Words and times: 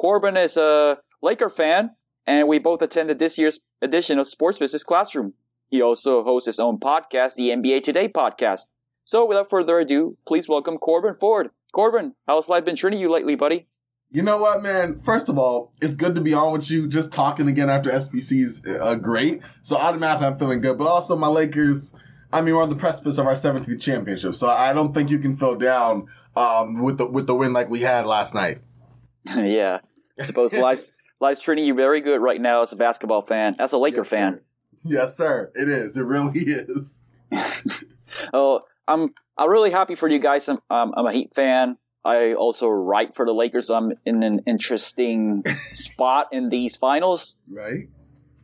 Corban 0.00 0.38
is 0.38 0.56
a 0.56 0.98
Laker 1.20 1.50
fan, 1.50 1.90
and 2.26 2.48
we 2.48 2.58
both 2.58 2.80
attended 2.80 3.18
this 3.18 3.36
year's 3.36 3.60
edition 3.82 4.18
of 4.18 4.26
Sports 4.26 4.58
Business 4.58 4.82
Classroom. 4.82 5.34
He 5.68 5.82
also 5.82 6.24
hosts 6.24 6.46
his 6.46 6.58
own 6.58 6.78
podcast, 6.78 7.34
the 7.34 7.50
NBA 7.50 7.82
Today 7.84 8.08
podcast. 8.08 8.68
So, 9.04 9.26
without 9.26 9.50
further 9.50 9.78
ado, 9.78 10.16
please 10.26 10.48
welcome 10.48 10.78
Corban 10.78 11.12
Ford. 11.12 11.50
Corban, 11.72 12.14
how's 12.26 12.48
life 12.48 12.64
been 12.64 12.76
treating 12.76 13.00
you 13.00 13.10
lately, 13.10 13.34
buddy? 13.34 13.66
You 14.10 14.22
know 14.22 14.38
what, 14.38 14.62
man? 14.62 14.98
First 14.98 15.28
of 15.28 15.38
all, 15.38 15.74
it's 15.82 15.98
good 15.98 16.14
to 16.14 16.22
be 16.22 16.32
on 16.32 16.54
with 16.54 16.70
you. 16.70 16.88
Just 16.88 17.12
talking 17.12 17.48
again 17.48 17.68
after 17.68 17.90
SBC's 17.90 18.66
uh, 18.66 18.94
great. 18.94 19.42
So 19.60 19.76
automatically, 19.76 20.26
I'm 20.26 20.38
feeling 20.38 20.62
good. 20.62 20.78
But 20.78 20.86
also, 20.86 21.16
my 21.16 21.28
Lakers. 21.28 21.94
I 22.30 22.42
mean, 22.42 22.54
we're 22.54 22.62
on 22.62 22.68
the 22.68 22.76
precipice 22.76 23.16
of 23.16 23.26
our 23.26 23.34
17th 23.34 23.80
championship, 23.80 24.34
so 24.34 24.48
I 24.48 24.74
don't 24.74 24.92
think 24.92 25.10
you 25.10 25.18
can 25.18 25.38
feel 25.38 25.54
down 25.54 26.08
um, 26.38 26.82
with 26.82 26.98
the 26.98 27.06
with 27.06 27.26
the 27.26 27.34
win 27.34 27.52
like 27.52 27.68
we 27.68 27.80
had 27.80 28.06
last 28.06 28.34
night. 28.34 28.58
yeah, 29.36 29.80
I 30.18 30.22
suppose 30.22 30.52
life's 30.54 30.92
life's 31.20 31.42
treating 31.42 31.64
you 31.64 31.74
very 31.74 32.00
good 32.00 32.20
right 32.20 32.40
now 32.40 32.62
as 32.62 32.72
a 32.72 32.76
basketball 32.76 33.20
fan, 33.20 33.56
as 33.58 33.72
a 33.72 33.78
Laker 33.78 33.98
Yes, 33.98 34.08
fan. 34.08 34.32
sir. 34.34 34.42
Yes, 34.84 35.16
sir. 35.16 35.52
It 35.54 35.68
is. 35.68 35.96
It 35.96 36.04
really 36.04 36.40
is. 36.40 37.00
Oh, 38.32 38.62
I'm 38.86 39.10
I'm 39.36 39.50
really 39.50 39.70
happy 39.70 39.94
for 39.94 40.08
you 40.08 40.18
guys. 40.18 40.48
I'm 40.48 40.58
um, 40.70 40.94
I'm 40.96 41.06
a 41.06 41.12
Heat 41.12 41.34
fan. 41.34 41.76
I 42.04 42.32
also 42.32 42.66
write 42.68 43.14
for 43.14 43.26
the 43.26 43.34
Lakers. 43.34 43.66
So 43.66 43.74
I'm 43.74 43.92
in 44.06 44.22
an 44.22 44.40
interesting 44.46 45.44
spot 45.72 46.28
in 46.32 46.48
these 46.48 46.74
finals. 46.76 47.36
Right? 47.50 47.88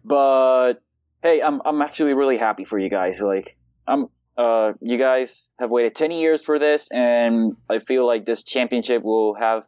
But 0.05 0.75
hey, 1.23 1.41
I'm 1.41 1.63
I'm 1.65 1.81
actually 1.81 2.15
really 2.15 2.37
happy 2.37 2.65
for 2.65 2.79
you 2.79 2.91
guys. 2.91 3.23
Like 3.23 3.57
I'm 3.87 4.09
uh 4.37 4.73
you 4.81 4.99
guys 4.99 5.49
have 5.59 5.71
waited 5.71 5.95
10 5.95 6.11
years 6.11 6.43
for 6.43 6.59
this 6.59 6.89
and 6.91 7.57
I 7.71 7.79
feel 7.79 8.07
like 8.07 8.25
this 8.25 8.43
championship 8.43 9.03
will 9.03 9.35
have 9.35 9.67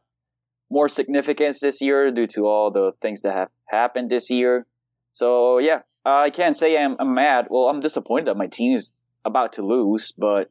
more 0.71 0.88
significance 0.88 1.60
this 1.60 1.81
year 1.81 2.10
due 2.10 2.27
to 2.27 2.47
all 2.47 2.71
the 2.71 2.93
things 3.00 3.22
that 3.22 3.34
have 3.34 3.50
happened 3.66 4.10
this 4.10 4.31
year. 4.31 4.66
So 5.12 5.59
yeah, 5.59 5.82
I 6.04 6.31
can't 6.31 6.56
say 6.56 6.82
I'm, 6.82 6.97
I'm 6.99 7.15
mad. 7.15 7.49
Well, 7.50 7.69
I'm 7.69 7.81
disappointed 7.81 8.27
that 8.27 8.37
my 8.37 8.47
team 8.47 8.72
is 8.72 8.94
about 9.25 9.53
to 9.54 9.62
lose, 9.62 10.12
but 10.12 10.50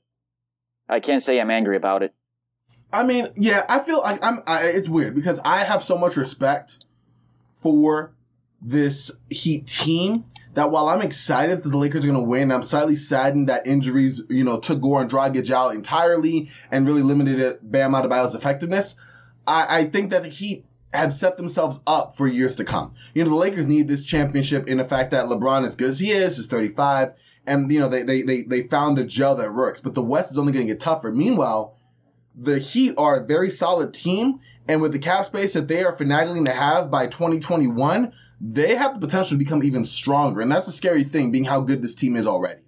I 0.88 1.00
can't 1.00 1.22
say 1.22 1.40
I'm 1.40 1.52
angry 1.52 1.78
about 1.78 2.04
it. 2.04 2.14
I 2.92 3.04
mean, 3.04 3.28
yeah, 3.36 3.66
I 3.68 3.80
feel 3.80 4.00
like 4.00 4.24
I'm. 4.24 4.42
I, 4.48 4.68
it's 4.68 4.88
weird 4.88 5.16
because 5.16 5.40
I 5.44 5.64
have 5.64 5.84
so 5.84 5.98
much 5.98 6.16
respect 6.16 6.86
for 7.58 8.14
this 8.62 9.12
Heat 9.30 9.68
team 9.68 10.26
that 10.56 10.72
while 10.72 10.90
I'm 10.90 11.02
excited 11.02 11.64
that 11.64 11.70
the 11.70 11.78
Lakers 11.78 12.04
are 12.04 12.08
going 12.08 12.20
to 12.20 12.30
win, 12.30 12.52
I'm 12.52 12.64
slightly 12.64 12.96
saddened 12.96 13.50
that 13.50 13.68
injuries, 13.68 14.22
you 14.30 14.44
know, 14.44 14.60
took 14.60 14.80
Goran 14.80 15.10
Dragic 15.10 15.50
out 15.52 15.76
entirely 15.76 16.50
and 16.72 16.88
really 16.88 17.04
limited 17.04 17.40
it, 17.40 17.72
Bam 17.72 17.92
Adebayo's 17.92 18.36
effectiveness. 18.36 18.96
I, 19.46 19.80
I 19.80 19.84
think 19.86 20.12
that 20.12 20.24
the 20.24 20.30
Heat 20.30 20.66
have 20.94 21.14
set 21.14 21.36
themselves 21.36 21.82
up 21.86 22.16
for 22.16 22.26
years 22.26 22.56
to 22.56 22.64
come. 22.64 22.96
You 23.14 23.24
know, 23.24 23.30
the 23.30 23.36
Lakers 23.36 23.68
need 23.68 23.88
this 23.88 24.06
championship 24.06 24.68
in 24.68 24.78
the 24.78 24.86
fact 24.86 25.12
that 25.12 25.28
LeBron, 25.28 25.68
as 25.68 25.76
good 25.76 25.90
as 25.90 26.00
he 26.00 26.12
is, 26.12 26.40
is 26.40 26.48
35, 26.48 27.14
and 27.46 27.70
you 27.70 27.80
know 27.80 27.90
they 27.90 28.04
they 28.04 28.22
they, 28.22 28.42
they 28.42 28.62
found 28.64 28.98
a 28.98 29.04
gel 29.04 29.36
that 29.36 29.54
works. 29.54 29.82
But 29.82 29.94
the 29.94 30.02
West 30.02 30.32
is 30.32 30.38
only 30.38 30.54
going 30.54 30.66
to 30.66 30.74
get 30.74 30.80
tougher. 30.80 31.12
Meanwhile, 31.12 31.76
the 32.34 32.60
Heat 32.60 32.96
are 32.98 33.18
a 33.18 33.26
very 33.26 33.52
solid 33.52 33.94
team, 33.94 34.40
and 34.68 34.82
with 34.82 34.94
the 34.94 35.00
cap 35.00 35.26
space 35.26 35.54
that 35.54 35.68
they 35.68 35.84
are 35.84 35.96
finagling 35.96 36.46
to 36.46 36.54
have 36.54 36.90
by 36.90 37.08
2021, 37.08 38.14
they 38.42 38.76
have 38.76 38.94
the 38.94 39.06
potential 39.06 39.32
to 39.32 39.38
become 39.38 39.64
even 39.64 39.86
stronger. 39.86 40.42
And 40.42 40.52
that's 40.52 40.68
a 40.68 40.72
scary 40.72 41.04
thing, 41.04 41.32
being 41.32 41.46
how 41.46 41.62
good 41.62 41.82
this 41.82 41.96
team 41.96 42.16
is 42.16 42.28
already. 42.28 42.62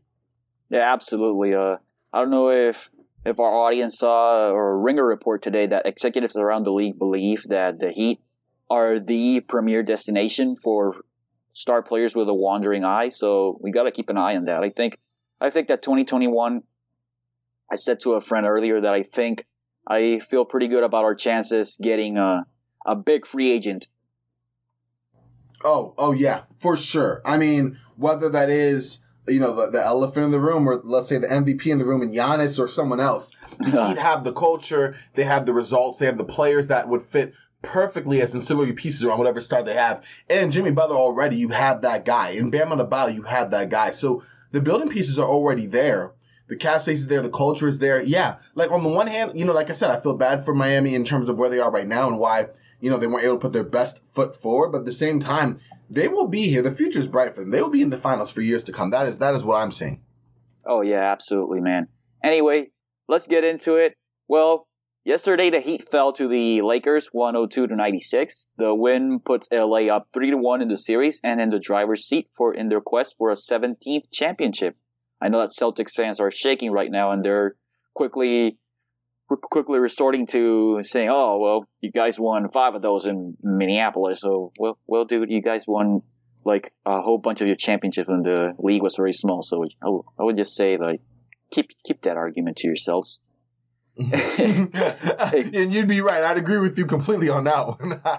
Yeah, 0.69 0.91
absolutely. 0.91 1.53
Uh, 1.53 1.77
I 2.13 2.19
don't 2.19 2.31
know 2.31 2.49
if 2.49 2.89
if 3.25 3.39
our 3.39 3.53
audience 3.53 3.99
saw 3.99 4.49
or 4.49 4.79
Ringer 4.79 5.05
report 5.05 5.41
today 5.41 5.65
that 5.67 5.85
executives 5.85 6.37
around 6.37 6.63
the 6.63 6.71
league 6.71 6.97
believe 6.97 7.43
that 7.49 7.79
the 7.79 7.91
Heat 7.91 8.21
are 8.69 8.99
the 8.99 9.41
premier 9.41 9.83
destination 9.83 10.55
for 10.55 11.03
star 11.53 11.81
players 11.81 12.15
with 12.15 12.29
a 12.29 12.33
wandering 12.33 12.85
eye. 12.85 13.09
So 13.09 13.57
we 13.61 13.71
got 13.71 13.83
to 13.83 13.91
keep 13.91 14.09
an 14.09 14.17
eye 14.17 14.35
on 14.35 14.45
that. 14.45 14.63
I 14.63 14.69
think 14.69 14.97
I 15.41 15.49
think 15.49 15.67
that 15.67 15.81
2021. 15.81 16.63
I 17.69 17.75
said 17.75 17.99
to 18.01 18.13
a 18.13 18.21
friend 18.21 18.45
earlier 18.45 18.79
that 18.79 18.93
I 18.93 19.03
think 19.03 19.45
I 19.85 20.19
feel 20.19 20.45
pretty 20.45 20.69
good 20.69 20.85
about 20.85 21.03
our 21.03 21.15
chances 21.15 21.77
getting 21.81 22.17
a 22.17 22.47
a 22.85 22.95
big 22.95 23.25
free 23.25 23.51
agent. 23.51 23.89
Oh, 25.63 25.93
oh 25.97 26.11
yeah, 26.11 26.41
for 26.59 26.77
sure. 26.77 27.21
I 27.25 27.37
mean, 27.37 27.77
whether 27.95 28.29
that 28.29 28.49
is 28.49 28.99
you 29.27 29.39
know 29.39 29.53
the, 29.53 29.71
the 29.71 29.85
elephant 29.85 30.25
in 30.25 30.31
the 30.31 30.39
room, 30.39 30.67
or 30.67 30.75
let's 30.83 31.09
say 31.09 31.17
the 31.17 31.27
MVP 31.27 31.67
in 31.67 31.79
the 31.79 31.85
room, 31.85 32.01
and 32.01 32.13
Giannis 32.13 32.59
or 32.59 32.67
someone 32.67 32.99
else, 32.99 33.35
the 33.59 33.87
Heat 33.87 33.97
have 33.97 34.23
the 34.23 34.33
culture, 34.33 34.97
they 35.15 35.23
have 35.23 35.45
the 35.45 35.53
results, 35.53 35.99
they 35.99 36.05
have 36.05 36.17
the 36.17 36.23
players 36.23 36.67
that 36.67 36.87
would 36.87 37.01
fit 37.01 37.33
perfectly 37.61 38.21
as 38.21 38.35
ancillary 38.35 38.73
pieces 38.73 39.03
around 39.03 39.17
whatever 39.17 39.41
star 39.41 39.63
they 39.63 39.73
have. 39.73 40.03
And 40.29 40.51
Jimmy 40.51 40.71
Butler 40.71 40.95
already, 40.95 41.37
you 41.37 41.49
have 41.49 41.81
that 41.81 42.05
guy. 42.05 42.31
And 42.31 42.51
Bam 42.51 42.69
Adebayo, 42.69 43.13
you 43.13 43.23
have 43.23 43.51
that 43.51 43.69
guy. 43.69 43.91
So 43.91 44.23
the 44.51 44.61
building 44.61 44.89
pieces 44.89 45.19
are 45.19 45.27
already 45.27 45.65
there. 45.65 46.13
The 46.47 46.55
cap 46.55 46.81
space 46.81 46.99
is 46.99 47.07
there. 47.07 47.21
The 47.21 47.29
culture 47.29 47.67
is 47.67 47.79
there. 47.79 48.01
Yeah. 48.01 48.35
Like 48.55 48.71
on 48.71 48.83
the 48.83 48.89
one 48.89 49.07
hand, 49.07 49.37
you 49.37 49.43
know, 49.43 49.53
like 49.53 49.69
I 49.69 49.73
said, 49.73 49.91
I 49.91 49.99
feel 49.99 50.15
bad 50.15 50.45
for 50.45 50.53
Miami 50.53 50.95
in 50.95 51.03
terms 51.03 51.29
of 51.29 51.37
where 51.37 51.49
they 51.49 51.59
are 51.59 51.71
right 51.71 51.87
now 51.87 52.07
and 52.07 52.19
why, 52.19 52.47
you 52.79 52.89
know, 52.89 52.97
they 52.97 53.07
weren't 53.07 53.25
able 53.25 53.35
to 53.35 53.41
put 53.41 53.53
their 53.53 53.63
best 53.63 54.01
foot 54.13 54.35
forward. 54.35 54.71
But 54.71 54.79
at 54.79 54.85
the 54.85 54.93
same 54.93 55.19
time, 55.19 55.59
they 55.89 56.07
will 56.07 56.27
be 56.27 56.49
here. 56.49 56.61
The 56.61 56.71
future 56.71 56.99
is 56.99 57.07
bright 57.07 57.33
for 57.35 57.41
them. 57.41 57.51
They 57.51 57.61
will 57.61 57.69
be 57.69 57.81
in 57.81 57.89
the 57.89 57.97
finals 57.97 58.31
for 58.31 58.41
years 58.41 58.63
to 58.65 58.71
come. 58.71 58.91
That 58.91 59.07
is 59.07 59.19
that 59.19 59.33
is 59.33 59.43
what 59.43 59.61
I'm 59.61 59.71
saying. 59.71 60.01
Oh 60.65 60.81
yeah, 60.81 61.11
absolutely, 61.11 61.61
man. 61.61 61.87
Anyway, 62.23 62.71
let's 63.07 63.27
get 63.27 63.43
into 63.43 63.75
it. 63.75 63.95
Well, 64.27 64.67
yesterday 65.05 65.49
the 65.49 65.61
Heat 65.61 65.83
fell 65.83 66.11
to 66.13 66.27
the 66.27 66.61
Lakers 66.61 67.09
102 67.13 67.67
to 67.67 67.75
96. 67.75 68.47
The 68.57 68.75
win 68.75 69.19
puts 69.19 69.47
LA 69.51 69.87
up 69.87 70.09
3 70.13 70.31
to 70.31 70.37
1 70.37 70.61
in 70.61 70.67
the 70.67 70.77
series 70.77 71.21
and 71.23 71.39
in 71.39 71.49
the 71.49 71.59
driver's 71.59 72.03
seat 72.03 72.27
for 72.35 72.53
in 72.53 72.69
their 72.69 72.81
quest 72.81 73.15
for 73.17 73.29
a 73.29 73.35
17th 73.35 74.11
championship. 74.11 74.75
I 75.21 75.29
know 75.29 75.39
that 75.39 75.49
Celtics 75.49 75.95
fans 75.95 76.19
are 76.19 76.29
shaking 76.29 76.71
right 76.71 76.91
now 76.91 77.11
and 77.11 77.23
they're 77.23 77.55
quickly 77.93 78.57
quickly 79.27 79.79
resorting 79.79 80.25
to 80.27 80.81
saying, 80.83 81.09
"Oh, 81.11 81.37
well, 81.37 81.65
you 81.81 81.91
guys 81.91 82.19
won 82.19 82.47
5 82.47 82.75
of 82.75 82.81
those 82.81 83.05
in 83.05 83.35
Minneapolis." 83.43 84.21
So, 84.21 84.51
well, 84.59 84.77
well 84.87 85.03
dude, 85.05 85.29
you 85.29 85.41
guys 85.41 85.65
won 85.67 86.01
like 86.45 86.73
a 86.85 87.01
whole 87.01 87.17
bunch 87.17 87.41
of 87.41 87.47
your 87.47 87.57
championships 87.57 88.07
when 88.07 88.21
the 88.21 88.53
league 88.59 88.81
was 88.81 88.95
very 88.95 89.11
small. 89.11 89.41
So 89.41 89.63
I 89.83 89.89
would- 89.89 90.05
I 90.17 90.23
would 90.23 90.37
just 90.37 90.55
say 90.55 90.77
like 90.77 91.01
keep 91.51 91.71
keep 91.83 92.01
that 92.03 92.15
argument 92.17 92.55
to 92.57 92.67
yourselves. 92.67 93.21
and 93.97 95.73
you'd 95.73 95.87
be 95.87 96.01
right. 96.01 96.23
I'd 96.23 96.37
agree 96.37 96.57
with 96.57 96.77
you 96.77 96.85
completely 96.85 97.29
on 97.29 97.43
that 97.45 97.67
one. 97.67 98.01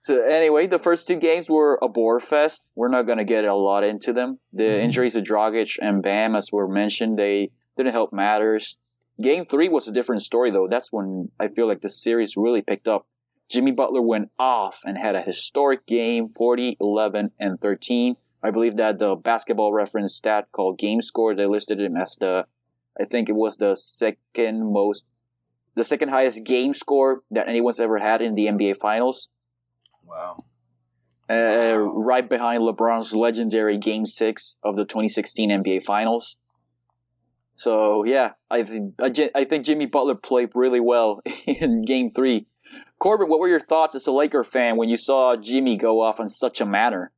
So 0.00 0.22
anyway, 0.22 0.66
the 0.68 0.78
first 0.78 1.06
two 1.08 1.16
games 1.16 1.50
were 1.50 1.78
a 1.82 1.88
bore 1.88 2.20
fest. 2.20 2.70
We're 2.74 2.88
not 2.88 3.02
gonna 3.06 3.24
get 3.24 3.44
a 3.44 3.54
lot 3.54 3.82
into 3.84 4.12
them. 4.12 4.38
The 4.52 4.62
Mhm. 4.64 4.78
injuries 4.84 5.16
of 5.16 5.24
Dragic 5.24 5.76
and 5.82 6.02
Bam, 6.02 6.34
as 6.36 6.50
were 6.52 6.68
mentioned, 6.68 7.18
they 7.18 7.50
didn't 7.76 7.92
help 7.92 8.12
matters. 8.12 8.78
Game 9.20 9.44
three 9.44 9.68
was 9.68 9.88
a 9.88 9.92
different 9.92 10.22
story 10.22 10.50
though. 10.50 10.68
That's 10.68 10.92
when 10.92 11.30
I 11.40 11.48
feel 11.48 11.66
like 11.66 11.80
the 11.80 11.90
series 11.90 12.36
really 12.36 12.62
picked 12.62 12.86
up. 12.86 13.06
Jimmy 13.50 13.72
Butler 13.72 14.02
went 14.02 14.30
off 14.38 14.80
and 14.84 14.98
had 14.98 15.16
a 15.16 15.22
historic 15.22 15.86
game, 15.86 16.28
40, 16.28 16.76
11, 16.80 17.32
and 17.40 17.60
13. 17.60 18.16
I 18.42 18.50
believe 18.50 18.76
that 18.76 18.98
the 18.98 19.16
basketball 19.16 19.72
reference 19.72 20.14
stat 20.14 20.48
called 20.52 20.78
game 20.78 21.02
score, 21.02 21.34
they 21.34 21.46
listed 21.46 21.80
him 21.80 21.96
as 21.96 22.16
the, 22.16 22.46
I 23.00 23.04
think 23.04 23.28
it 23.28 23.34
was 23.34 23.56
the 23.56 23.74
second 23.74 24.72
most, 24.72 25.06
the 25.74 25.82
second 25.82 26.10
highest 26.10 26.44
game 26.44 26.74
score 26.74 27.22
that 27.30 27.48
anyone's 27.48 27.80
ever 27.80 27.98
had 27.98 28.20
in 28.22 28.34
the 28.34 28.46
NBA 28.46 28.76
finals. 28.76 29.28
Wow. 30.04 30.36
Uh, 31.30 31.76
right 31.76 32.28
behind 32.28 32.62
LeBron's 32.62 33.14
legendary 33.14 33.76
Game 33.76 34.06
Six 34.06 34.56
of 34.62 34.76
the 34.76 34.84
2016 34.84 35.50
NBA 35.50 35.82
Finals. 35.82 36.38
So 37.58 38.04
yeah, 38.04 38.32
I 38.50 38.62
think 38.62 38.94
I, 39.00 39.44
think 39.44 39.64
Jimmy 39.64 39.86
Butler 39.86 40.14
played 40.14 40.50
really 40.54 40.80
well 40.80 41.20
in 41.46 41.84
Game 41.84 42.08
Three. 42.08 42.46
Corban, 42.98 43.28
what 43.28 43.40
were 43.40 43.48
your 43.48 43.60
thoughts 43.60 43.94
as 43.94 44.06
a 44.06 44.12
Laker 44.12 44.44
fan 44.44 44.76
when 44.76 44.88
you 44.88 44.96
saw 44.96 45.36
Jimmy 45.36 45.76
go 45.76 46.00
off 46.00 46.20
in 46.20 46.28
such 46.28 46.60
a 46.60 46.66
manner? 46.66 47.12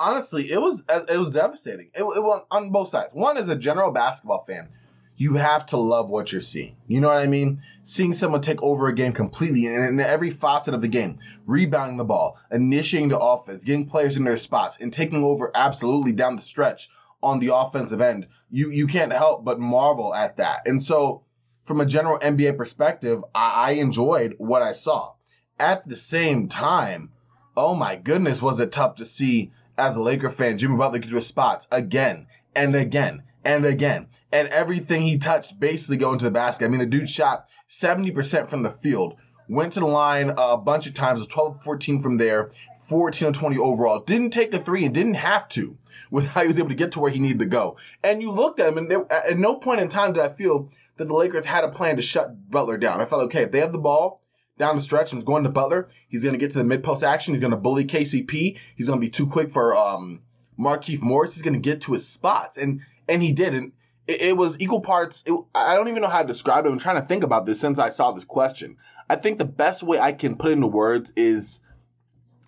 honestly, 0.00 0.50
it 0.50 0.60
was 0.60 0.82
it 0.88 1.18
was 1.18 1.30
devastating. 1.30 1.90
It, 1.94 2.02
it 2.02 2.22
was 2.22 2.44
on 2.50 2.70
both 2.70 2.88
sides. 2.88 3.10
One, 3.12 3.36
is 3.36 3.48
a 3.48 3.54
general 3.54 3.92
basketball 3.92 4.44
fan, 4.44 4.68
you 5.16 5.34
have 5.34 5.66
to 5.66 5.76
love 5.76 6.10
what 6.10 6.32
you're 6.32 6.40
seeing. 6.40 6.76
You 6.88 7.00
know 7.00 7.08
what 7.08 7.18
I 7.18 7.26
mean? 7.26 7.62
Seeing 7.82 8.14
someone 8.14 8.40
take 8.40 8.62
over 8.62 8.88
a 8.88 8.94
game 8.94 9.12
completely 9.12 9.66
and 9.66 9.84
in 9.84 10.00
every 10.00 10.30
facet 10.30 10.74
of 10.74 10.80
the 10.80 10.88
game, 10.88 11.18
rebounding 11.46 11.98
the 11.98 12.04
ball, 12.04 12.38
initiating 12.50 13.10
the 13.10 13.18
offense, 13.18 13.64
getting 13.64 13.86
players 13.86 14.16
in 14.16 14.24
their 14.24 14.38
spots, 14.38 14.78
and 14.80 14.92
taking 14.92 15.22
over 15.22 15.50
absolutely 15.54 16.12
down 16.12 16.36
the 16.36 16.42
stretch 16.42 16.88
on 17.22 17.40
the 17.40 17.54
offensive 17.54 18.00
end. 18.00 18.26
You 18.50 18.70
you 18.70 18.86
can't 18.86 19.12
help 19.12 19.44
but 19.44 19.60
marvel 19.60 20.14
at 20.14 20.36
that. 20.38 20.66
And 20.66 20.82
so, 20.82 21.24
from 21.64 21.80
a 21.80 21.86
general 21.86 22.18
NBA 22.18 22.56
perspective, 22.56 23.22
I, 23.34 23.68
I 23.68 23.70
enjoyed 23.72 24.34
what 24.38 24.62
I 24.62 24.72
saw. 24.72 25.12
At 25.58 25.86
the 25.86 25.96
same 25.96 26.48
time, 26.48 27.10
oh 27.56 27.74
my 27.74 27.96
goodness, 27.96 28.40
was 28.40 28.60
it 28.60 28.72
tough 28.72 28.96
to 28.96 29.06
see 29.06 29.52
as 29.80 29.96
a 29.96 30.00
Laker 30.00 30.28
fan, 30.28 30.58
Jimmy 30.58 30.76
Butler 30.76 30.98
get 30.98 31.08
to 31.10 31.16
his 31.16 31.26
spots 31.26 31.66
again 31.72 32.26
and 32.54 32.74
again 32.74 33.22
and 33.44 33.64
again. 33.64 34.08
And 34.30 34.48
everything 34.48 35.02
he 35.02 35.18
touched 35.18 35.58
basically 35.58 35.96
going 35.96 36.18
to 36.18 36.26
the 36.26 36.30
basket. 36.30 36.66
I 36.66 36.68
mean, 36.68 36.80
the 36.80 36.86
dude 36.86 37.08
shot 37.08 37.46
70% 37.70 38.48
from 38.48 38.62
the 38.62 38.70
field, 38.70 39.16
went 39.48 39.72
to 39.74 39.80
the 39.80 39.86
line 39.86 40.30
uh, 40.30 40.34
a 40.50 40.58
bunch 40.58 40.86
of 40.86 40.94
times, 40.94 41.20
was 41.20 41.28
12 41.28 41.62
14 41.62 42.00
from 42.00 42.18
there, 42.18 42.50
14 42.82 43.28
or 43.28 43.32
20 43.32 43.58
overall. 43.58 44.00
Didn't 44.00 44.30
take 44.30 44.50
the 44.50 44.58
three 44.58 44.84
and 44.84 44.94
didn't 44.94 45.14
have 45.14 45.48
to 45.50 45.76
with 46.10 46.26
how 46.26 46.42
he 46.42 46.48
was 46.48 46.58
able 46.58 46.68
to 46.68 46.74
get 46.74 46.92
to 46.92 47.00
where 47.00 47.10
he 47.10 47.20
needed 47.20 47.38
to 47.40 47.46
go. 47.46 47.76
And 48.02 48.20
you 48.20 48.32
looked 48.32 48.60
at 48.60 48.68
him, 48.68 48.78
and 48.78 48.90
there, 48.90 49.10
at 49.12 49.38
no 49.38 49.56
point 49.56 49.80
in 49.80 49.88
time 49.88 50.12
did 50.12 50.22
I 50.22 50.28
feel 50.28 50.70
that 50.96 51.06
the 51.06 51.14
Lakers 51.14 51.44
had 51.44 51.64
a 51.64 51.68
plan 51.68 51.96
to 51.96 52.02
shut 52.02 52.50
Butler 52.50 52.76
down. 52.76 53.00
I 53.00 53.04
felt 53.04 53.22
okay, 53.24 53.42
if 53.42 53.52
they 53.52 53.60
have 53.60 53.72
the 53.72 53.78
ball, 53.78 54.20
down 54.60 54.76
the 54.76 54.82
stretch 54.82 55.12
and 55.12 55.18
is 55.18 55.24
going 55.24 55.44
to 55.44 55.48
Butler. 55.48 55.88
He's 56.08 56.22
going 56.22 56.34
to 56.34 56.38
get 56.38 56.52
to 56.52 56.58
the 56.58 56.64
mid 56.64 56.84
post 56.84 57.02
action. 57.02 57.34
He's 57.34 57.40
going 57.40 57.52
to 57.52 57.56
bully 57.56 57.86
KCP. 57.86 58.58
He's 58.76 58.86
going 58.86 59.00
to 59.00 59.04
be 59.04 59.10
too 59.10 59.26
quick 59.26 59.50
for 59.50 59.76
um, 59.76 60.22
Markieff 60.58 61.02
Morris. 61.02 61.34
He's 61.34 61.42
going 61.42 61.54
to 61.54 61.60
get 61.60 61.82
to 61.82 61.94
his 61.94 62.06
spots, 62.06 62.56
and 62.58 62.82
and 63.08 63.22
he 63.22 63.32
did. 63.32 63.54
And 63.54 63.72
it, 64.06 64.20
it 64.20 64.36
was 64.36 64.60
equal 64.60 64.80
parts. 64.80 65.24
It, 65.26 65.34
I 65.54 65.74
don't 65.74 65.88
even 65.88 66.02
know 66.02 66.08
how 66.08 66.22
to 66.22 66.28
describe 66.28 66.66
it. 66.66 66.68
I'm 66.68 66.78
trying 66.78 67.00
to 67.00 67.08
think 67.08 67.24
about 67.24 67.46
this 67.46 67.58
since 67.58 67.78
I 67.78 67.90
saw 67.90 68.12
this 68.12 68.24
question. 68.24 68.76
I 69.08 69.16
think 69.16 69.38
the 69.38 69.44
best 69.44 69.82
way 69.82 69.98
I 69.98 70.12
can 70.12 70.36
put 70.36 70.50
it 70.50 70.52
into 70.52 70.68
words 70.68 71.12
is 71.16 71.60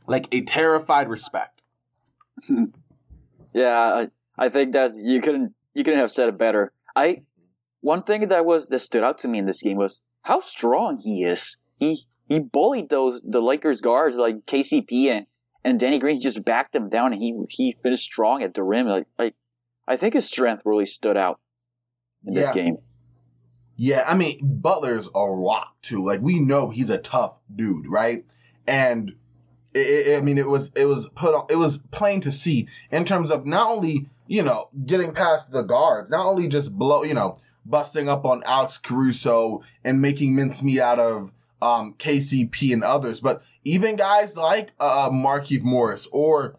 like 0.07 0.29
a 0.33 0.43
terrified 0.43 1.09
respect. 1.09 1.65
Yeah, 3.53 4.09
I, 4.39 4.45
I 4.45 4.49
think 4.49 4.73
that 4.73 4.93
you 5.03 5.21
couldn't 5.21 5.55
you 5.75 5.85
couldn't 5.85 6.01
have 6.01 6.11
said 6.11 6.29
it 6.29 6.39
better. 6.39 6.73
I 6.95 7.23
one 7.81 8.03
thing 8.03 8.29
that 8.29 8.45
was 8.45 8.69
that 8.69 8.79
stood 8.79 9.05
out 9.05 9.19
to 9.19 9.29
me 9.29 9.39
in 9.39 9.45
this 9.45 9.63
game 9.63 9.77
was 9.77 10.03
how 10.23 10.41
strong 10.41 10.99
he 10.99 11.25
is. 11.25 11.59
He 11.77 12.05
he 12.29 12.41
bullied 12.41 12.89
those 12.89 13.21
the 13.23 13.43
Lakers 13.43 13.81
guards 13.81 14.17
like 14.17 14.47
KCP 14.47 15.07
and, 15.07 15.27
and 15.65 15.79
Danny 15.79 15.99
Green. 15.99 16.17
He 16.17 16.23
just 16.23 16.45
backed 16.45 16.73
them 16.73 16.89
down 16.89 17.13
and 17.13 17.21
he 17.21 17.37
he 17.49 17.73
finished 17.73 18.05
strong 18.05 18.43
at 18.43 18.55
the 18.55 18.63
rim. 18.63 18.87
Like 18.87 19.07
I 19.19 19.33
I 19.87 19.97
think 19.97 20.15
his 20.15 20.29
strength 20.29 20.63
really 20.65 20.87
stood 20.87 21.17
out 21.17 21.41
in 22.25 22.33
this 22.33 22.51
game. 22.51 22.79
Yeah, 23.77 24.05
I 24.07 24.15
mean 24.15 24.39
Butler's 24.43 25.09
a 25.15 25.31
rock 25.31 25.75
too. 25.83 26.05
Like 26.05 26.21
we 26.21 26.39
know 26.39 26.71
he's 26.71 26.91
a 26.91 26.99
tough 26.99 27.39
dude, 27.55 27.87
right? 27.89 28.25
And 28.67 29.15
it, 29.75 30.07
it, 30.09 30.19
I 30.19 30.21
mean 30.21 30.39
it 30.39 30.49
was 30.49 30.71
it 30.75 30.85
was 30.85 31.09
put 31.09 31.35
on, 31.35 31.47
it 31.51 31.57
was 31.57 31.79
plain 31.91 32.21
to 32.23 32.33
see 32.33 32.69
in 32.91 33.05
terms 33.05 33.31
of 33.31 33.47
not 33.47 33.69
only 33.69 34.09
you 34.27 34.43
know 34.43 34.69
getting 34.87 35.13
past 35.13 35.51
the 35.51 35.63
guards, 35.63 36.11
not 36.11 36.27
only 36.27 36.49
just 36.49 36.73
blow 36.73 37.03
you 37.03 37.15
know 37.15 37.39
busting 37.65 38.09
up 38.09 38.25
on 38.25 38.43
Alex 38.45 38.79
Caruso 38.79 39.63
and 39.85 40.03
making 40.03 40.35
mincemeat 40.35 40.81
out 40.81 40.99
of 40.99 41.33
um, 41.61 41.95
KCP 41.95 42.73
and 42.73 42.83
others, 42.83 43.21
but 43.21 43.43
even 43.65 43.95
guys 43.97 44.37
like 44.37 44.73
uh, 44.81 45.11
Markieff 45.11 45.63
Morris 45.63 46.09
or 46.11 46.57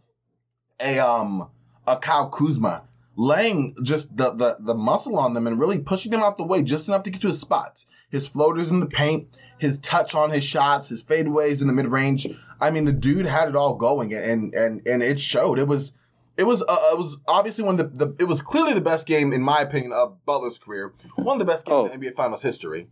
a 0.79 0.99
um 0.99 1.49
a 1.85 1.97
Kyle 1.97 2.29
Kuzma 2.29 2.83
laying 3.15 3.75
just 3.83 4.15
the, 4.15 4.31
the 4.31 4.57
the 4.59 4.73
muscle 4.73 5.17
on 5.17 5.33
them 5.33 5.47
and 5.47 5.59
really 5.59 5.79
pushing 5.79 6.11
them 6.11 6.21
out 6.21 6.37
the 6.37 6.43
way 6.43 6.61
just 6.63 6.87
enough 6.87 7.03
to 7.03 7.09
get 7.09 7.21
to 7.21 7.27
his 7.27 7.39
spots. 7.39 7.85
His 8.09 8.27
floaters 8.27 8.69
in 8.69 8.79
the 8.79 8.85
paint, 8.85 9.27
his 9.57 9.79
touch 9.79 10.13
on 10.15 10.29
his 10.29 10.43
shots, 10.43 10.87
his 10.87 11.03
fadeaways 11.03 11.61
in 11.61 11.67
the 11.67 11.73
mid 11.73 11.91
range. 11.91 12.27
I 12.67 12.71
mean, 12.71 12.85
the 12.85 12.93
dude 12.93 13.25
had 13.25 13.49
it 13.49 13.55
all 13.55 13.75
going, 13.75 14.13
and 14.13 14.53
and 14.53 14.87
and 14.87 15.03
it 15.03 15.19
showed. 15.19 15.59
It 15.59 15.67
was. 15.67 15.93
It 16.35 16.45
was 16.45 16.63
uh, 16.63 16.89
it 16.93 16.97
was 16.97 17.19
obviously 17.27 17.63
one 17.63 17.79
of 17.79 17.95
the, 17.97 18.05
the 18.07 18.15
it 18.17 18.23
was 18.27 18.41
clearly 18.41 18.73
the 18.73 18.81
best 18.81 19.05
game 19.05 19.33
in 19.33 19.41
my 19.43 19.61
opinion 19.61 19.93
of 19.93 20.25
Butler's 20.25 20.57
career. 20.57 20.91
One 21.15 21.39
of 21.39 21.45
the 21.45 21.51
best 21.51 21.67
games 21.67 21.89
Oh. 21.91 21.93
in 21.93 21.99
NBA 22.01 22.15
Finals 22.15 22.41
history. 22.41 22.87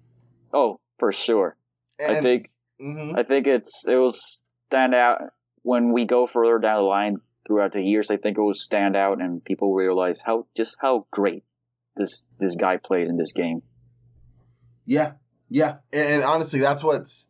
Oh, 0.54 0.80
for 1.00 1.12
sure. 1.12 1.56
I 2.00 2.04
And- 2.14 2.22
think 2.22 2.52
mhm. 2.80 3.18
I 3.18 3.24
think 3.24 3.48
it's 3.48 3.88
it 3.88 3.96
will 3.96 4.14
stand 4.14 4.94
out 4.94 5.32
when 5.64 5.92
we 5.92 6.06
go 6.06 6.28
further 6.28 6.60
down 6.60 6.76
the 6.76 6.82
line 6.84 7.22
throughout 7.48 7.72
the 7.72 7.82
years. 7.84 8.12
I 8.12 8.18
think 8.18 8.38
it 8.38 8.42
will 8.42 8.54
stand 8.54 8.96
out 8.96 9.20
and 9.20 9.44
people 9.44 9.74
realize 9.74 10.22
how 10.22 10.46
just 10.56 10.78
how 10.80 11.08
great 11.10 11.44
this 11.96 12.26
this 12.38 12.56
guy 12.56 12.78
played 12.78 13.08
in 13.08 13.18
this 13.18 13.34
game. 13.34 13.64
Yeah, 14.86 15.14
yeah, 15.50 15.78
and, 15.92 16.08
and 16.16 16.24
honestly, 16.24 16.60
that's 16.60 16.84
what's, 16.84 17.26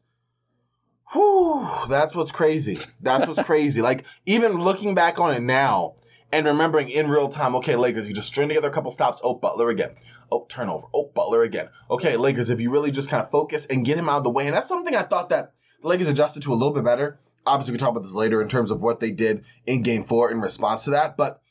whew, 1.14 1.68
that's 1.90 2.16
what's 2.16 2.32
crazy. 2.32 2.78
That's 3.02 3.28
what's 3.28 3.44
crazy. 3.44 3.82
Like 3.92 4.06
even 4.26 4.54
looking 4.64 4.96
back 4.96 5.20
on 5.20 5.34
it 5.34 5.42
now 5.42 5.96
and 6.32 6.46
remembering 6.46 6.90
in 6.90 7.10
real 7.10 7.30
time, 7.30 7.56
okay, 7.56 7.76
Lakers, 7.76 8.08
you 8.08 8.14
just 8.14 8.28
string 8.28 8.48
together 8.48 8.70
a 8.70 8.72
couple 8.72 8.92
stops. 8.92 9.22
Oh, 9.24 9.36
Butler 9.36 9.70
again. 9.70 9.92
Oh, 10.32 10.46
turnover. 10.48 10.88
Oh, 10.94 11.12
Butler 11.14 11.44
again. 11.44 11.70
Okay, 11.90 12.16
Lakers, 12.16 12.50
if 12.50 12.62
you 12.62 12.72
really 12.72 12.92
just 12.92 13.10
kind 13.10 13.24
of 13.24 13.32
focus 13.32 13.66
and 13.66 13.86
get 13.86 13.98
him 13.98 14.08
out 14.08 14.20
of 14.20 14.24
the 14.24 14.30
way, 14.30 14.48
and 14.48 14.56
that's 14.56 14.70
something 14.70 14.96
I 14.96 15.02
thought 15.02 15.30
that 15.30 15.54
the 15.82 15.88
Lakers 15.88 16.08
adjusted 16.08 16.44
to 16.44 16.54
a 16.54 16.56
little 16.56 16.74
bit 16.74 16.86
better. 16.86 17.20
Obviously, 17.46 17.72
we 17.72 17.78
can 17.78 17.86
talk 17.86 17.92
about 17.92 18.04
this 18.04 18.14
later 18.14 18.42
in 18.42 18.48
terms 18.48 18.72
of 18.72 18.82
what 18.82 19.00
they 19.00 19.12
did 19.12 19.44
in 19.66 19.82
Game 19.82 20.04
Four 20.04 20.32
in 20.32 20.40
response 20.40 20.86
to 20.86 20.92
that, 20.92 21.18
but 21.18 21.42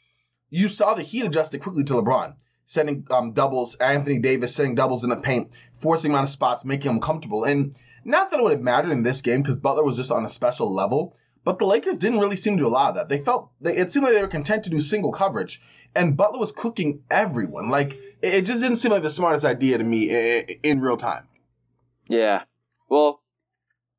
you 0.48 0.68
saw 0.68 0.94
the 0.94 1.02
Heat 1.02 1.24
adjusted 1.24 1.60
quickly 1.62 1.84
to 1.84 1.94
LeBron, 1.94 2.34
sending 2.64 3.06
um, 3.10 3.32
doubles, 3.32 3.74
Anthony 3.76 4.18
Davis 4.18 4.54
sending 4.54 4.76
doubles 4.76 5.04
in 5.04 5.10
the 5.10 5.16
paint, 5.16 5.52
forcing 5.76 6.12
him 6.12 6.16
out 6.16 6.24
of 6.24 6.30
spots, 6.30 6.64
making 6.64 6.90
him 6.90 7.00
comfortable. 7.00 7.44
And 7.44 7.74
not 8.04 8.30
that 8.30 8.40
it 8.40 8.42
would 8.42 8.52
have 8.52 8.60
mattered 8.60 8.92
in 8.92 9.02
this 9.02 9.22
game 9.22 9.42
because 9.42 9.56
Butler 9.56 9.84
was 9.84 9.96
just 9.96 10.10
on 10.10 10.24
a 10.24 10.28
special 10.28 10.72
level, 10.72 11.16
but 11.44 11.58
the 11.58 11.66
Lakers 11.66 11.98
didn't 11.98 12.20
really 12.20 12.36
seem 12.36 12.58
to 12.58 12.66
allow 12.66 12.92
that. 12.92 13.08
They 13.08 13.18
felt 13.18 13.50
they, 13.60 13.76
it 13.76 13.92
seemed 13.92 14.04
like 14.04 14.14
they 14.14 14.22
were 14.22 14.28
content 14.28 14.64
to 14.64 14.70
do 14.70 14.80
single 14.80 15.12
coverage, 15.12 15.60
and 15.94 16.16
Butler 16.16 16.38
was 16.38 16.52
cooking 16.52 17.02
everyone. 17.10 17.70
Like 17.70 17.94
it, 18.22 18.34
it 18.34 18.46
just 18.46 18.60
didn't 18.60 18.76
seem 18.76 18.92
like 18.92 19.02
the 19.02 19.10
smartest 19.10 19.44
idea 19.44 19.78
to 19.78 19.84
me 19.84 20.10
in, 20.10 20.46
in 20.62 20.80
real 20.80 20.96
time. 20.96 21.26
Yeah. 22.08 22.44
Well, 22.88 23.22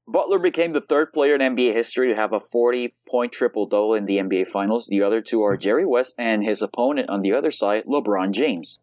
Butler 0.08 0.40
became 0.40 0.74
the 0.74 0.82
third 0.82 1.14
player 1.14 1.36
in 1.36 1.42
NBA 1.42 1.74
history 1.74 2.10
to 2.10 2.16
have 2.16 2.34
a 2.34 2.40
40 2.40 2.96
point 3.08 3.32
triple 3.32 3.66
double 3.66 3.94
in 3.94 4.06
the 4.06 4.18
NBA 4.18 4.48
Finals. 4.48 4.88
The 4.88 5.02
other 5.02 5.22
two 5.22 5.42
are 5.42 5.56
Jerry 5.56 5.86
West 5.86 6.16
and 6.18 6.44
his 6.44 6.62
opponent 6.62 7.10
on 7.10 7.22
the 7.22 7.34
other 7.34 7.52
side, 7.52 7.86
LeBron 7.86 8.32
James. 8.32 8.80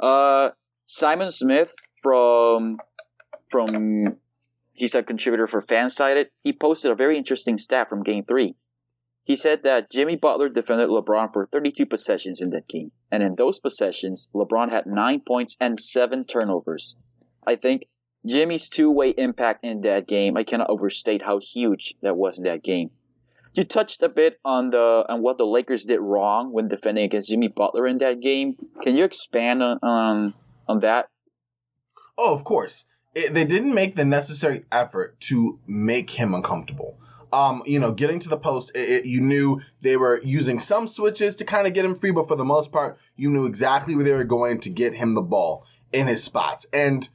Uh, 0.00 0.50
Simon 0.84 1.30
Smith 1.30 1.74
from 1.94 2.78
from 3.48 4.18
he's 4.76 4.94
a 4.94 5.02
contributor 5.02 5.46
for 5.46 5.60
Fansided. 5.60 6.26
He 6.42 6.52
posted 6.52 6.90
a 6.90 6.94
very 6.94 7.16
interesting 7.16 7.56
stat 7.56 7.88
from 7.88 8.02
Game 8.02 8.24
Three. 8.24 8.54
He 9.24 9.34
said 9.34 9.64
that 9.64 9.90
Jimmy 9.90 10.14
Butler 10.14 10.48
defended 10.48 10.88
LeBron 10.88 11.32
for 11.32 11.46
32 11.46 11.84
possessions 11.84 12.40
in 12.40 12.50
that 12.50 12.68
game, 12.68 12.92
and 13.10 13.24
in 13.24 13.34
those 13.34 13.58
possessions, 13.58 14.28
LeBron 14.32 14.70
had 14.70 14.86
nine 14.86 15.20
points 15.20 15.56
and 15.58 15.80
seven 15.80 16.24
turnovers. 16.24 16.96
I 17.44 17.56
think 17.56 17.86
Jimmy's 18.24 18.68
two-way 18.68 19.10
impact 19.10 19.64
in 19.64 19.80
that 19.80 20.06
game, 20.06 20.36
I 20.36 20.44
cannot 20.44 20.70
overstate 20.70 21.22
how 21.22 21.38
huge 21.38 21.94
that 22.02 22.16
was 22.16 22.38
in 22.38 22.44
that 22.44 22.62
game. 22.62 22.90
You 23.54 23.64
touched 23.64 24.02
a 24.02 24.08
bit 24.08 24.38
on 24.44 24.70
the 24.70 25.06
on 25.08 25.22
what 25.22 25.38
the 25.38 25.46
Lakers 25.46 25.84
did 25.84 26.00
wrong 26.00 26.52
when 26.52 26.68
defending 26.68 27.04
against 27.04 27.30
Jimmy 27.30 27.48
Butler 27.48 27.86
in 27.86 27.96
that 27.98 28.20
game. 28.20 28.56
Can 28.82 28.96
you 28.96 29.04
expand 29.04 29.62
on 29.62 29.78
on, 29.82 30.34
on 30.68 30.80
that? 30.80 31.08
Oh, 32.18 32.34
of 32.34 32.44
course. 32.44 32.84
It, 33.16 33.32
they 33.32 33.46
didn't 33.46 33.72
make 33.72 33.94
the 33.94 34.04
necessary 34.04 34.64
effort 34.70 35.18
to 35.20 35.58
make 35.66 36.10
him 36.10 36.34
uncomfortable. 36.34 36.98
Um, 37.32 37.62
you 37.64 37.80
know, 37.80 37.92
getting 37.92 38.20
to 38.20 38.28
the 38.28 38.36
post, 38.36 38.72
it, 38.74 38.88
it, 38.90 39.04
you 39.06 39.22
knew 39.22 39.62
they 39.80 39.96
were 39.96 40.20
using 40.22 40.60
some 40.60 40.86
switches 40.86 41.36
to 41.36 41.46
kind 41.46 41.66
of 41.66 41.72
get 41.72 41.86
him 41.86 41.96
free, 41.96 42.10
but 42.10 42.28
for 42.28 42.36
the 42.36 42.44
most 42.44 42.70
part, 42.70 42.98
you 43.16 43.30
knew 43.30 43.46
exactly 43.46 43.94
where 43.94 44.04
they 44.04 44.12
were 44.12 44.24
going 44.24 44.60
to 44.60 44.70
get 44.70 44.94
him 44.94 45.14
the 45.14 45.22
ball 45.22 45.64
in 45.94 46.06
his 46.06 46.22
spots. 46.22 46.66
And 46.74 47.08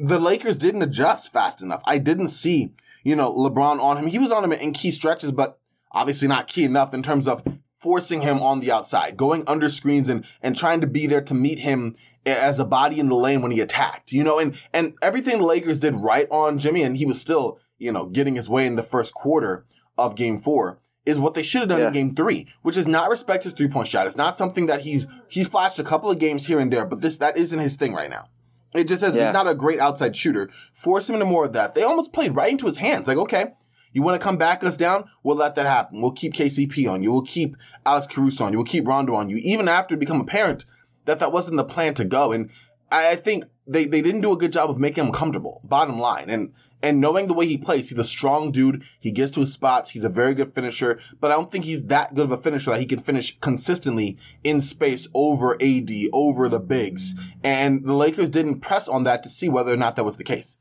the 0.00 0.18
Lakers 0.18 0.58
didn't 0.58 0.82
adjust 0.82 1.32
fast 1.32 1.62
enough. 1.62 1.82
I 1.84 1.98
didn't 1.98 2.30
see, 2.30 2.72
you 3.04 3.14
know, 3.14 3.32
LeBron 3.32 3.80
on 3.80 3.98
him. 3.98 4.08
He 4.08 4.18
was 4.18 4.32
on 4.32 4.42
him 4.42 4.52
in 4.52 4.72
key 4.72 4.90
stretches, 4.90 5.30
but 5.30 5.60
obviously 5.92 6.26
not 6.26 6.48
key 6.48 6.64
enough 6.64 6.92
in 6.92 7.04
terms 7.04 7.28
of 7.28 7.44
forcing 7.78 8.20
him 8.20 8.40
on 8.42 8.60
the 8.60 8.72
outside, 8.72 9.16
going 9.16 9.44
under 9.46 9.68
screens 9.68 10.08
and 10.08 10.24
and 10.42 10.56
trying 10.56 10.80
to 10.82 10.86
be 10.86 11.06
there 11.06 11.22
to 11.22 11.34
meet 11.34 11.58
him 11.58 11.96
as 12.26 12.58
a 12.58 12.64
body 12.64 12.98
in 13.00 13.08
the 13.08 13.14
lane 13.14 13.40
when 13.42 13.50
he 13.50 13.60
attacked. 13.60 14.12
You 14.12 14.24
know, 14.24 14.38
and 14.38 14.54
and 14.72 14.94
everything 15.02 15.38
the 15.38 15.44
Lakers 15.44 15.80
did 15.80 15.94
right 15.94 16.26
on 16.30 16.58
Jimmy, 16.58 16.82
and 16.82 16.96
he 16.96 17.06
was 17.06 17.20
still, 17.20 17.58
you 17.78 17.92
know, 17.92 18.06
getting 18.06 18.34
his 18.34 18.48
way 18.48 18.66
in 18.66 18.76
the 18.76 18.82
first 18.82 19.14
quarter 19.14 19.64
of 19.96 20.14
game 20.16 20.38
four. 20.38 20.78
Is 21.06 21.18
what 21.18 21.32
they 21.32 21.42
should 21.42 21.60
have 21.62 21.70
done 21.70 21.80
Yeah. 21.80 21.86
in 21.86 21.92
game 21.94 22.10
three, 22.10 22.48
which 22.60 22.76
is 22.76 22.86
not 22.86 23.08
respect 23.08 23.44
his 23.44 23.54
three 23.54 23.68
point 23.68 23.88
shot. 23.88 24.06
It's 24.06 24.16
not 24.16 24.36
something 24.36 24.66
that 24.66 24.82
he's 24.82 25.06
he's 25.28 25.48
flashed 25.48 25.78
a 25.78 25.84
couple 25.84 26.10
of 26.10 26.18
games 26.18 26.46
here 26.46 26.58
and 26.58 26.70
there, 26.70 26.84
but 26.84 27.00
this 27.00 27.18
that 27.18 27.38
isn't 27.38 27.58
his 27.58 27.76
thing 27.76 27.94
right 27.94 28.10
now. 28.10 28.26
It 28.74 28.88
just 28.88 29.00
says 29.00 29.16
Yeah. 29.16 29.28
he's 29.28 29.32
not 29.32 29.48
a 29.48 29.54
great 29.54 29.80
outside 29.80 30.14
shooter. 30.14 30.50
Force 30.74 31.08
him 31.08 31.14
into 31.14 31.24
more 31.24 31.46
of 31.46 31.54
that. 31.54 31.74
They 31.74 31.82
almost 31.82 32.12
played 32.12 32.36
right 32.36 32.50
into 32.50 32.66
his 32.66 32.76
hands. 32.76 33.08
Like, 33.08 33.16
okay, 33.16 33.54
you 33.92 34.02
want 34.02 34.20
to 34.20 34.24
come 34.24 34.36
back 34.36 34.62
us 34.64 34.76
down? 34.76 35.08
We'll 35.22 35.36
let 35.36 35.56
that 35.56 35.66
happen. 35.66 36.00
We'll 36.00 36.12
keep 36.12 36.34
KCP 36.34 36.90
on 36.90 37.02
you. 37.02 37.12
We'll 37.12 37.22
keep 37.22 37.56
Alex 37.84 38.06
Caruso 38.06 38.44
on 38.44 38.52
you. 38.52 38.58
We'll 38.58 38.66
keep 38.66 38.86
Rondo 38.86 39.14
on 39.14 39.28
you. 39.28 39.36
Even 39.38 39.68
after 39.68 39.94
it 39.94 40.00
become 40.00 40.20
apparent 40.20 40.64
that 41.04 41.20
that 41.20 41.32
wasn't 41.32 41.56
the 41.56 41.64
plan 41.64 41.94
to 41.94 42.04
go. 42.04 42.32
And 42.32 42.50
I, 42.90 43.10
I 43.10 43.16
think 43.16 43.44
they, 43.66 43.86
they 43.86 44.02
didn't 44.02 44.20
do 44.20 44.32
a 44.32 44.38
good 44.38 44.52
job 44.52 44.70
of 44.70 44.78
making 44.78 45.06
him 45.06 45.12
comfortable. 45.12 45.60
Bottom 45.64 45.98
line. 45.98 46.30
And 46.30 46.52
and 46.80 47.00
knowing 47.00 47.26
the 47.26 47.34
way 47.34 47.46
he 47.46 47.58
plays, 47.58 47.88
he's 47.88 47.98
a 47.98 48.04
strong 48.04 48.52
dude. 48.52 48.84
He 49.00 49.10
gets 49.10 49.32
to 49.32 49.40
his 49.40 49.52
spots. 49.52 49.90
He's 49.90 50.04
a 50.04 50.08
very 50.08 50.34
good 50.34 50.54
finisher. 50.54 51.00
But 51.20 51.32
I 51.32 51.34
don't 51.34 51.50
think 51.50 51.64
he's 51.64 51.86
that 51.86 52.14
good 52.14 52.26
of 52.26 52.30
a 52.30 52.36
finisher 52.36 52.70
that 52.70 52.78
he 52.78 52.86
can 52.86 53.00
finish 53.00 53.36
consistently 53.40 54.18
in 54.44 54.60
space 54.60 55.08
over 55.12 55.54
AD, 55.60 55.90
over 56.12 56.48
the 56.48 56.60
bigs. 56.60 57.14
And 57.42 57.84
the 57.84 57.94
Lakers 57.94 58.30
didn't 58.30 58.60
press 58.60 58.86
on 58.86 59.04
that 59.04 59.24
to 59.24 59.28
see 59.28 59.48
whether 59.48 59.72
or 59.72 59.76
not 59.76 59.96
that 59.96 60.04
was 60.04 60.16
the 60.16 60.24
case. 60.24 60.56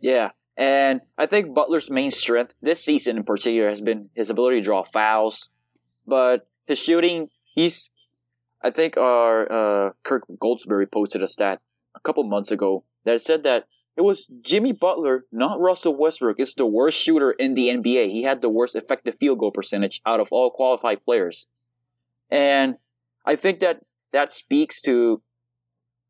Yeah. 0.00 0.30
And 0.56 1.00
I 1.16 1.26
think 1.26 1.54
Butler's 1.54 1.90
main 1.90 2.10
strength 2.10 2.54
this 2.60 2.84
season 2.84 3.16
in 3.16 3.24
particular 3.24 3.68
has 3.68 3.80
been 3.80 4.10
his 4.14 4.30
ability 4.30 4.60
to 4.60 4.64
draw 4.64 4.82
fouls. 4.82 5.48
But 6.06 6.46
his 6.66 6.78
shooting, 6.78 7.28
he's, 7.44 7.90
I 8.62 8.70
think 8.70 8.96
our 8.96 9.50
uh, 9.50 9.90
Kirk 10.02 10.24
Goldsberry 10.28 10.90
posted 10.90 11.22
a 11.22 11.26
stat 11.26 11.60
a 11.94 12.00
couple 12.00 12.24
months 12.24 12.50
ago 12.50 12.84
that 13.04 13.20
said 13.20 13.42
that 13.44 13.66
it 13.96 14.02
was 14.02 14.26
Jimmy 14.40 14.72
Butler, 14.72 15.26
not 15.30 15.60
Russell 15.60 15.96
Westbrook, 15.96 16.40
is 16.40 16.54
the 16.54 16.66
worst 16.66 16.98
shooter 16.98 17.32
in 17.32 17.54
the 17.54 17.68
NBA. 17.68 18.10
He 18.10 18.22
had 18.22 18.40
the 18.40 18.48
worst 18.48 18.74
effective 18.74 19.16
field 19.18 19.38
goal 19.38 19.50
percentage 19.50 20.00
out 20.06 20.20
of 20.20 20.28
all 20.30 20.50
qualified 20.50 21.04
players. 21.04 21.46
And 22.30 22.76
I 23.26 23.36
think 23.36 23.60
that 23.60 23.80
that 24.12 24.32
speaks 24.32 24.80
to, 24.82 25.22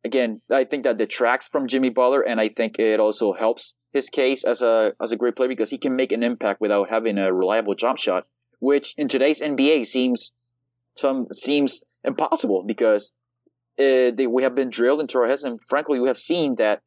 again, 0.05 0.43
I 0.51 0.65
think 0.65 0.85
that 0.85 0.97
detracts 0.97 1.49
from 1.49 1.67
Jimmy 1.67 1.89
Butler, 1.89 2.21
and 2.21 2.41
I 2.41 2.49
think 2.49 2.79
it 2.79 3.01
also 3.01 3.33
helps 3.33 3.75
his 3.93 4.09
case 4.09 4.45
as 4.45 4.63
a 4.63 4.95
as 5.01 5.13
a 5.13 5.17
great 5.17 5.37
player 5.37 5.49
because 5.49 5.71
he 5.71 5.79
can 5.79 5.95
make 5.95 6.13
an 6.13 6.23
impact 6.23 6.61
without 6.61 6.89
having 6.89 7.19
a 7.19 7.33
reliable 7.33 7.75
jump 7.75 7.99
shot, 7.99 8.27
which 8.59 8.95
in 8.97 9.09
today's 9.09 9.41
NBA 9.41 9.87
seems 9.87 10.33
some 10.97 11.27
seems 11.33 11.83
impossible 12.05 12.65
because 12.67 13.13
uh, 13.79 14.11
they, 14.11 14.27
we 14.27 14.43
have 14.43 14.55
been 14.55 14.71
drilled 14.71 15.01
into 15.01 15.19
our 15.19 15.27
heads, 15.27 15.45
and 15.45 15.63
frankly, 15.63 15.99
we 16.01 16.09
have 16.09 16.19
seen 16.19 16.57
that 16.57 16.83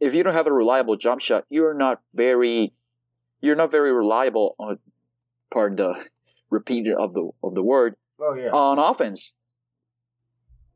if 0.00 0.14
you 0.14 0.22
don't 0.22 0.34
have 0.34 0.46
a 0.46 0.52
reliable 0.52 0.96
jump 0.96 1.20
shot, 1.20 1.44
you're 1.48 1.74
not 1.74 2.00
very 2.14 2.72
you're 3.40 3.56
not 3.56 3.70
very 3.70 3.92
reliable 3.92 4.54
on 4.58 4.78
pardon 5.52 5.76
the 5.76 6.06
repeated 6.50 6.94
of 6.94 7.14
the 7.14 7.30
of 7.42 7.54
the 7.54 7.62
word 7.62 7.96
Oh 8.18 8.34
yeah. 8.34 8.50
on 8.50 8.78
offense. 8.78 9.34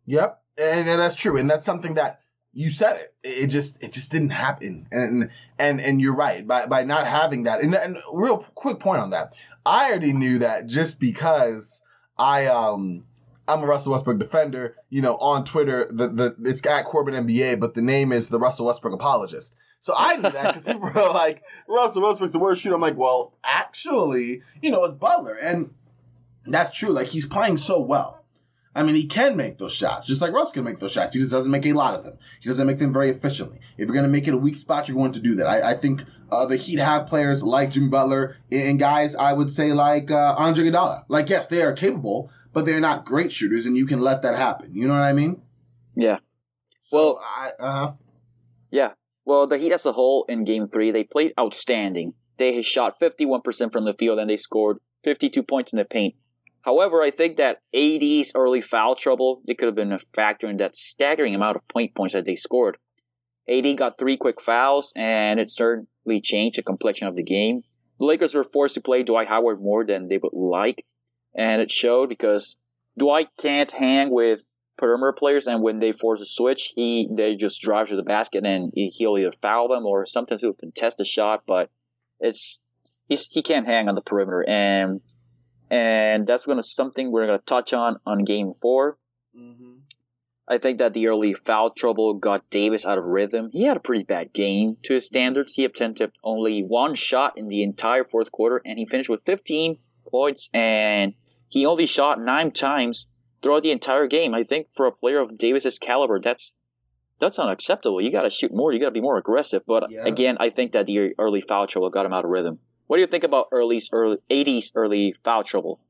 Yep, 0.06 0.42
and, 0.58 0.88
and 0.88 1.00
that's 1.00 1.16
true, 1.16 1.38
and 1.38 1.48
that's 1.48 1.64
something 1.64 1.94
that 1.94 2.20
you 2.54 2.70
said 2.70 2.96
it. 2.96 3.14
It 3.22 3.46
just 3.48 3.82
it 3.82 3.92
just 3.92 4.10
didn't 4.10 4.30
happen, 4.30 4.86
and 4.90 5.30
and 5.58 5.80
and 5.80 6.00
you're 6.00 6.14
right 6.14 6.46
by 6.46 6.66
by 6.66 6.84
not 6.84 7.06
having 7.06 7.44
that. 7.44 7.60
And, 7.60 7.74
and 7.74 7.98
real 8.12 8.38
quick 8.54 8.78
point 8.78 9.00
on 9.00 9.10
that, 9.10 9.34
I 9.66 9.90
already 9.90 10.12
knew 10.12 10.38
that 10.38 10.66
just 10.66 10.98
because 10.98 11.82
I 12.16 12.46
um. 12.46 13.04
I'm 13.46 13.62
a 13.62 13.66
Russell 13.66 13.92
Westbrook 13.92 14.18
defender. 14.18 14.74
You 14.88 15.02
know, 15.02 15.16
on 15.16 15.44
Twitter, 15.44 15.86
the, 15.90 16.08
the 16.08 16.34
it's 16.44 16.64
at 16.64 16.86
Corban 16.86 17.12
NBA, 17.12 17.60
but 17.60 17.74
the 17.74 17.82
name 17.82 18.10
is 18.10 18.30
the 18.30 18.38
Russell 18.38 18.64
Westbrook 18.64 18.94
apologist. 18.94 19.54
So 19.80 19.92
I 19.94 20.16
knew 20.16 20.22
that 20.22 20.54
because 20.54 20.62
people 20.62 20.80
were 20.80 20.92
like, 21.12 21.42
Russell 21.68 22.00
Westbrook's 22.00 22.32
the 22.32 22.38
worst 22.38 22.62
shooter. 22.62 22.74
I'm 22.74 22.80
like, 22.80 22.96
well, 22.96 23.34
actually, 23.44 24.40
you 24.62 24.70
know, 24.70 24.82
it's 24.84 24.94
Butler, 24.94 25.34
and 25.34 25.74
that's 26.46 26.74
true. 26.74 26.88
Like 26.88 27.08
he's 27.08 27.26
playing 27.26 27.58
so 27.58 27.82
well. 27.82 28.23
I 28.76 28.82
mean, 28.82 28.96
he 28.96 29.06
can 29.06 29.36
make 29.36 29.58
those 29.58 29.72
shots, 29.72 30.06
just 30.06 30.20
like 30.20 30.32
Russ 30.32 30.50
can 30.50 30.64
make 30.64 30.80
those 30.80 30.92
shots. 30.92 31.14
He 31.14 31.20
just 31.20 31.30
doesn't 31.30 31.50
make 31.50 31.64
a 31.66 31.72
lot 31.72 31.94
of 31.94 32.02
them. 32.02 32.18
He 32.40 32.48
doesn't 32.48 32.66
make 32.66 32.78
them 32.78 32.92
very 32.92 33.10
efficiently. 33.10 33.58
If 33.76 33.86
you're 33.86 33.94
going 33.94 34.04
to 34.04 34.10
make 34.10 34.26
it 34.26 34.34
a 34.34 34.38
weak 34.38 34.56
spot, 34.56 34.88
you're 34.88 34.96
going 34.96 35.12
to 35.12 35.20
do 35.20 35.36
that. 35.36 35.46
I, 35.46 35.70
I 35.72 35.74
think 35.74 36.02
uh, 36.30 36.46
the 36.46 36.56
Heat 36.56 36.80
have 36.80 37.06
players 37.06 37.42
like 37.42 37.70
Jimmy 37.70 37.88
Butler 37.88 38.36
and 38.50 38.78
guys 38.78 39.14
I 39.14 39.32
would 39.32 39.52
say 39.52 39.72
like 39.72 40.10
uh, 40.10 40.34
Andre 40.36 40.64
Iguodala. 40.64 41.04
Like, 41.08 41.30
yes, 41.30 41.46
they 41.46 41.62
are 41.62 41.72
capable, 41.72 42.30
but 42.52 42.66
they're 42.66 42.80
not 42.80 43.04
great 43.04 43.30
shooters, 43.32 43.66
and 43.66 43.76
you 43.76 43.86
can 43.86 44.00
let 44.00 44.22
that 44.22 44.34
happen. 44.36 44.74
You 44.74 44.88
know 44.88 44.94
what 44.94 45.02
I 45.02 45.12
mean? 45.12 45.40
Yeah. 45.94 46.18
So 46.82 46.96
Well- 46.96 47.22
I, 47.22 47.50
uh, 47.62 47.92
Yeah. 48.70 48.94
Well, 49.24 49.46
the 49.46 49.56
Heat 49.56 49.72
as 49.72 49.86
a 49.86 49.92
whole 49.92 50.24
in 50.28 50.44
Game 50.44 50.66
Three, 50.66 50.90
they 50.90 51.04
played 51.04 51.32
outstanding. 51.38 52.14
They 52.36 52.60
shot 52.62 53.00
51% 53.00 53.72
from 53.72 53.84
the 53.84 53.94
field 53.94 54.18
and 54.18 54.28
they 54.28 54.36
scored 54.36 54.78
52 55.04 55.42
points 55.42 55.72
in 55.72 55.78
the 55.78 55.84
paint. 55.84 56.14
However, 56.64 57.02
I 57.02 57.10
think 57.10 57.36
that 57.36 57.60
AD's 57.74 58.32
early 58.34 58.62
foul 58.62 58.94
trouble, 58.94 59.42
it 59.46 59.58
could 59.58 59.66
have 59.66 59.74
been 59.74 59.92
a 59.92 59.98
factor 59.98 60.46
in 60.46 60.56
that 60.56 60.76
staggering 60.76 61.34
amount 61.34 61.56
of 61.56 61.68
point 61.68 61.94
points 61.94 62.14
that 62.14 62.24
they 62.24 62.36
scored. 62.36 62.78
AD 63.48 63.76
got 63.76 63.98
three 63.98 64.16
quick 64.16 64.40
fouls, 64.40 64.90
and 64.96 65.38
it 65.38 65.50
certainly 65.50 66.20
changed 66.22 66.58
the 66.58 66.62
complexion 66.62 67.06
of 67.06 67.16
the 67.16 67.22
game. 67.22 67.62
The 67.98 68.06
Lakers 68.06 68.34
were 68.34 68.44
forced 68.44 68.74
to 68.74 68.80
play 68.80 69.02
Dwight 69.02 69.28
Howard 69.28 69.60
more 69.60 69.84
than 69.84 70.08
they 70.08 70.16
would 70.16 70.32
like, 70.32 70.86
and 71.34 71.60
it 71.60 71.70
showed 71.70 72.08
because 72.08 72.56
Dwight 72.96 73.28
can't 73.38 73.70
hang 73.70 74.10
with 74.10 74.46
perimeter 74.78 75.12
players, 75.12 75.46
and 75.46 75.62
when 75.62 75.80
they 75.80 75.92
force 75.92 76.22
a 76.22 76.26
switch, 76.26 76.72
he 76.74 77.08
they 77.14 77.36
just 77.36 77.60
drive 77.60 77.88
to 77.88 77.96
the 77.96 78.02
basket 78.02 78.46
and 78.46 78.72
he- 78.74 78.88
he'll 78.88 79.18
either 79.18 79.32
foul 79.32 79.68
them 79.68 79.84
or 79.84 80.06
sometimes 80.06 80.40
he'll 80.40 80.54
contest 80.54 80.98
a 80.98 81.04
shot, 81.04 81.42
but 81.46 81.70
it's 82.18 82.60
he's, 83.06 83.26
he 83.26 83.42
can't 83.42 83.66
hang 83.66 83.88
on 83.88 83.94
the 83.94 84.02
perimeter, 84.02 84.44
and 84.48 85.02
and 85.74 86.26
that's 86.26 86.46
gonna 86.46 86.62
something 86.62 87.10
we're 87.10 87.26
gonna 87.26 87.38
touch 87.54 87.72
on 87.72 87.92
on 88.06 88.18
game 88.24 88.50
four. 88.54 88.98
mhm. 89.36 89.72
I 90.46 90.58
think 90.58 90.76
that 90.78 90.92
the 90.92 91.06
early 91.08 91.32
foul 91.32 91.70
trouble 91.70 92.12
got 92.28 92.48
Davis 92.50 92.84
out 92.84 92.98
of 92.98 93.04
rhythm. 93.04 93.48
He 93.52 93.64
had 93.64 93.78
a 93.78 93.80
pretty 93.88 94.04
bad 94.04 94.32
game 94.34 94.76
to 94.82 94.92
his 94.94 95.06
standards. 95.06 95.54
He 95.54 95.64
attempted 95.64 96.12
only 96.22 96.60
one 96.62 96.94
shot 96.94 97.32
in 97.36 97.48
the 97.48 97.62
entire 97.62 98.04
fourth 98.04 98.30
quarter, 98.30 98.60
and 98.66 98.78
he 98.78 98.84
finished 98.84 99.08
with 99.08 99.24
15 99.24 99.78
points, 100.06 100.50
and 100.52 101.14
he 101.48 101.64
only 101.64 101.86
shot 101.86 102.20
nine 102.20 102.50
times 102.50 103.06
throughout 103.40 103.62
the 103.62 103.70
entire 103.78 104.06
game. 104.06 104.34
I 104.34 104.42
think 104.44 104.68
for 104.70 104.84
a 104.86 104.92
player 104.92 105.18
of 105.18 105.38
Davis's 105.38 105.78
caliber, 105.78 106.20
that's 106.20 106.52
that's 107.18 107.38
unacceptable. 107.38 108.00
You 108.02 108.10
got 108.12 108.22
to 108.22 108.30
shoot 108.30 108.52
more. 108.52 108.72
You 108.72 108.80
got 108.80 108.86
to 108.92 109.00
be 109.00 109.00
more 109.08 109.16
aggressive. 109.16 109.62
But 109.66 109.90
Yeah. 109.90 110.04
again, 110.04 110.36
I 110.40 110.50
think 110.50 110.72
that 110.72 110.84
the 110.86 111.14
early 111.16 111.40
foul 111.40 111.66
trouble 111.66 111.88
got 111.88 112.04
him 112.06 112.12
out 112.12 112.24
of 112.24 112.30
rhythm. 112.30 112.58
What 112.86 112.96
do 112.98 113.00
you 113.00 113.06
think 113.06 113.24
about 113.24 113.48
early's 113.50 113.88
early 113.92 114.18
80s 114.30 114.70
early 114.74 115.12
foul 115.12 115.42
trouble? 115.42 115.80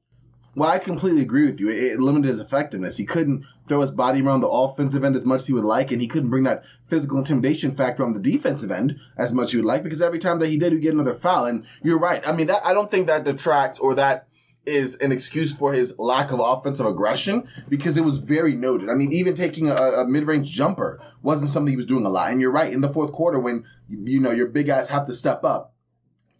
Well, 0.57 0.71
I 0.71 0.79
completely 0.79 1.23
agree 1.23 1.47
with 1.47 1.59
you. 1.59 1.69
It, 1.69 1.95
it 1.95 2.01
limited 2.01 2.29
his 2.29 2.39
effectiveness. 2.39 2.97
He 2.97 3.05
couldn't 3.05 3.45
throw 3.67 3.81
his 3.81 3.91
body 3.91 4.23
around 4.23 4.41
the 4.41 4.49
offensive 4.49 5.03
end 5.03 5.17
as 5.17 5.25
much 5.25 5.41
as 5.41 5.47
he 5.49 5.53
would 5.53 5.65
like, 5.65 5.91
and 5.91 6.01
he 6.01 6.07
couldn't 6.07 6.31
bring 6.31 6.45
that 6.45 6.63
physical 6.87 7.19
intimidation 7.19 7.75
factor 7.75 8.05
on 8.05 8.15
the 8.15 8.21
defensive 8.21 8.71
end 8.71 9.01
as 9.17 9.33
much 9.33 9.47
as 9.47 9.51
he 9.51 9.57
would 9.57 9.67
like 9.67 9.83
because 9.83 10.01
every 10.01 10.21
time 10.21 10.39
that 10.39 10.49
he 10.49 10.59
did, 10.59 10.73
he'd 10.73 10.83
get 10.83 10.95
another 10.95 11.15
foul. 11.15 11.47
And 11.47 11.67
you're 11.83 11.99
right. 11.99 12.27
I 12.27 12.33
mean, 12.33 12.47
that 12.47 12.65
I 12.65 12.73
don't 12.73 12.91
think 12.91 13.09
that 13.09 13.25
detracts 13.25 13.81
or 13.81 13.97
that 13.97 14.29
is 14.65 14.97
an 14.97 15.13
excuse 15.13 15.53
for 15.53 15.73
his 15.73 15.99
lack 15.99 16.31
of 16.31 16.41
offensive 16.41 16.87
aggression 16.87 17.49
because 17.69 17.97
it 17.97 18.05
was 18.05 18.19
very 18.19 18.55
noted. 18.55 18.89
I 18.89 18.95
mean, 18.95 19.13
even 19.13 19.35
taking 19.35 19.69
a, 19.71 19.75
a 19.75 20.07
mid-range 20.07 20.51
jumper 20.51 21.01
wasn't 21.23 21.51
something 21.51 21.71
he 21.71 21.77
was 21.77 21.87
doing 21.87 22.07
a 22.07 22.09
lot. 22.09 22.31
And 22.31 22.41
you're 22.41 22.53
right. 22.53 22.73
In 22.73 22.81
the 22.81 22.89
fourth 22.89 23.13
quarter, 23.13 23.39
when 23.39 23.65
you 23.89 24.21
know 24.21 24.31
your 24.31 24.47
big 24.47 24.69
guys 24.69 24.89
have 24.89 25.07
to 25.09 25.15
step 25.15 25.45
up, 25.45 25.74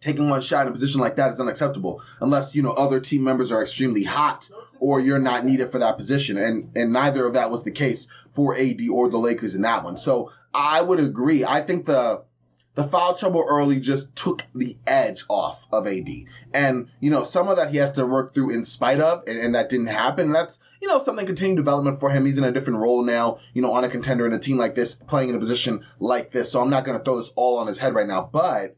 taking 0.05 0.29
one 0.29 0.39
shot 0.39 0.67
in 0.67 0.67
a 0.67 0.71
position 0.71 1.01
like 1.01 1.15
that 1.15 1.33
is 1.33 1.39
unacceptable 1.39 1.99
unless 2.21 2.53
you 2.53 2.61
know 2.61 2.69
other 2.69 2.99
team 2.99 3.23
members 3.23 3.51
are 3.51 3.63
extremely 3.63 4.03
hot 4.03 4.47
or 4.79 4.99
you're 4.99 5.17
not 5.17 5.43
needed 5.43 5.71
for 5.71 5.79
that 5.79 5.97
position. 5.97 6.37
And 6.37 6.77
and 6.77 6.93
neither 6.93 7.25
of 7.25 7.33
that 7.33 7.49
was 7.49 7.63
the 7.63 7.71
case 7.71 8.07
for 8.33 8.55
AD 8.55 8.81
or 8.91 9.09
the 9.09 9.17
Lakers 9.17 9.55
in 9.55 9.63
that 9.63 9.83
one. 9.83 9.97
So 9.97 10.31
I 10.53 10.79
would 10.79 10.99
agree. 10.99 11.43
I 11.43 11.61
think 11.61 11.87
the 11.87 12.21
the 12.75 12.83
foul 12.83 13.15
trouble 13.15 13.43
early 13.47 13.79
just 13.79 14.15
took 14.15 14.43
the 14.53 14.77
edge 14.85 15.23
off 15.29 15.65
of 15.71 15.87
AD 15.87 16.09
and 16.53 16.89
you 16.99 17.09
know 17.09 17.23
some 17.23 17.47
of 17.47 17.55
that 17.55 17.71
he 17.71 17.77
has 17.77 17.93
to 17.93 18.05
work 18.05 18.35
through 18.35 18.51
in 18.51 18.65
spite 18.65 18.99
of 18.99 19.23
and, 19.27 19.39
and 19.39 19.55
that 19.55 19.69
didn't 19.69 19.87
happen. 19.87 20.31
That's 20.31 20.59
you 20.81 20.87
know 20.87 20.99
something 20.99 21.25
continued 21.25 21.57
development 21.57 21.99
for 21.99 22.11
him. 22.11 22.25
He's 22.27 22.37
in 22.37 22.43
a 22.43 22.51
different 22.51 22.79
role 22.79 23.01
now 23.01 23.39
you 23.55 23.63
know 23.63 23.73
on 23.73 23.83
a 23.83 23.89
contender 23.89 24.27
in 24.27 24.33
a 24.33 24.39
team 24.39 24.57
like 24.57 24.75
this 24.75 24.93
playing 24.93 25.29
in 25.29 25.35
a 25.35 25.39
position 25.39 25.83
like 25.99 26.29
this. 26.29 26.51
So 26.51 26.61
I'm 26.61 26.69
not 26.69 26.85
going 26.85 26.95
to 26.95 27.03
throw 27.03 27.17
this 27.17 27.31
all 27.35 27.57
on 27.57 27.65
his 27.65 27.79
head 27.79 27.95
right 27.95 28.07
now. 28.07 28.29
But 28.31 28.75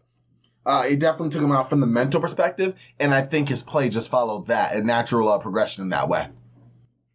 Uh, 0.67 0.83
it 0.85 0.99
definitely 0.99 1.29
took 1.29 1.41
him 1.41 1.53
out 1.53 1.69
from 1.69 1.79
the 1.79 1.87
mental 1.87 2.19
perspective, 2.19 2.77
and 2.99 3.15
I 3.15 3.21
think 3.21 3.47
his 3.47 3.63
play 3.63 3.87
just 3.87 4.09
followed 4.09 4.47
that, 4.47 4.75
a 4.75 4.83
natural 4.83 5.29
uh, 5.29 5.37
progression 5.37 5.83
in 5.83 5.89
that 5.89 6.09
way. 6.09 6.27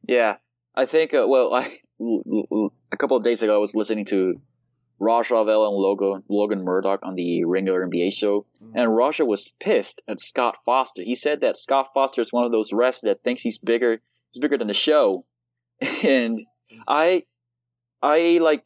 Yeah, 0.08 0.36
I 0.74 0.86
think. 0.86 1.12
Uh, 1.12 1.26
well, 1.28 1.54
I 1.54 1.78
a 2.90 2.96
couple 2.96 3.16
of 3.16 3.22
days 3.22 3.42
ago 3.42 3.54
I 3.54 3.58
was 3.58 3.74
listening 3.74 4.06
to 4.06 4.40
Raja 4.98 5.44
Bell 5.44 5.66
and 5.66 5.76
Logan 5.76 6.22
Logan 6.30 6.64
Murdock 6.64 7.00
on 7.02 7.14
the 7.14 7.44
Ringer 7.44 7.86
NBA 7.86 8.14
show, 8.14 8.46
mm-hmm. 8.62 8.72
and 8.74 8.96
Raja 8.96 9.26
was 9.26 9.52
pissed 9.60 10.02
at 10.08 10.18
Scott 10.18 10.56
Foster. 10.64 11.02
He 11.02 11.14
said 11.14 11.42
that 11.42 11.58
Scott 11.58 11.88
Foster 11.92 12.22
is 12.22 12.32
one 12.32 12.44
of 12.44 12.52
those 12.52 12.70
refs 12.70 13.02
that 13.02 13.22
thinks 13.22 13.42
he's 13.42 13.58
bigger. 13.58 14.00
He's 14.32 14.40
bigger 14.40 14.56
than 14.56 14.68
the 14.68 14.74
show, 14.74 15.26
and 16.02 16.40
I, 16.88 17.24
I 18.00 18.38
like, 18.40 18.64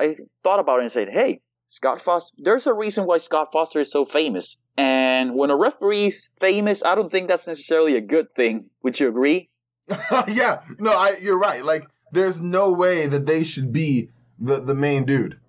I 0.00 0.16
thought 0.42 0.58
about 0.58 0.80
it 0.80 0.82
and 0.82 0.92
said, 0.92 1.10
"Hey, 1.10 1.40
Scott 1.72 2.02
Foster. 2.02 2.36
There's 2.38 2.66
a 2.66 2.74
reason 2.74 3.06
why 3.06 3.16
Scott 3.16 3.48
Foster 3.50 3.80
is 3.80 3.90
so 3.90 4.04
famous. 4.04 4.58
And 4.76 5.34
when 5.34 5.48
a 5.48 5.56
referee's 5.56 6.28
famous, 6.38 6.84
I 6.84 6.94
don't 6.94 7.10
think 7.10 7.28
that's 7.28 7.46
necessarily 7.46 7.96
a 7.96 8.02
good 8.02 8.30
thing. 8.30 8.68
Would 8.82 9.00
you 9.00 9.08
agree? 9.08 9.48
yeah, 10.28 10.60
no, 10.78 10.92
I, 10.92 11.16
you're 11.22 11.38
right. 11.38 11.64
Like, 11.64 11.86
there's 12.12 12.42
no 12.42 12.70
way 12.70 13.06
that 13.06 13.24
they 13.24 13.42
should 13.42 13.72
be 13.72 14.10
the, 14.38 14.60
the 14.60 14.74
main 14.74 15.06
dude. 15.06 15.40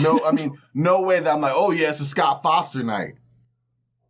No, 0.00 0.18
I 0.24 0.32
mean, 0.32 0.58
no 0.74 1.02
way 1.02 1.20
that 1.20 1.30
I'm 1.30 1.42
like, 1.42 1.52
oh 1.54 1.72
yeah, 1.72 1.90
it's 1.90 2.00
a 2.00 2.06
Scott 2.06 2.42
Foster 2.42 2.82
night. 2.82 3.16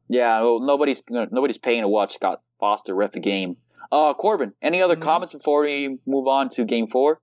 Yeah, 0.09 0.41
well, 0.41 0.61
nobody's 0.61 1.03
nobody's 1.11 1.59
paying 1.59 1.83
to 1.83 1.89
watch 1.89 2.15
Scott 2.15 2.43
Foster 2.61 2.95
ref 2.95 3.17
a 3.17 3.21
game. 3.21 3.57
Uh, 3.91 4.15
Corban, 4.15 4.55
any 4.63 4.81
other 4.81 4.95
mm-hmm. 4.95 5.03
comments 5.03 5.35
before 5.35 5.63
we 5.63 5.99
move 6.07 6.29
on 6.29 6.49
to 6.51 6.65
Game 6.65 6.87
Four? 6.87 7.21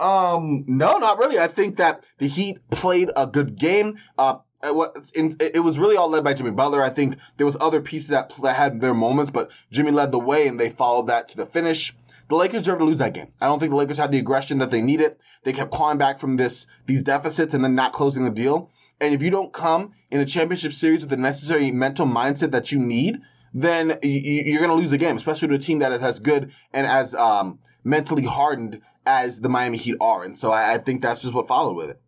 Um, 0.00 0.64
no, 0.66 0.98
not 0.98 1.18
really. 1.18 1.38
I 1.38 1.46
think 1.46 1.76
that 1.76 2.04
the 2.18 2.26
Heat 2.26 2.58
played 2.70 3.10
a 3.16 3.26
good 3.26 3.58
game. 3.58 3.98
Uh, 4.18 4.38
it 4.62 5.62
was 5.62 5.78
really 5.78 5.96
all 5.96 6.08
led 6.08 6.24
by 6.24 6.34
Jimmy 6.34 6.50
Butler. 6.50 6.82
I 6.82 6.90
think 6.90 7.18
there 7.36 7.46
was 7.46 7.56
other 7.60 7.80
pieces 7.80 8.08
that, 8.08 8.32
had 8.32 8.80
their 8.80 8.94
moments, 8.94 9.30
but 9.30 9.50
Jimmy 9.70 9.90
led 9.90 10.10
the 10.10 10.18
way 10.18 10.48
and 10.48 10.58
they 10.58 10.70
followed 10.70 11.08
that 11.08 11.28
to 11.30 11.36
the 11.36 11.46
finish. 11.46 11.94
The 12.28 12.36
Lakers 12.36 12.62
deserve 12.62 12.78
to 12.78 12.84
lose 12.84 12.98
that 12.98 13.12
game. 13.12 13.28
I 13.40 13.46
don't 13.46 13.58
think 13.60 13.70
the 13.70 13.76
Lakers 13.76 13.98
had 13.98 14.10
the 14.10 14.18
aggression 14.18 14.58
that 14.58 14.70
they 14.70 14.80
needed. 14.80 15.16
They 15.44 15.52
kept 15.52 15.70
clawing 15.70 15.98
back 15.98 16.18
from 16.18 16.36
this 16.36 16.66
these 16.86 17.02
deficits 17.02 17.52
and 17.52 17.62
then 17.62 17.74
not 17.74 17.92
closing 17.92 18.24
the 18.24 18.30
deal. 18.30 18.70
And 19.00 19.12
if 19.12 19.20
you 19.20 19.30
don't 19.30 19.52
come 19.52 19.92
in 20.10 20.20
a 20.20 20.26
championship 20.26 20.72
series 20.72 21.02
with 21.02 21.10
the 21.10 21.18
necessary 21.18 21.70
mental 21.70 22.06
mindset 22.06 22.52
that 22.52 22.72
you 22.72 22.78
need, 22.78 23.18
then 23.52 23.98
you're 24.02 24.60
going 24.60 24.70
to 24.70 24.82
lose 24.82 24.90
the 24.90 24.98
game, 24.98 25.16
especially 25.16 25.48
to 25.48 25.54
a 25.54 25.58
team 25.58 25.80
that 25.80 25.92
is 25.92 26.02
as 26.02 26.20
good 26.20 26.52
and 26.72 26.86
as 26.86 27.14
um, 27.14 27.58
mentally 27.84 28.24
hardened 28.24 28.80
as 29.06 29.40
the 29.40 29.48
Miami 29.48 29.78
Heat 29.78 29.96
are. 30.00 30.24
And 30.24 30.38
so 30.38 30.52
I, 30.52 30.74
I 30.74 30.78
think 30.78 31.02
that's 31.02 31.20
just 31.20 31.34
what 31.34 31.48
followed 31.48 31.76
with 31.76 31.90
it. 31.90 32.00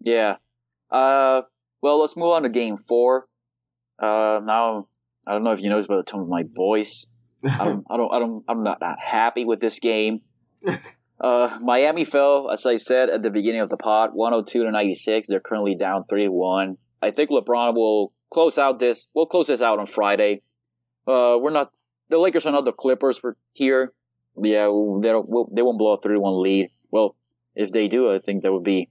Yeah. 0.00 0.36
Uh, 0.90 1.42
well, 1.80 2.00
let's 2.00 2.16
move 2.16 2.32
on 2.32 2.42
to 2.42 2.48
game 2.48 2.76
four. 2.76 3.28
Uh, 3.98 4.40
now, 4.44 4.88
I 5.26 5.32
don't 5.32 5.44
know 5.44 5.52
if 5.52 5.60
you 5.60 5.70
noticed 5.70 5.88
by 5.88 5.96
the 5.96 6.02
tone 6.02 6.22
of 6.22 6.28
my 6.28 6.44
voice. 6.56 7.06
I 7.44 7.64
don't, 7.64 7.86
I 7.90 7.96
don't, 7.96 8.12
I 8.12 8.18
don't, 8.18 8.44
I'm 8.48 8.62
not, 8.62 8.80
not 8.80 8.98
happy 9.00 9.44
with 9.44 9.60
this 9.60 9.78
game. 9.78 10.22
Uh, 11.22 11.56
Miami 11.62 12.04
fell, 12.04 12.50
as 12.50 12.66
I 12.66 12.74
said 12.74 13.08
at 13.08 13.22
the 13.22 13.30
beginning 13.30 13.60
of 13.60 13.70
the 13.70 13.76
pod, 13.76 14.10
102 14.12 14.64
to 14.64 14.70
96. 14.72 15.28
They're 15.28 15.38
currently 15.38 15.76
down 15.76 16.04
3 16.08 16.24
to 16.24 16.32
1. 16.32 16.78
I 17.00 17.10
think 17.12 17.30
LeBron 17.30 17.74
will 17.74 18.12
close 18.32 18.58
out 18.58 18.80
this. 18.80 19.06
We'll 19.14 19.26
close 19.26 19.46
this 19.46 19.62
out 19.62 19.78
on 19.78 19.86
Friday. 19.86 20.42
Uh, 21.06 21.38
we're 21.40 21.50
not, 21.50 21.70
the 22.08 22.18
Lakers 22.18 22.44
are 22.44 22.50
not 22.50 22.64
the 22.64 22.72
Clippers 22.72 23.20
for 23.20 23.36
here 23.52 23.92
yeah, 24.36 24.66
they 24.66 25.12
they 25.52 25.62
won't 25.62 25.78
blow 25.78 25.92
a 25.92 25.98
three-one 25.98 26.40
lead. 26.42 26.70
Well, 26.90 27.16
if 27.54 27.72
they 27.72 27.88
do, 27.88 28.10
I 28.10 28.18
think 28.18 28.42
that 28.42 28.52
would 28.52 28.64
be 28.64 28.90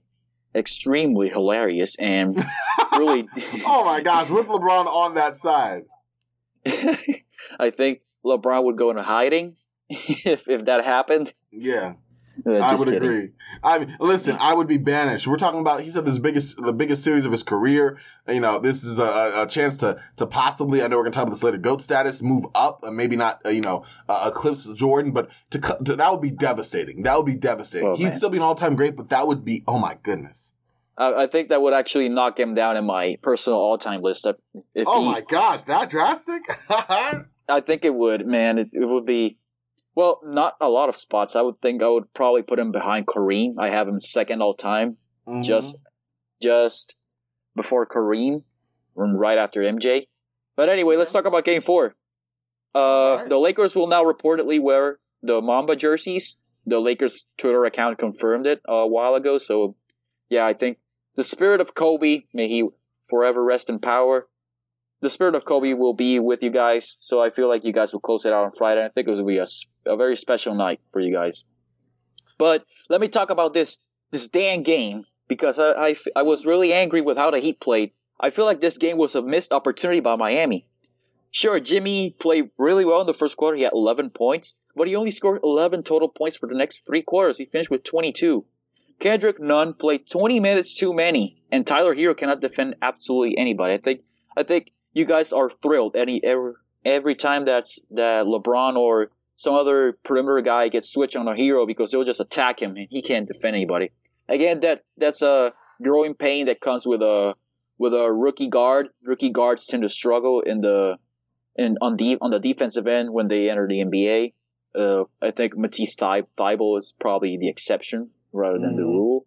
extremely 0.54 1.28
hilarious 1.28 1.96
and 1.98 2.36
really. 2.96 3.28
oh 3.66 3.84
my 3.84 4.00
gosh, 4.00 4.28
with 4.28 4.46
LeBron 4.46 4.86
on 4.86 5.14
that 5.14 5.36
side, 5.36 5.84
I 6.66 7.70
think 7.70 8.00
LeBron 8.24 8.64
would 8.64 8.76
go 8.76 8.90
into 8.90 9.02
hiding 9.02 9.56
if 9.88 10.48
if 10.48 10.64
that 10.64 10.84
happened. 10.84 11.32
Yeah. 11.50 11.94
Uh, 12.46 12.56
I 12.56 12.74
would 12.74 12.88
kidding. 12.88 13.02
agree. 13.02 13.30
I 13.62 13.78
mean, 13.78 13.96
listen, 14.00 14.36
I 14.38 14.54
would 14.54 14.66
be 14.66 14.78
banished. 14.78 15.26
We're 15.26 15.36
talking 15.36 15.60
about 15.60 15.80
he 15.80 15.90
said 15.90 16.04
this 16.04 16.18
biggest 16.18 16.56
the 16.56 16.72
biggest 16.72 17.02
series 17.02 17.24
of 17.24 17.32
his 17.32 17.42
career. 17.42 17.98
You 18.28 18.40
know, 18.40 18.58
this 18.58 18.84
is 18.84 18.98
a, 18.98 19.42
a 19.42 19.46
chance 19.46 19.78
to 19.78 20.02
to 20.16 20.26
possibly. 20.26 20.82
I 20.82 20.88
know 20.88 20.96
we're 20.96 21.04
gonna 21.04 21.12
talk 21.12 21.24
about 21.24 21.34
this 21.34 21.42
later. 21.42 21.58
Goat 21.58 21.82
status, 21.82 22.22
move 22.22 22.46
up, 22.54 22.80
uh, 22.84 22.90
maybe 22.90 23.16
not. 23.16 23.40
Uh, 23.44 23.50
you 23.50 23.60
know, 23.60 23.84
uh, 24.08 24.30
eclipse 24.32 24.66
Jordan, 24.74 25.12
but 25.12 25.30
to, 25.50 25.58
to, 25.58 25.96
that 25.96 26.10
would 26.10 26.20
be 26.22 26.30
devastating. 26.30 27.02
That 27.02 27.16
would 27.16 27.26
be 27.26 27.34
devastating. 27.34 27.88
Oh, 27.88 27.96
He'd 27.96 28.04
man. 28.04 28.14
still 28.14 28.30
be 28.30 28.38
an 28.38 28.42
all 28.42 28.54
time 28.54 28.76
great, 28.76 28.96
but 28.96 29.10
that 29.10 29.26
would 29.26 29.44
be 29.44 29.64
oh 29.66 29.78
my 29.78 29.96
goodness. 30.02 30.54
I, 30.96 31.22
I 31.22 31.26
think 31.26 31.48
that 31.48 31.62
would 31.62 31.74
actually 31.74 32.08
knock 32.08 32.38
him 32.38 32.54
down 32.54 32.76
in 32.76 32.84
my 32.84 33.16
personal 33.22 33.58
all 33.58 33.78
time 33.78 34.02
list. 34.02 34.26
If 34.74 34.86
oh 34.86 35.02
he, 35.02 35.10
my 35.10 35.20
gosh, 35.20 35.62
that 35.62 35.90
drastic? 35.90 36.42
I 37.48 37.60
think 37.60 37.84
it 37.84 37.94
would, 37.94 38.26
man. 38.26 38.58
It, 38.58 38.70
it 38.72 38.86
would 38.86 39.06
be 39.06 39.38
well, 39.94 40.20
not 40.24 40.56
a 40.60 40.68
lot 40.68 40.88
of 40.88 40.96
spots. 40.96 41.36
I 41.36 41.42
would 41.42 41.58
think 41.58 41.82
I 41.82 41.88
would 41.88 42.12
probably 42.14 42.42
put 42.42 42.58
him 42.58 42.72
behind 42.72 43.06
Kareem. 43.06 43.54
I 43.58 43.70
have 43.70 43.88
him 43.88 44.00
second 44.00 44.42
all 44.42 44.54
time, 44.54 44.96
mm-hmm. 45.26 45.42
just 45.42 45.76
just 46.40 46.96
before 47.54 47.86
Kareem, 47.86 48.42
right 48.94 49.38
after 49.38 49.60
MJ. 49.60 50.06
But 50.56 50.68
anyway, 50.68 50.96
let's 50.96 51.12
talk 51.12 51.26
about 51.26 51.44
Game 51.44 51.62
Four. 51.62 51.94
Uh, 52.74 53.16
right. 53.18 53.28
The 53.28 53.38
Lakers 53.38 53.74
will 53.74 53.86
now 53.86 54.02
reportedly 54.02 54.60
wear 54.60 54.98
the 55.22 55.40
Mamba 55.42 55.76
jerseys. 55.76 56.36
The 56.64 56.80
Lakers 56.80 57.26
Twitter 57.36 57.64
account 57.64 57.98
confirmed 57.98 58.46
it 58.46 58.60
a 58.66 58.86
while 58.86 59.14
ago. 59.14 59.36
So, 59.36 59.76
yeah, 60.30 60.46
I 60.46 60.54
think 60.54 60.78
the 61.16 61.24
spirit 61.24 61.60
of 61.60 61.74
Kobe, 61.74 62.22
may 62.32 62.48
he 62.48 62.68
forever 63.04 63.44
rest 63.44 63.68
in 63.68 63.78
power, 63.78 64.28
the 65.00 65.10
spirit 65.10 65.34
of 65.34 65.44
Kobe 65.44 65.74
will 65.74 65.94
be 65.94 66.18
with 66.18 66.42
you 66.42 66.50
guys. 66.50 66.96
So 67.00 67.20
I 67.20 67.28
feel 67.28 67.48
like 67.48 67.64
you 67.64 67.72
guys 67.72 67.92
will 67.92 68.00
close 68.00 68.24
it 68.24 68.32
out 68.32 68.44
on 68.44 68.52
Friday. 68.52 68.84
I 68.84 68.88
think 68.88 69.08
it 69.08 69.10
will 69.10 69.24
be 69.26 69.38
a, 69.38 69.46
a 69.86 69.96
very 69.96 70.16
special 70.16 70.54
night 70.54 70.80
for 70.92 71.00
you 71.00 71.12
guys. 71.12 71.44
But 72.38 72.64
let 72.88 73.00
me 73.00 73.08
talk 73.08 73.30
about 73.30 73.54
this 73.54 73.78
this 74.10 74.28
damn 74.28 74.62
game 74.62 75.04
because 75.28 75.58
I, 75.58 75.72
I, 75.72 75.96
I 76.16 76.22
was 76.22 76.44
really 76.44 76.72
angry 76.72 77.00
with 77.00 77.16
how 77.16 77.30
the 77.30 77.38
Heat 77.38 77.60
played. 77.60 77.92
I 78.20 78.30
feel 78.30 78.44
like 78.44 78.60
this 78.60 78.78
game 78.78 78.98
was 78.98 79.14
a 79.14 79.22
missed 79.22 79.52
opportunity 79.52 80.00
by 80.00 80.16
Miami. 80.16 80.66
Sure, 81.30 81.58
Jimmy 81.58 82.10
played 82.10 82.50
really 82.58 82.84
well 82.84 83.00
in 83.00 83.06
the 83.06 83.14
first 83.14 83.36
quarter. 83.38 83.56
He 83.56 83.62
had 83.62 83.72
11 83.72 84.10
points, 84.10 84.54
but 84.76 84.86
he 84.86 84.94
only 84.94 85.10
scored 85.10 85.40
11 85.42 85.82
total 85.82 86.08
points 86.08 86.36
for 86.36 86.46
the 86.46 86.54
next 86.54 86.84
three 86.86 87.02
quarters. 87.02 87.38
He 87.38 87.46
finished 87.46 87.70
with 87.70 87.84
22. 87.84 88.44
Kendrick 89.00 89.40
Nunn 89.40 89.72
played 89.72 90.08
20 90.08 90.38
minutes 90.38 90.76
too 90.78 90.92
many, 90.92 91.42
and 91.50 91.66
Tyler 91.66 91.94
Herro 91.94 92.16
cannot 92.16 92.40
defend 92.40 92.76
absolutely 92.82 93.36
anybody. 93.38 93.74
I 93.74 93.78
think 93.78 94.02
I 94.36 94.42
think 94.42 94.72
you 94.92 95.04
guys 95.04 95.32
are 95.32 95.50
thrilled 95.50 95.96
any 95.96 96.22
every, 96.22 96.52
every 96.84 97.14
time 97.14 97.44
that's 97.44 97.80
that 97.90 98.26
LeBron 98.26 98.76
or 98.76 99.10
some 99.42 99.54
other 99.54 99.98
perimeter 100.04 100.40
guy 100.40 100.68
gets 100.68 100.88
switched 100.88 101.16
on 101.16 101.26
a 101.26 101.34
Herro 101.34 101.66
because 101.66 101.90
they'll 101.90 102.04
just 102.04 102.20
attack 102.20 102.62
him 102.62 102.76
and 102.76 102.86
he 102.88 103.02
can't 103.02 103.26
defend 103.26 103.56
anybody. 103.56 103.90
Again, 104.28 104.60
that 104.60 104.82
that's 104.96 105.20
a 105.20 105.52
growing 105.82 106.14
pain 106.14 106.46
that 106.46 106.60
comes 106.60 106.86
with 106.86 107.02
a 107.02 107.34
with 107.76 107.92
a 107.92 108.12
rookie 108.12 108.46
guard. 108.46 108.90
Rookie 109.04 109.30
guards 109.30 109.66
tend 109.66 109.82
to 109.82 109.88
struggle 109.88 110.40
in 110.42 110.60
the 110.60 110.98
in 111.56 111.76
on 111.80 111.96
the 111.96 112.18
on 112.20 112.30
the 112.30 112.38
defensive 112.38 112.86
end 112.86 113.12
when 113.12 113.26
they 113.26 113.50
enter 113.50 113.66
the 113.66 113.80
NBA. 113.84 114.32
Uh, 114.76 115.04
I 115.20 115.32
think 115.32 115.56
Matisse 115.56 115.96
Thybulle 115.96 116.78
is 116.78 116.94
probably 117.00 117.36
the 117.36 117.48
exception 117.48 118.10
rather 118.32 118.60
than 118.60 118.74
mm. 118.74 118.76
the 118.76 118.84
rule. 118.84 119.26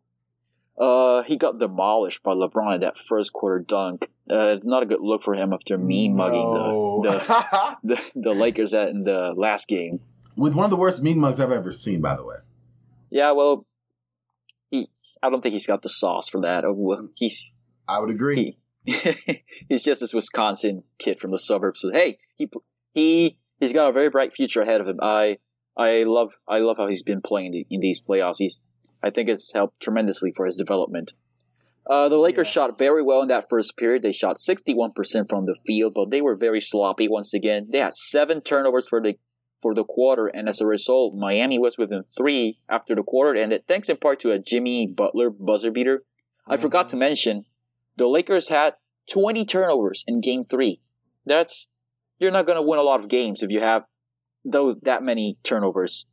Uh, 0.77 1.23
he 1.23 1.38
got 1.38 1.57
demolished 1.57 2.21
by 2.21 2.33
LeBron 2.33 2.75
in 2.75 2.79
that 2.81 2.97
first 2.97 3.31
quarter 3.31 3.59
dunk. 3.59 4.11
Uh, 4.29 4.49
it's 4.49 4.65
not 4.65 4.83
a 4.83 4.85
good 4.85 5.01
look 5.01 5.21
for 5.21 5.33
him 5.33 5.53
after 5.53 5.77
mean 5.77 6.15
mugging 6.15 6.53
no. 6.53 7.01
the, 7.01 7.11
the, 7.11 7.77
the, 7.95 8.11
the 8.15 8.33
Lakers 8.33 8.73
at 8.73 8.89
in 8.89 9.03
the 9.03 9.33
last 9.38 9.67
game. 9.67 10.01
With 10.35 10.53
one 10.53 10.65
of 10.65 10.71
the 10.71 10.77
worst 10.77 11.01
mean 11.01 11.19
mugs 11.19 11.39
I've 11.39 11.51
ever 11.51 11.71
seen, 11.71 12.01
by 12.01 12.17
the 12.17 12.25
way. 12.25 12.38
Yeah, 13.09 13.31
well, 13.31 13.65
he 14.69 14.89
I 15.23 15.29
don't 15.29 15.41
think 15.41 15.53
he's 15.53 15.67
got 15.67 15.81
the 15.81 15.89
sauce 15.89 16.27
for 16.27 16.41
that. 16.41 16.65
Oh, 16.65 17.09
he's 17.15 17.53
I 17.88 17.99
would 17.99 18.09
agree. 18.09 18.57
He, 18.85 19.43
he's 19.69 19.85
just 19.85 20.01
this 20.01 20.13
Wisconsin 20.13 20.83
kid 20.99 21.19
from 21.19 21.31
the 21.31 21.39
suburbs. 21.39 21.81
So, 21.81 21.91
hey, 21.93 22.17
he 22.35 22.49
he 22.93 23.38
he's 23.59 23.71
got 23.71 23.89
a 23.89 23.93
very 23.93 24.09
bright 24.09 24.33
future 24.33 24.61
ahead 24.61 24.81
of 24.81 24.88
him. 24.88 24.99
I 25.01 25.38
I 25.77 26.03
love 26.03 26.33
I 26.47 26.59
love 26.59 26.77
how 26.77 26.88
he's 26.88 27.03
been 27.03 27.21
playing 27.21 27.65
in 27.69 27.79
these 27.79 28.01
playoffs. 28.01 28.39
He's 28.39 28.59
I 29.05 29.11
think 29.11 29.29
it's 29.29 29.53
helped 29.53 29.79
tremendously 29.79 30.31
for 30.35 30.47
his 30.47 30.57
development. 30.57 31.13
Uh, 31.87 32.09
the 32.09 32.17
Lakers 32.17 32.47
yeah. 32.47 32.53
shot 32.53 32.79
very 32.79 33.03
well 33.03 33.21
in 33.21 33.27
that 33.27 33.45
first 33.47 33.77
period. 33.77 34.01
They 34.01 34.11
shot 34.11 34.37
61% 34.39 35.29
from 35.29 35.45
the 35.45 35.55
field, 35.65 35.93
but 35.93 36.09
they 36.09 36.21
were 36.21 36.35
very 36.35 36.59
sloppy 36.59 37.07
once 37.07 37.31
again. 37.31 37.67
They 37.69 37.77
had 37.77 37.93
seven 37.93 38.41
turnovers 38.41 38.87
for 38.87 38.99
the 38.99 39.17
for 39.61 39.73
the 39.73 39.85
quarter, 39.85 40.27
and 40.27 40.49
as 40.49 40.59
a 40.59 40.67
result, 40.67 41.15
Miami 41.15 41.57
was 41.57 41.77
within 41.77 42.03
three 42.03 42.59
after 42.67 42.93
the 42.93 43.03
quarter 43.03 43.39
ended, 43.39 43.63
thanks 43.67 43.89
in 43.89 43.97
part 43.97 44.19
to 44.19 44.31
a 44.31 44.39
Jimmy 44.39 44.85
Butler 44.85 45.29
buzzer 45.29 45.71
beater. 45.71 45.99
Mm-hmm. 45.99 46.53
I 46.53 46.57
forgot 46.57 46.89
to 46.89 46.97
mention, 46.97 47.45
the 47.95 48.07
Lakers 48.07 48.49
had 48.49 48.75
20 49.11 49.45
turnovers 49.45 50.03
in 50.07 50.19
game 50.19 50.43
three. 50.43 50.81
That's, 51.25 51.69
you're 52.19 52.31
not 52.31 52.45
going 52.45 52.57
to 52.57 52.61
win 52.61 52.79
a 52.79 52.83
lot 52.83 52.99
of 52.99 53.07
games 53.07 53.41
if 53.41 53.49
you 53.49 53.61
have 53.61 53.85
those, 54.43 54.75
that 54.81 55.01
many 55.01 55.37
turnovers. 55.41 56.05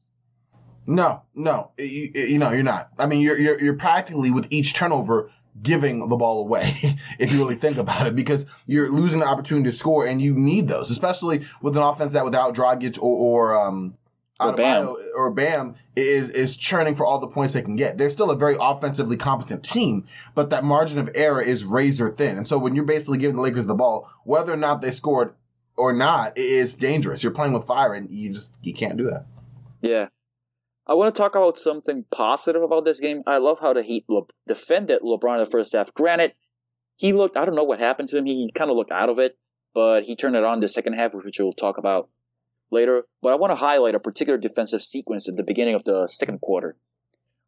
No, 0.86 1.22
no, 1.34 1.70
you, 1.78 2.10
you 2.14 2.38
know, 2.38 2.50
you're 2.50 2.62
not. 2.62 2.90
I 2.98 3.06
mean, 3.06 3.20
you're, 3.20 3.38
you're, 3.38 3.60
you're 3.60 3.74
practically 3.74 4.30
with 4.30 4.48
each 4.50 4.74
turnover 4.74 5.30
giving 5.60 6.08
the 6.08 6.16
ball 6.16 6.40
away, 6.40 6.74
if 7.18 7.32
you 7.32 7.38
really 7.38 7.54
think 7.56 7.76
about 7.76 8.06
it, 8.06 8.16
because 8.16 8.46
you're 8.66 8.90
losing 8.90 9.20
the 9.20 9.26
opportunity 9.26 9.70
to 9.70 9.76
score, 9.76 10.06
and 10.06 10.20
you 10.20 10.34
need 10.34 10.68
those, 10.68 10.90
especially 10.90 11.46
with 11.60 11.76
an 11.76 11.82
offense 11.82 12.14
that 12.14 12.24
without 12.24 12.54
Dragic 12.54 12.98
or, 12.98 13.52
or 13.52 13.66
um, 13.66 13.96
Or 14.40 14.52
Bam. 14.56 14.96
Or 15.16 15.30
Bam 15.30 15.76
is 15.94 16.30
is 16.30 16.56
churning 16.56 16.94
for 16.94 17.04
all 17.04 17.18
the 17.18 17.28
points 17.28 17.54
they 17.54 17.62
can 17.62 17.76
get. 17.76 17.98
They're 17.98 18.10
still 18.10 18.30
a 18.30 18.36
very 18.36 18.56
offensively 18.58 19.16
competent 19.16 19.62
team, 19.62 20.06
but 20.34 20.50
that 20.50 20.64
margin 20.64 20.98
of 20.98 21.10
error 21.14 21.40
is 21.40 21.64
razor 21.64 22.10
thin. 22.10 22.38
And 22.38 22.48
so 22.48 22.58
when 22.58 22.74
you're 22.74 22.84
basically 22.84 23.18
giving 23.18 23.36
the 23.36 23.42
Lakers 23.42 23.66
the 23.66 23.74
ball, 23.74 24.10
whether 24.24 24.52
or 24.52 24.56
not 24.56 24.82
they 24.82 24.90
scored 24.90 25.34
or 25.76 25.92
not, 25.92 26.38
it 26.38 26.44
is 26.44 26.74
dangerous. 26.74 27.22
You're 27.22 27.32
playing 27.32 27.52
with 27.52 27.64
fire, 27.64 27.94
and 27.94 28.10
you 28.10 28.32
just 28.32 28.52
you 28.62 28.74
can't 28.74 28.96
do 28.96 29.10
that. 29.10 29.26
Yeah. 29.82 30.08
I 30.86 30.94
want 30.94 31.14
to 31.14 31.18
talk 31.20 31.34
about 31.34 31.58
something 31.58 32.04
positive 32.10 32.62
about 32.62 32.84
this 32.84 32.98
game. 33.00 33.22
I 33.26 33.38
love 33.38 33.60
how 33.60 33.72
the 33.72 33.82
Heat 33.82 34.04
Le- 34.08 34.22
defended 34.46 35.02
LeBron 35.02 35.34
in 35.34 35.44
the 35.44 35.46
first 35.50 35.72
half. 35.72 35.94
Granted, 35.94 36.34
he 36.96 37.12
looked, 37.12 37.36
I 37.36 37.44
don't 37.44 37.54
know 37.54 37.62
what 37.64 37.78
happened 37.78 38.08
to 38.08 38.18
him. 38.18 38.26
He 38.26 38.50
kind 38.52 38.70
of 38.70 38.76
looked 38.76 38.90
out 38.90 39.08
of 39.08 39.18
it, 39.18 39.38
but 39.74 40.04
he 40.04 40.16
turned 40.16 40.36
it 40.36 40.44
on 40.44 40.60
the 40.60 40.68
second 40.68 40.94
half, 40.94 41.14
which 41.14 41.38
we'll 41.38 41.52
talk 41.52 41.78
about 41.78 42.08
later. 42.70 43.04
But 43.22 43.32
I 43.32 43.36
want 43.36 43.52
to 43.52 43.56
highlight 43.56 43.94
a 43.94 44.00
particular 44.00 44.38
defensive 44.38 44.82
sequence 44.82 45.28
at 45.28 45.36
the 45.36 45.44
beginning 45.44 45.74
of 45.74 45.84
the 45.84 46.06
second 46.08 46.40
quarter. 46.40 46.76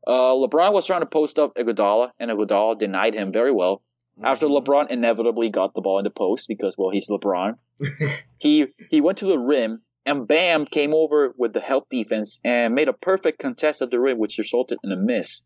Uh, 0.07 0.33
LeBron 0.35 0.73
was 0.73 0.87
trying 0.87 1.01
to 1.01 1.07
post 1.07 1.39
up 1.39 1.55
Iguodala, 1.57 2.11
and 2.19 2.31
Iguodala 2.31 2.79
denied 2.79 3.15
him 3.15 3.33
very 3.33 3.53
well. 3.53 3.83
After 4.23 4.47
Mm-hmm. 4.47 4.71
LeBron 4.71 4.91
inevitably 4.91 5.51
got 5.51 5.75
the 5.75 5.81
ball 5.81 5.99
in 5.99 6.05
the 6.05 6.11
post 6.11 6.47
because, 6.47 6.77
well, 6.79 6.91
he's 6.91 7.11
LeBron, 7.11 7.59
he 8.39 8.69
he 8.89 9.01
went 9.01 9.19
to 9.19 9.25
the 9.27 9.39
rim 9.39 9.83
and 10.07 10.29
Bam 10.29 10.67
came 10.67 10.93
over 10.93 11.35
with 11.37 11.53
the 11.53 11.61
help 11.61 11.89
defense 11.89 12.41
and 12.45 12.75
made 12.75 12.89
a 12.89 12.93
perfect 12.93 13.39
contest 13.39 13.83
at 13.83 13.91
the 13.91 14.01
rim, 14.01 14.19
which 14.19 14.39
resulted 14.39 14.79
in 14.85 14.93
a 14.93 14.97
miss. 14.97 15.43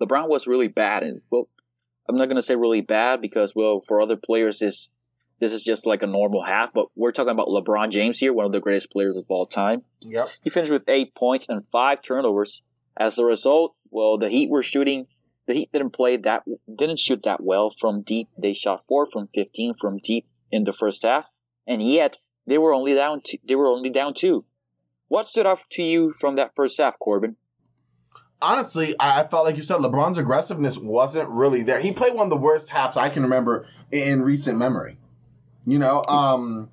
LeBron 0.00 0.28
was 0.28 0.46
really 0.46 0.68
bad, 0.68 1.02
and 1.02 1.20
well, 1.30 1.48
I'm 2.08 2.16
not 2.16 2.28
gonna 2.28 2.42
say 2.42 2.56
really 2.56 2.80
bad 2.80 3.20
because, 3.20 3.54
well, 3.54 3.80
for 3.80 4.00
other 4.00 4.16
players, 4.16 4.60
this 4.60 4.90
this 5.40 5.52
is 5.52 5.64
just 5.64 5.86
like 5.86 6.02
a 6.02 6.06
normal 6.06 6.44
half. 6.44 6.72
But 6.72 6.86
we're 6.94 7.12
talking 7.12 7.30
about 7.32 7.48
LeBron 7.48 7.90
James 7.90 8.18
here, 8.18 8.32
one 8.32 8.46
of 8.46 8.52
the 8.52 8.60
greatest 8.60 8.90
players 8.90 9.16
of 9.16 9.26
all 9.30 9.46
time. 9.46 9.82
Yep. 10.02 10.28
He 10.42 10.50
finished 10.50 10.72
with 10.72 10.88
eight 10.88 11.14
points 11.14 11.48
and 11.48 11.64
five 11.64 12.02
turnovers. 12.02 12.62
As 12.96 13.18
a 13.18 13.24
result, 13.24 13.74
well, 13.90 14.18
the 14.18 14.28
Heat 14.28 14.50
were 14.50 14.62
shooting. 14.62 15.06
The 15.46 15.54
Heat 15.54 15.70
didn't 15.72 15.90
play 15.90 16.16
that, 16.16 16.44
didn't 16.72 16.98
shoot 16.98 17.22
that 17.24 17.42
well 17.42 17.70
from 17.70 18.02
deep. 18.02 18.28
They 18.38 18.52
shot 18.52 18.82
four 18.86 19.06
from 19.06 19.28
fifteen 19.34 19.74
from 19.74 19.98
deep 19.98 20.26
in 20.50 20.64
the 20.64 20.72
first 20.72 21.02
half, 21.02 21.32
and 21.66 21.82
yet 21.82 22.18
they 22.50 22.58
were 22.58 22.74
only 22.74 22.94
down. 22.94 23.22
Two, 23.24 23.38
they 23.42 23.54
were 23.54 23.68
only 23.68 23.88
down 23.88 24.12
two. 24.12 24.44
What 25.08 25.26
stood 25.26 25.46
out 25.46 25.64
to 25.70 25.82
you 25.82 26.12
from 26.12 26.36
that 26.36 26.54
first 26.54 26.76
half, 26.78 26.98
Corban? 26.98 27.36
honestly, 28.42 28.94
I 28.98 29.24
felt 29.24 29.44
like 29.44 29.56
you 29.56 29.62
said 29.62 29.78
LeBron's 29.78 30.18
aggressiveness 30.18 30.78
wasn't 30.78 31.28
really 31.30 31.62
there. 31.62 31.80
He 31.80 31.92
played 31.92 32.14
one 32.14 32.26
of 32.26 32.30
the 32.30 32.36
worst 32.36 32.68
halves 32.68 32.96
I 32.96 33.08
can 33.10 33.22
remember 33.22 33.66
in 33.90 34.22
recent 34.22 34.58
memory. 34.58 34.96
You 35.66 35.78
know, 35.78 36.02
um, 36.04 36.70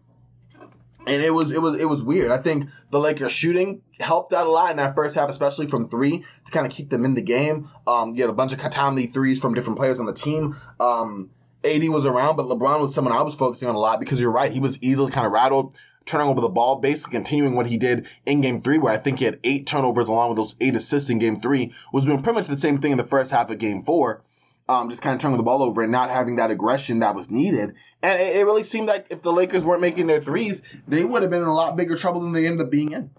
and 1.05 1.21
it 1.21 1.31
was 1.33 1.51
it 1.51 1.61
was 1.61 1.79
it 1.79 1.85
was 1.85 2.01
weird. 2.01 2.31
I 2.31 2.37
think 2.37 2.69
the 2.89 2.99
Lakers 2.99 3.33
shooting 3.33 3.81
helped 3.99 4.33
out 4.33 4.47
a 4.47 4.49
lot 4.49 4.71
in 4.71 4.77
that 4.77 4.95
first 4.95 5.15
half, 5.15 5.29
especially 5.29 5.67
from 5.67 5.89
three 5.89 6.23
to 6.45 6.51
kind 6.51 6.65
of 6.65 6.71
keep 6.71 6.89
them 6.89 7.05
in 7.05 7.13
the 7.13 7.21
game. 7.21 7.69
Um, 7.85 8.15
you 8.15 8.21
had 8.21 8.29
a 8.29 8.33
bunch 8.33 8.53
of 8.53 8.59
timely 8.59 9.07
threes 9.07 9.39
from 9.39 9.53
different 9.53 9.77
players 9.77 9.99
on 9.99 10.05
the 10.05 10.13
team. 10.13 10.55
Um, 10.79 11.31
AD 11.63 11.87
was 11.89 12.05
around, 12.05 12.35
but 12.35 12.45
LeBron 12.45 12.81
was 12.81 12.93
someone 12.93 13.13
I 13.13 13.21
was 13.23 13.35
focusing 13.35 13.67
on 13.67 13.75
a 13.75 13.79
lot 13.79 13.99
because 13.99 14.19
you're 14.19 14.31
right, 14.31 14.51
he 14.51 14.59
was 14.59 14.81
easily 14.81 15.11
kind 15.11 15.25
of 15.25 15.33
rattled 15.33 15.75
turning 16.07 16.27
over 16.27 16.41
the 16.41 16.49
ball, 16.49 16.77
basically 16.77 17.11
continuing 17.11 17.53
what 17.53 17.67
he 17.67 17.77
did 17.77 18.07
in 18.25 18.41
game 18.41 18.61
three, 18.61 18.77
where 18.77 18.93
I 18.93 18.97
think 18.97 19.19
he 19.19 19.25
had 19.25 19.39
eight 19.43 19.67
turnovers 19.67 20.07
along 20.07 20.29
with 20.29 20.37
those 20.37 20.55
eight 20.59 20.75
assists 20.75 21.09
in 21.09 21.19
game 21.19 21.41
three, 21.41 21.73
was 21.93 22.05
doing 22.05 22.23
pretty 22.23 22.39
much 22.39 22.47
the 22.47 22.57
same 22.57 22.81
thing 22.81 22.93
in 22.93 22.97
the 22.97 23.03
first 23.03 23.29
half 23.29 23.49
of 23.49 23.59
game 23.59 23.83
four. 23.83 24.23
Um, 24.69 24.89
just 24.89 25.01
kind 25.01 25.15
of 25.15 25.21
turning 25.21 25.37
the 25.37 25.43
ball 25.43 25.63
over 25.63 25.81
and 25.81 25.91
not 25.91 26.09
having 26.09 26.37
that 26.37 26.51
aggression 26.51 26.99
that 26.99 27.15
was 27.15 27.29
needed. 27.29 27.75
And 28.01 28.19
it, 28.19 28.37
it 28.37 28.45
really 28.45 28.63
seemed 28.63 28.87
like 28.87 29.07
if 29.09 29.21
the 29.21 29.31
Lakers 29.31 29.63
weren't 29.63 29.79
making 29.79 30.07
their 30.07 30.19
threes, 30.19 30.61
they 30.87 31.05
would 31.05 31.21
have 31.21 31.31
been 31.31 31.41
in 31.41 31.47
a 31.47 31.53
lot 31.53 31.77
bigger 31.77 31.95
trouble 31.95 32.21
than 32.21 32.33
they 32.33 32.45
ended 32.45 32.65
up 32.65 32.71
being 32.71 32.91
in. 32.91 33.11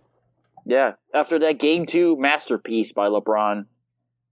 Yeah, 0.66 0.94
after 1.14 1.38
that 1.38 1.58
game 1.58 1.86
two 1.86 2.18
masterpiece 2.18 2.92
by 2.92 3.08
LeBron, 3.08 3.64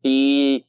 he 0.02 0.66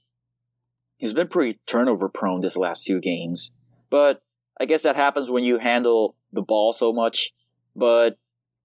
he's 0.97 1.13
been 1.13 1.27
pretty 1.27 1.59
turnover 1.65 2.09
prone 2.09 2.41
this 2.41 2.57
last 2.57 2.85
two 2.85 2.99
games. 2.99 3.51
But 3.89 4.21
I 4.59 4.65
guess 4.65 4.83
that 4.83 4.95
happens 4.95 5.29
when 5.29 5.43
you 5.43 5.59
handle 5.59 6.15
the 6.33 6.41
ball 6.41 6.73
so 6.73 6.91
much. 6.91 7.31
But 7.75 8.17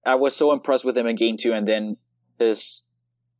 I 0.05 0.15
was 0.15 0.35
so 0.35 0.51
impressed 0.51 0.83
with 0.83 0.97
him 0.97 1.07
in 1.07 1.15
game 1.15 1.37
two 1.37 1.53
and 1.53 1.67
then 1.67 1.97
his 2.39 2.83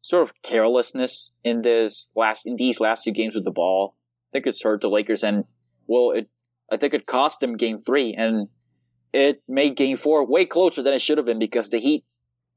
sort 0.01 0.23
of 0.23 0.41
carelessness 0.43 1.32
in 1.43 1.62
this 1.62 2.10
last 2.15 2.45
in 2.45 2.56
these 2.56 2.79
last 2.79 3.03
two 3.03 3.12
games 3.12 3.36
with 3.36 3.45
the 3.45 3.51
ball. 3.51 3.95
I 4.29 4.34
think 4.34 4.47
it's 4.47 4.63
hurt 4.63 4.82
the 4.82 4.89
Lakers 4.89 5.23
and 5.23 5.45
well 5.88 6.12
it 6.12 6.29
I 6.71 6.77
think 6.77 6.93
it 6.93 7.06
cost 7.06 7.39
them 7.39 7.58
game 7.58 7.77
three 7.77 8.13
and 8.13 8.47
it 9.12 9.43
made 9.47 9.75
game 9.75 9.97
four 9.97 10.25
way 10.25 10.45
closer 10.45 10.82
than 10.82 10.93
it 10.93 11.01
should 11.01 11.17
have 11.17 11.25
been 11.25 11.39
because 11.39 11.69
the 11.69 11.79
Heat 11.79 12.06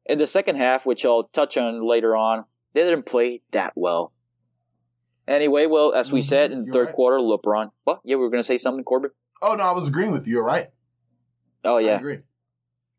in 0.04 0.18
the 0.18 0.26
second 0.26 0.56
half, 0.56 0.86
which 0.86 1.04
I'll 1.04 1.24
touch 1.24 1.56
on 1.56 1.86
later 1.86 2.16
on, 2.16 2.44
they 2.72 2.82
didn't 2.82 3.06
play 3.06 3.40
that 3.50 3.72
well. 3.74 4.12
Anyway, 5.28 5.66
well, 5.66 5.92
as 5.92 6.12
we 6.12 6.20
Mhm, 6.20 6.24
said 6.24 6.52
in 6.52 6.60
the 6.60 6.64
you're 6.66 6.72
third 6.74 6.86
right. 6.86 6.94
quarter, 6.94 7.18
LeBron. 7.18 7.70
What? 7.84 8.00
Yeah, 8.04 8.16
we 8.16 8.22
were 8.22 8.30
going 8.30 8.40
to 8.40 8.44
say 8.46 8.56
something, 8.58 8.84
Corban? 8.84 9.10
Oh 9.42 9.54
no, 9.54 9.64
I 9.64 9.72
was 9.72 9.88
agreeing 9.88 10.12
with 10.12 10.26
you. 10.26 10.34
You're 10.34 10.44
right. 10.44 10.68
Oh, 11.64 11.76
I 11.76 11.80
yeah. 11.80 11.96
agree. 11.96 12.18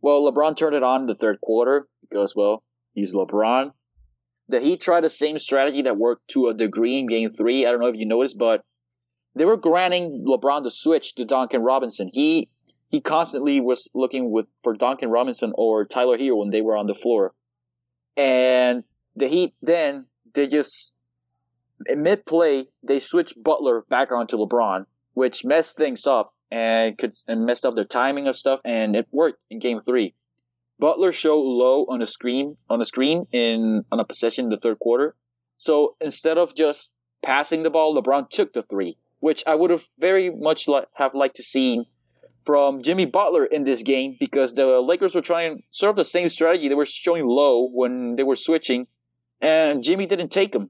Well, 0.01 0.21
LeBron 0.29 0.55
turned 0.57 0.75
it 0.75 0.83
on 0.83 1.01
in 1.01 1.07
the 1.07 1.15
third 1.15 1.39
quarter 1.41 1.87
because, 2.01 2.35
well, 2.35 2.63
he's 2.93 3.15
LeBron. 3.15 3.73
The 4.49 4.59
Heat 4.59 4.79
tried 4.81 5.01
the 5.01 5.09
same 5.09 5.37
strategy 5.39 5.81
that 5.81 5.97
worked 5.97 6.27
to 6.29 6.47
a 6.47 6.53
degree 6.53 6.99
in 6.99 7.07
game 7.07 7.29
three. 7.29 7.65
I 7.65 7.71
don't 7.71 7.81
know 7.81 7.87
if 7.87 7.95
you 7.97 8.05
noticed, 8.05 8.37
but 8.37 8.61
they 9.35 9.45
were 9.45 9.57
granting 9.57 10.25
LeBron 10.27 10.63
the 10.63 10.71
switch 10.71 11.15
to 11.15 11.25
Duncan 11.25 11.61
Robinson. 11.63 12.09
He 12.13 12.49
he 12.89 13.01
constantly 13.01 13.59
was 13.59 13.89
looking 13.93 14.31
with 14.31 14.47
for 14.63 14.73
Duncan 14.73 15.09
Robinson 15.09 15.53
or 15.57 15.83
Tyler 15.85 16.17
Herro 16.17 16.37
when 16.37 16.49
they 16.51 16.61
were 16.61 16.77
on 16.77 16.87
the 16.87 16.95
floor. 16.95 17.33
And 18.15 18.83
the 19.15 19.27
Heat 19.27 19.55
then 19.61 20.05
they 20.33 20.47
just 20.47 20.93
in 21.87 22.01
mid 22.03 22.25
play 22.25 22.65
they 22.83 22.99
switched 22.99 23.41
Butler 23.41 23.83
back 23.89 24.11
onto 24.11 24.37
LeBron, 24.37 24.85
which 25.13 25.45
messed 25.45 25.77
things 25.77 26.05
up 26.05 26.33
and 26.51 26.97
could 26.97 27.13
and 27.27 27.45
messed 27.45 27.65
up 27.65 27.75
their 27.75 27.85
timing 27.85 28.27
of 28.27 28.35
stuff, 28.35 28.61
and 28.63 28.95
it 28.95 29.07
worked 29.11 29.39
in 29.49 29.59
Game 29.59 29.79
Three. 29.79 30.15
Butler 30.79 31.11
showed 31.11 31.41
low 31.41 31.85
on 31.89 32.01
a 32.01 32.05
screen 32.05 32.57
on 32.69 32.79
the 32.79 32.85
screen 32.85 33.25
in 33.31 33.85
on 33.91 33.99
a 33.99 34.05
possession 34.05 34.45
in 34.45 34.49
the 34.49 34.59
third 34.59 34.79
quarter. 34.79 35.15
So 35.57 35.95
instead 35.99 36.37
of 36.37 36.55
just 36.55 36.93
passing 37.23 37.63
the 37.63 37.71
ball, 37.71 37.95
LeBron 37.95 38.29
took 38.29 38.53
the 38.53 38.61
three, 38.61 38.97
which 39.19 39.43
I 39.47 39.55
would 39.55 39.71
have 39.71 39.87
very 39.97 40.29
much 40.29 40.67
li- 40.67 40.85
have 40.93 41.15
liked 41.15 41.35
to 41.37 41.43
see 41.43 41.87
from 42.45 42.81
Jimmy 42.81 43.05
Butler 43.05 43.45
in 43.45 43.63
this 43.63 43.83
game 43.83 44.15
because 44.19 44.53
the 44.53 44.79
Lakers 44.79 45.15
were 45.15 45.21
trying 45.21 45.63
sort 45.69 45.89
of 45.89 45.95
the 45.95 46.05
same 46.05 46.29
strategy. 46.29 46.67
They 46.67 46.75
were 46.75 46.85
showing 46.85 47.25
low 47.25 47.67
when 47.67 48.15
they 48.15 48.23
were 48.23 48.35
switching, 48.35 48.87
and 49.41 49.83
Jimmy 49.83 50.05
didn't 50.05 50.29
take 50.29 50.53
them. 50.53 50.69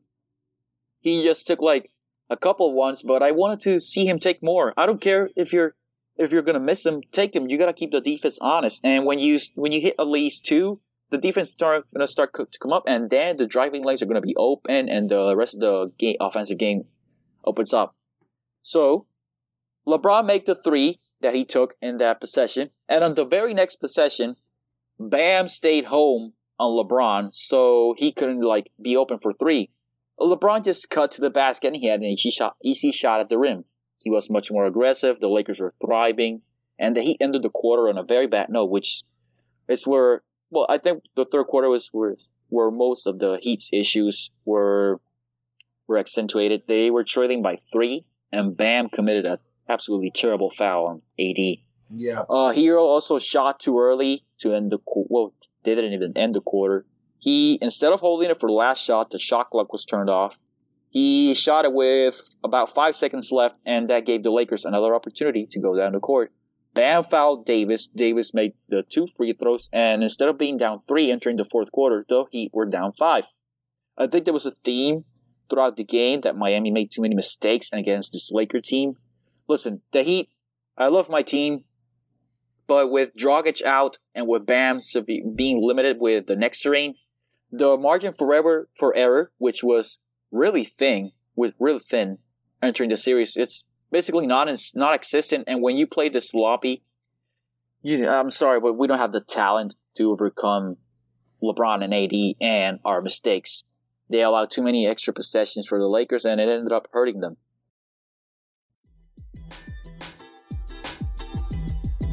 He 1.02 1.24
just 1.24 1.48
took 1.48 1.62
like 1.62 1.92
a 2.30 2.38
couple 2.38 2.76
ones, 2.76 3.02
but 3.02 3.24
I 3.24 3.32
wanted 3.32 3.60
to 3.62 3.80
see 3.80 4.06
him 4.06 4.20
take 4.20 4.44
more. 4.44 4.74
I 4.78 4.86
don't 4.86 5.02
care 5.02 5.30
if 5.36 5.54
you're 5.54 5.76
if 6.18 6.32
you're 6.32 6.42
gonna 6.42 6.60
miss 6.60 6.86
him, 6.86 7.02
take 7.12 7.36
him. 7.36 7.48
You 7.48 7.58
gotta 7.58 7.74
keep 7.74 7.92
the 7.92 8.02
defense 8.02 8.40
honest. 8.42 8.82
And 8.84 9.06
when 9.06 9.20
you 9.20 9.40
when 9.56 9.72
you 9.72 9.82
hit 9.82 9.96
at 10.00 10.08
least 10.08 10.46
two, 10.46 10.82
the 11.10 11.18
defense 11.18 11.52
start 11.52 11.86
gonna 11.94 12.08
start 12.08 12.34
to 12.34 12.60
come 12.60 12.74
up, 12.74 12.84
and 12.88 13.10
then 13.10 13.38
the 13.38 13.48
driving 13.48 13.84
lanes 13.84 14.02
are 14.02 14.08
gonna 14.08 14.22
be 14.22 14.36
open, 14.36 14.90
and 14.90 15.10
the 15.10 15.36
rest 15.36 15.56
of 15.56 15.62
the 15.62 15.92
game 15.98 16.18
offensive 16.20 16.58
game 16.58 16.86
opens 17.46 17.74
up. 17.74 17.96
So 18.62 19.08
LeBron 19.88 20.26
made 20.26 20.46
the 20.46 20.56
three 20.56 21.00
that 21.22 21.34
he 21.34 21.46
took 21.46 21.76
in 21.82 21.98
that 21.98 22.20
possession, 22.20 22.72
and 22.90 23.04
on 23.04 23.16
the 23.16 23.26
very 23.26 23.54
next 23.54 23.78
possession, 23.78 24.36
Bam 25.00 25.48
stayed 25.48 25.86
home 25.86 26.34
on 26.60 26.72
LeBron, 26.72 27.34
so 27.34 27.94
he 27.98 28.12
couldn't 28.12 28.42
like 28.42 28.72
be 28.82 28.98
open 28.98 29.20
for 29.20 29.32
three. 29.32 29.70
LeBron 30.20 30.64
just 30.64 30.90
cut 30.90 31.12
to 31.12 31.22
the 31.22 31.30
basket 31.30 31.68
and 31.68 31.76
he 31.78 31.88
had 31.88 32.00
an 32.00 32.06
easy 32.06 32.32
shot, 32.32 32.56
easy 32.64 32.92
shot 32.92 33.20
at 33.20 33.30
the 33.30 33.38
rim. 33.38 33.66
He 34.04 34.10
was 34.10 34.30
much 34.30 34.52
more 34.52 34.66
aggressive. 34.66 35.20
The 35.20 35.28
Lakers 35.28 35.60
were 35.60 35.74
thriving, 35.82 36.42
and 36.80 36.96
the 36.96 37.02
Heat 37.02 37.18
ended 37.20 37.42
the 37.42 37.50
quarter 37.50 37.90
on 37.90 37.98
a 37.98 38.04
very 38.04 38.28
bad 38.28 38.50
note, 38.50 38.70
which 38.70 39.04
is 39.68 39.86
where 39.86 40.24
well, 40.50 40.66
I 40.70 40.78
think 40.78 41.04
the 41.16 41.26
third 41.26 41.48
quarter 41.48 41.70
was 41.70 41.90
where 41.92 42.16
where 42.50 42.72
most 42.72 43.06
of 43.06 43.20
the 43.20 43.40
Heat's 43.42 43.70
issues 43.74 44.32
were 44.46 45.02
were 45.88 45.98
accentuated. 45.98 46.64
They 46.68 46.90
were 46.90 47.04
trailing 47.04 47.42
by 47.42 47.56
three, 47.56 48.06
and 48.32 48.56
Bam 48.56 48.90
committed 48.90 49.26
a 49.26 49.40
absolutely 49.68 50.12
terrible 50.12 50.50
foul 50.50 50.86
on 50.88 51.02
AD. 51.20 51.58
Yeah. 51.90 52.22
Uh, 52.30 52.54
Herro 52.54 52.82
also 52.82 53.20
shot 53.20 53.60
too 53.60 53.80
early 53.80 54.24
to 54.40 54.54
end 54.54 54.72
the 54.72 54.80
well. 54.86 55.34
They 55.64 55.76
didn't 55.76 55.94
even 55.94 56.18
end 56.18 56.36
the 56.36 56.42
quarter. 56.42 56.86
He 57.20 57.58
instead 57.62 57.94
of 57.94 58.00
holding 58.00 58.30
it 58.30 58.40
for 58.40 58.48
the 58.50 58.54
last 58.54 58.84
shot, 58.84 59.12
the 59.12 59.20
shot 59.20 59.50
clock 59.50 59.72
was 59.72 59.86
turned 59.86 60.10
off. 60.10 60.40
He 60.90 61.36
shot 61.36 61.66
it 61.66 61.74
with 61.74 62.36
about 62.44 62.74
five 62.74 62.96
seconds 62.96 63.32
left, 63.32 63.60
and 63.66 63.90
that 63.90 64.06
gave 64.06 64.24
the 64.24 64.32
Lakers 64.32 64.66
another 64.66 64.96
opportunity 64.96 65.46
to 65.46 65.60
go 65.60 65.76
down 65.76 65.94
the 65.94 66.00
court. 66.00 66.32
Bam 66.74 67.04
fouled 67.04 67.46
Davis. 67.46 67.88
Davis 67.88 68.34
made 68.34 68.54
the 68.70 68.84
two 68.84 69.08
free 69.08 69.34
throws, 69.34 69.70
and 69.74 70.04
instead 70.04 70.30
of 70.30 70.38
being 70.38 70.58
down 70.58 70.80
three 70.80 71.12
entering 71.12 71.36
the 71.36 71.46
fourth 71.46 71.72
quarter, 71.72 72.06
the 72.08 72.26
Heat 72.32 72.52
were 72.54 72.66
down 72.66 72.94
five. 72.94 73.26
I 73.98 74.08
think 74.08 74.26
there 74.26 74.34
was 74.34 74.46
a 74.46 74.52
theme 74.52 75.06
throughout 75.50 75.76
the 75.76 75.84
game 75.84 76.22
that 76.22 76.38
Miami 76.38 76.72
made 76.72 76.92
too 76.92 77.02
many 77.02 77.16
mistakes 77.16 77.70
against 77.74 78.12
this 78.12 78.32
Laker 78.32 78.62
team. 78.62 78.96
Listen, 79.48 79.82
the 79.92 80.04
Heat, 80.04 80.30
I 80.78 80.88
love 80.88 81.10
my 81.10 81.24
team, 81.24 81.64
but 82.68 82.92
with 82.92 83.16
Dragic 83.16 83.64
out 83.64 83.98
and 84.14 84.28
with 84.28 84.46
Bam 84.46 84.82
being 85.36 85.66
limited 85.66 85.98
with 86.00 86.28
the 86.28 86.36
next 86.36 86.62
terrain, 86.62 86.96
the 87.52 87.78
margin 87.78 88.14
for 88.14 88.34
error, 88.34 88.68
for 88.78 88.96
error, 88.96 89.32
which 89.38 89.64
was 89.64 90.00
really 90.32 90.64
thin, 90.64 91.12
with 91.36 91.54
really 91.60 91.80
thin 91.80 92.20
entering 92.62 92.90
the 92.90 92.98
series, 92.98 93.36
it's 93.36 93.64
basically 93.92 94.28
non 94.28 94.54
non 94.76 94.94
existent. 94.94 95.46
And 95.48 95.62
when 95.62 95.78
you 95.78 95.88
play 95.88 96.10
the 96.10 96.22
sloppy, 96.22 96.84
you 97.82 98.08
I'm 98.08 98.32
sorry, 98.32 98.60
but 98.60 98.74
we 98.74 98.88
don't 98.88 98.98
have 98.98 99.12
the 99.12 99.22
talent 99.22 99.76
to 99.96 100.12
overcome 100.12 100.78
LeBron 101.42 101.84
and 101.84 101.94
AD 101.94 102.36
and 102.42 102.80
our 102.84 103.02
mistakes. 103.02 103.64
They 104.10 104.22
allowed 104.22 104.50
too 104.50 104.62
many 104.62 104.88
extra 104.88 105.14
possessions 105.14 105.68
for 105.68 105.80
the 105.80 105.88
Lakers, 105.88 106.26
and 106.26 106.40
it 106.40 106.50
ended 106.50 106.72
up 106.72 106.88
hurting 106.92 107.20
them. 107.20 107.38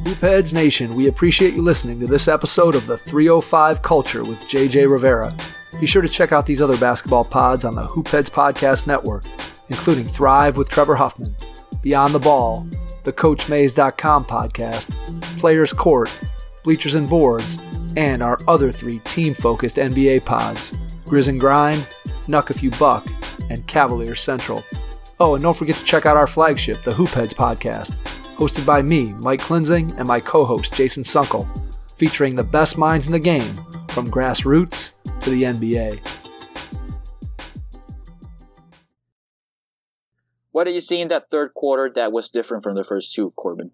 Hoopheads 0.05 0.53
Nation, 0.53 0.93
we 0.93 1.07
appreciate 1.07 1.55
you 1.55 1.63
listening 1.63 1.99
to 1.99 2.05
this 2.05 2.27
episode 2.27 2.75
of 2.75 2.85
the 2.85 2.95
305 2.95 3.81
Culture 3.81 4.21
with 4.21 4.37
JJ 4.41 4.87
Rivera. 4.87 5.35
Be 5.79 5.87
sure 5.87 6.03
to 6.03 6.07
check 6.07 6.31
out 6.31 6.45
these 6.45 6.61
other 6.61 6.77
basketball 6.77 7.23
pods 7.23 7.65
on 7.65 7.73
the 7.73 7.87
Hoopheads 7.87 8.29
Podcast 8.29 8.85
Network, 8.85 9.23
including 9.69 10.05
Thrive 10.05 10.57
with 10.57 10.69
Trevor 10.69 10.93
Huffman, 10.93 11.35
Beyond 11.81 12.13
the 12.13 12.19
Ball, 12.19 12.67
the 13.03 13.11
CoachMaze.com 13.11 14.25
podcast, 14.25 14.91
Players 15.39 15.73
Court, 15.73 16.11
Bleachers 16.63 16.93
and 16.93 17.09
Boards, 17.09 17.57
and 17.97 18.21
our 18.21 18.37
other 18.47 18.71
three 18.71 18.99
team 18.99 19.33
focused 19.33 19.77
NBA 19.77 20.23
pods 20.23 20.77
Grizz 21.07 21.29
and 21.29 21.39
Grind, 21.39 21.81
Knuck 22.27 22.51
If 22.51 22.61
You 22.61 22.69
Buck, 22.69 23.07
and 23.49 23.65
Cavaliers 23.65 24.21
Central. 24.21 24.63
Oh, 25.19 25.33
and 25.33 25.41
don't 25.41 25.57
forget 25.57 25.77
to 25.77 25.83
check 25.83 26.05
out 26.05 26.15
our 26.15 26.27
flagship, 26.27 26.83
the 26.83 26.93
Hoopheads 26.93 27.33
Podcast 27.33 27.95
hosted 28.35 28.65
by 28.65 28.81
me, 28.81 29.13
Mike 29.21 29.41
Klinzing, 29.41 29.97
and 29.97 30.07
my 30.07 30.19
co 30.19 30.45
host, 30.45 30.73
Jason 30.73 31.03
Sunkel, 31.03 31.45
featuring 31.97 32.35
the 32.35 32.43
best 32.43 32.77
minds 32.77 33.07
in 33.07 33.11
the 33.11 33.19
game 33.19 33.53
from 33.89 34.05
grassroots 34.07 34.95
to 35.21 35.29
the 35.29 35.43
NBA. 35.43 35.99
What 40.51 40.65
did 40.65 40.73
you 40.73 40.81
see 40.81 41.01
in 41.01 41.09
that 41.09 41.29
third 41.29 41.53
quarter 41.53 41.91
that 41.95 42.13
was 42.13 42.29
different 42.29 42.63
from 42.63 42.75
the 42.75 42.83
first 42.83 43.13
two, 43.13 43.31
Corban? 43.31 43.71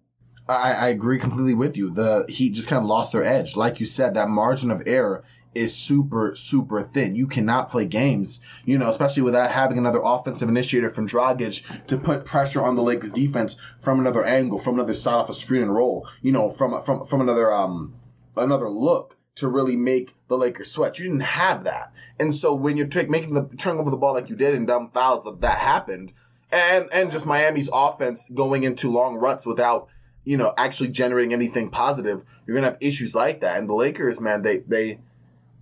I, 0.48 0.72
I 0.72 0.88
agree 0.88 1.18
completely 1.18 1.54
with 1.54 1.76
you. 1.76 1.90
The 1.90 2.24
Heat 2.28 2.54
just 2.54 2.68
kind 2.68 2.82
of 2.82 2.88
lost 2.88 3.12
their 3.12 3.22
edge. 3.22 3.54
Like 3.54 3.78
you 3.78 3.86
said, 3.86 4.14
that 4.14 4.28
margin 4.28 4.70
of 4.70 4.82
error 4.86 5.24
is 5.54 5.74
super, 5.74 6.34
super 6.34 6.82
thin. 6.82 7.14
You 7.14 7.26
cannot 7.26 7.70
play 7.70 7.84
games, 7.84 8.40
you 8.64 8.78
know, 8.78 8.88
especially 8.88 9.22
without 9.22 9.50
having 9.50 9.78
another 9.78 10.00
offensive 10.02 10.48
initiator 10.48 10.90
from 10.90 11.08
Dragic 11.08 11.86
to 11.88 11.96
put 11.96 12.24
pressure 12.24 12.62
on 12.62 12.76
the 12.76 12.82
Lakers 12.82 13.12
defense 13.12 13.56
from 13.80 14.00
another 14.00 14.24
angle, 14.24 14.58
from 14.58 14.74
another 14.74 14.94
side 14.94 15.14
off 15.14 15.30
a 15.30 15.34
screen 15.34 15.62
and 15.62 15.74
roll, 15.74 16.08
you 16.22 16.32
know, 16.32 16.48
from 16.48 16.80
from 16.82 17.04
from 17.04 17.20
another 17.20 17.52
um 17.52 17.94
another 18.36 18.68
look 18.68 19.16
to 19.34 19.48
really 19.48 19.76
make 19.76 20.14
the 20.28 20.36
Lakers 20.36 20.70
sweat. 20.70 20.98
You 20.98 21.04
didn't 21.06 21.20
have 21.20 21.64
that, 21.64 21.92
and 22.18 22.34
so 22.34 22.54
when 22.54 22.76
you're 22.76 22.86
t- 22.86 23.06
making 23.06 23.34
the 23.34 23.44
turning 23.58 23.80
over 23.80 23.90
the 23.90 23.96
ball 23.96 24.14
like 24.14 24.30
you 24.30 24.36
did 24.36 24.54
and 24.54 24.66
dumb 24.66 24.90
fouls, 24.92 25.24
that 25.24 25.40
that 25.42 25.58
happened, 25.58 26.12
and 26.50 26.88
and 26.92 27.10
just 27.10 27.26
Miami's 27.26 27.70
offense 27.72 28.28
going 28.32 28.64
into 28.64 28.90
long 28.90 29.16
ruts 29.16 29.44
without 29.44 29.88
you 30.24 30.36
know 30.36 30.54
actually 30.56 30.88
generating 30.88 31.32
anything 31.34 31.70
positive, 31.70 32.22
you're 32.46 32.56
gonna 32.56 32.68
have 32.68 32.78
issues 32.80 33.14
like 33.14 33.40
that. 33.40 33.58
And 33.58 33.68
the 33.68 33.74
Lakers, 33.74 34.20
man, 34.20 34.42
they 34.42 34.58
they 34.58 35.00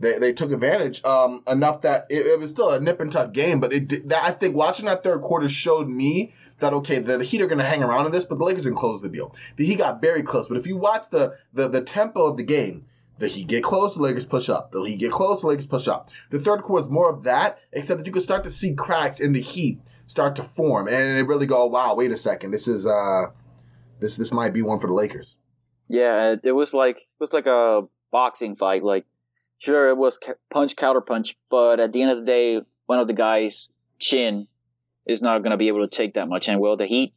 they, 0.00 0.18
they 0.18 0.32
took 0.32 0.50
advantage 0.50 1.04
um, 1.04 1.42
enough 1.46 1.82
that 1.82 2.06
it, 2.08 2.26
it, 2.26 2.40
was 2.40 2.50
still 2.50 2.70
a 2.70 2.80
nip 2.80 3.00
and 3.00 3.12
tuck 3.12 3.32
game. 3.32 3.60
But 3.60 3.72
it 3.72 4.08
that, 4.08 4.24
I 4.24 4.32
think 4.32 4.56
watching 4.56 4.86
that 4.86 5.02
third 5.02 5.20
quarter 5.20 5.48
showed 5.48 5.88
me 5.88 6.34
that 6.58 6.72
okay, 6.72 6.98
the, 6.98 7.18
the 7.18 7.24
Heat 7.24 7.42
are 7.42 7.46
going 7.46 7.58
to 7.58 7.64
hang 7.64 7.82
around 7.82 8.06
in 8.06 8.12
this, 8.12 8.24
but 8.24 8.38
the 8.38 8.44
Lakers 8.44 8.64
didn't 8.64 8.78
close 8.78 9.02
the 9.02 9.10
deal. 9.10 9.34
The 9.56 9.66
Heat 9.66 9.78
got 9.78 10.00
very 10.00 10.22
close. 10.22 10.48
But 10.48 10.56
if 10.56 10.66
you 10.66 10.76
watch 10.78 11.06
the 11.10 11.36
the, 11.52 11.68
the 11.68 11.82
tempo 11.82 12.24
of 12.24 12.38
the 12.38 12.42
game, 12.42 12.86
the 13.18 13.28
Heat 13.28 13.46
get 13.46 13.62
close, 13.62 13.94
the 13.94 14.02
Lakers 14.02 14.24
push 14.24 14.48
up. 14.48 14.72
The 14.72 14.82
Heat 14.82 14.96
get 14.96 15.12
close, 15.12 15.42
the 15.42 15.48
Lakers 15.48 15.66
push 15.66 15.86
up. 15.86 16.10
The 16.30 16.40
third 16.40 16.62
quarter 16.62 16.86
is 16.86 16.90
more 16.90 17.10
of 17.10 17.24
that, 17.24 17.58
except 17.72 17.98
that 17.98 18.06
you 18.06 18.12
can 18.12 18.22
start 18.22 18.44
to 18.44 18.50
see 18.50 18.74
cracks 18.74 19.20
in 19.20 19.34
the 19.34 19.40
Heat 19.40 19.80
start 20.06 20.36
to 20.36 20.42
form, 20.42 20.88
and 20.88 21.18
it 21.18 21.22
really 21.22 21.46
go, 21.46 21.66
wow, 21.66 21.94
wait 21.94 22.10
a 22.10 22.16
second, 22.16 22.50
this 22.50 22.66
is 22.66 22.86
uh, 22.86 23.26
this 24.00 24.16
this 24.16 24.32
might 24.32 24.52
be 24.54 24.62
one 24.62 24.80
for 24.80 24.86
the 24.86 24.94
Lakers. 24.94 25.36
Yeah, 25.88 26.36
it 26.42 26.52
was 26.52 26.72
like 26.72 26.96
it 26.96 27.20
was 27.20 27.32
like 27.32 27.46
a 27.46 27.82
boxing 28.10 28.56
fight. 28.56 28.82
Like 28.82 29.06
sure 29.60 29.88
it 29.88 29.96
was 29.96 30.18
punch 30.50 30.74
counter 30.74 31.00
punch, 31.00 31.36
but 31.48 31.78
at 31.78 31.92
the 31.92 32.02
end 32.02 32.10
of 32.10 32.18
the 32.18 32.24
day, 32.24 32.62
one 32.86 32.98
of 32.98 33.06
the 33.06 33.12
guys' 33.12 33.70
chin 33.98 34.48
is 35.06 35.22
not 35.22 35.42
going 35.42 35.52
to 35.52 35.56
be 35.56 35.68
able 35.68 35.86
to 35.86 35.96
take 35.96 36.14
that 36.14 36.28
much. 36.28 36.48
And 36.48 36.60
well, 36.60 36.76
the 36.76 36.86
Heat 36.86 37.14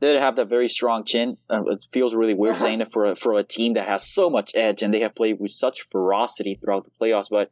did 0.00 0.20
have 0.20 0.36
that 0.36 0.48
very 0.48 0.68
strong 0.68 1.04
chin. 1.04 1.38
Uh, 1.50 1.64
it 1.66 1.82
feels 1.90 2.14
really 2.14 2.34
weird 2.34 2.54
uh-huh. 2.54 2.62
saying 2.62 2.80
it 2.82 2.92
for 2.92 3.04
a, 3.04 3.16
for 3.16 3.34
a 3.34 3.42
team 3.42 3.72
that 3.72 3.88
has 3.88 4.06
so 4.06 4.30
much 4.30 4.52
edge 4.54 4.82
and 4.82 4.92
they 4.92 5.00
have 5.00 5.14
played 5.14 5.40
with 5.40 5.50
such 5.50 5.82
ferocity 5.88 6.54
throughout 6.54 6.84
the 6.84 6.90
playoffs. 7.00 7.28
But 7.30 7.50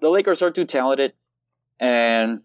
the 0.00 0.08
Lakers 0.08 0.40
are 0.40 0.50
too 0.50 0.64
talented, 0.64 1.12
and 1.80 2.42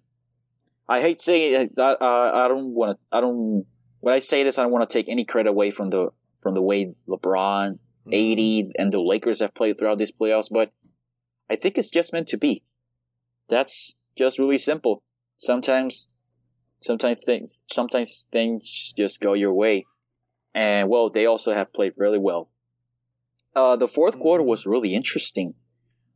I 0.90 1.00
hate 1.02 1.22
saying 1.22 1.72
it. 1.76 1.80
I, 1.80 1.94
I, 1.94 2.46
I 2.46 2.48
don't 2.48 2.74
want 2.74 2.94
to. 2.94 2.98
I 3.12 3.22
don't. 3.22 3.66
When 4.00 4.14
I 4.14 4.20
say 4.20 4.44
this, 4.44 4.58
I 4.58 4.64
don't 4.64 4.72
want 4.72 4.90
to 4.90 4.94
take 4.94 5.08
any 5.08 5.24
credit 5.24 5.50
away 5.50 5.70
from 5.70 5.92
the 5.92 6.10
from 6.42 6.56
the 6.56 6.62
way 6.62 6.96
LeBron. 7.08 7.78
AD, 8.06 8.74
and 8.78 8.92
the 8.92 9.00
Lakers 9.00 9.40
have 9.40 9.54
played 9.54 9.80
throughout 9.80 9.98
these 9.98 10.12
playoffs. 10.12 10.50
But 10.52 10.74
I 11.54 11.56
think 11.56 11.78
it's 11.78 11.92
just 11.92 12.12
meant 12.12 12.28
to 12.30 12.38
be. 12.38 12.64
That's 13.48 13.96
just 14.18 14.40
really 14.40 14.58
simple. 14.58 15.04
Sometimes, 15.38 16.10
sometimes 16.80 17.24
things, 17.24 17.62
sometimes 17.72 18.28
things 18.32 18.92
just 18.98 19.22
go 19.22 19.34
your 19.34 19.54
way. 19.54 19.86
And 20.56 20.90
well, 20.90 21.12
they 21.12 21.28
also 21.28 21.54
have 21.54 21.72
played 21.72 21.94
really 21.96 22.18
well. 22.18 22.50
Uh, 23.56 23.76
the 23.76 23.88
fourth 23.88 24.18
quarter 24.18 24.44
was 24.44 24.66
really 24.66 24.96
interesting. 24.96 25.54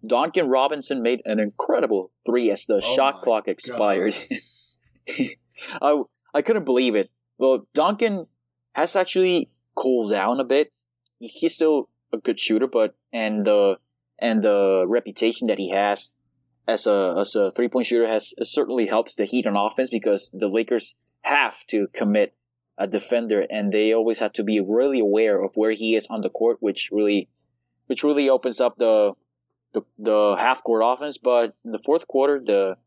Duncan 0.03 0.47
Robinson 0.47 1.03
made 1.03 1.21
an 1.23 1.39
incredible 1.39 2.11
three 2.25 2.49
as 2.49 2.65
the 2.65 2.77
oh 2.77 2.95
shot 2.95 3.21
clock 3.21 3.47
expired. 3.47 4.15
I, 5.81 6.01
I 6.33 6.41
couldn't 6.41 6.65
believe 6.65 6.95
it. 6.95 7.11
Well, 7.37 7.67
Duncan 7.75 8.25
has 8.73 8.95
actually 8.95 9.51
cooled 9.75 10.09
down 10.09 10.39
a 10.39 10.43
bit. 10.43 10.71
He's 11.19 11.53
still 11.53 11.89
a 12.11 12.17
good 12.17 12.39
shooter, 12.39 12.67
but 12.67 12.95
and 13.13 13.45
the 13.45 13.77
and 14.19 14.43
the 14.43 14.85
reputation 14.87 15.47
that 15.47 15.59
he 15.59 15.69
has 15.69 16.13
as 16.67 16.85
a 16.85 17.15
as 17.17 17.35
a 17.35 17.51
three 17.51 17.67
point 17.67 17.85
shooter 17.85 18.07
has 18.07 18.33
certainly 18.43 18.87
helps 18.87 19.15
the 19.15 19.25
Heat 19.25 19.47
on 19.47 19.55
offense 19.55 19.89
because 19.89 20.31
the 20.33 20.49
Lakers 20.49 20.95
have 21.21 21.65
to 21.67 21.87
commit 21.93 22.33
a 22.77 22.87
defender 22.87 23.45
and 23.49 23.71
they 23.71 23.93
always 23.93 24.19
have 24.19 24.33
to 24.33 24.43
be 24.43 24.59
really 24.59 24.99
aware 24.99 25.43
of 25.43 25.53
where 25.55 25.71
he 25.71 25.95
is 25.95 26.05
on 26.09 26.21
the 26.21 26.29
court, 26.29 26.57
which 26.59 26.89
really 26.91 27.29
which 27.87 28.03
really 28.03 28.29
opens 28.29 28.59
up 28.59 28.77
the 28.77 29.13
the, 29.73 29.81
the 29.97 30.35
half 30.37 30.63
court 30.63 30.81
offense. 30.85 31.17
But 31.17 31.55
in 31.63 31.71
the 31.71 31.79
fourth 31.79 32.07
quarter, 32.07 32.41
the 32.43 32.77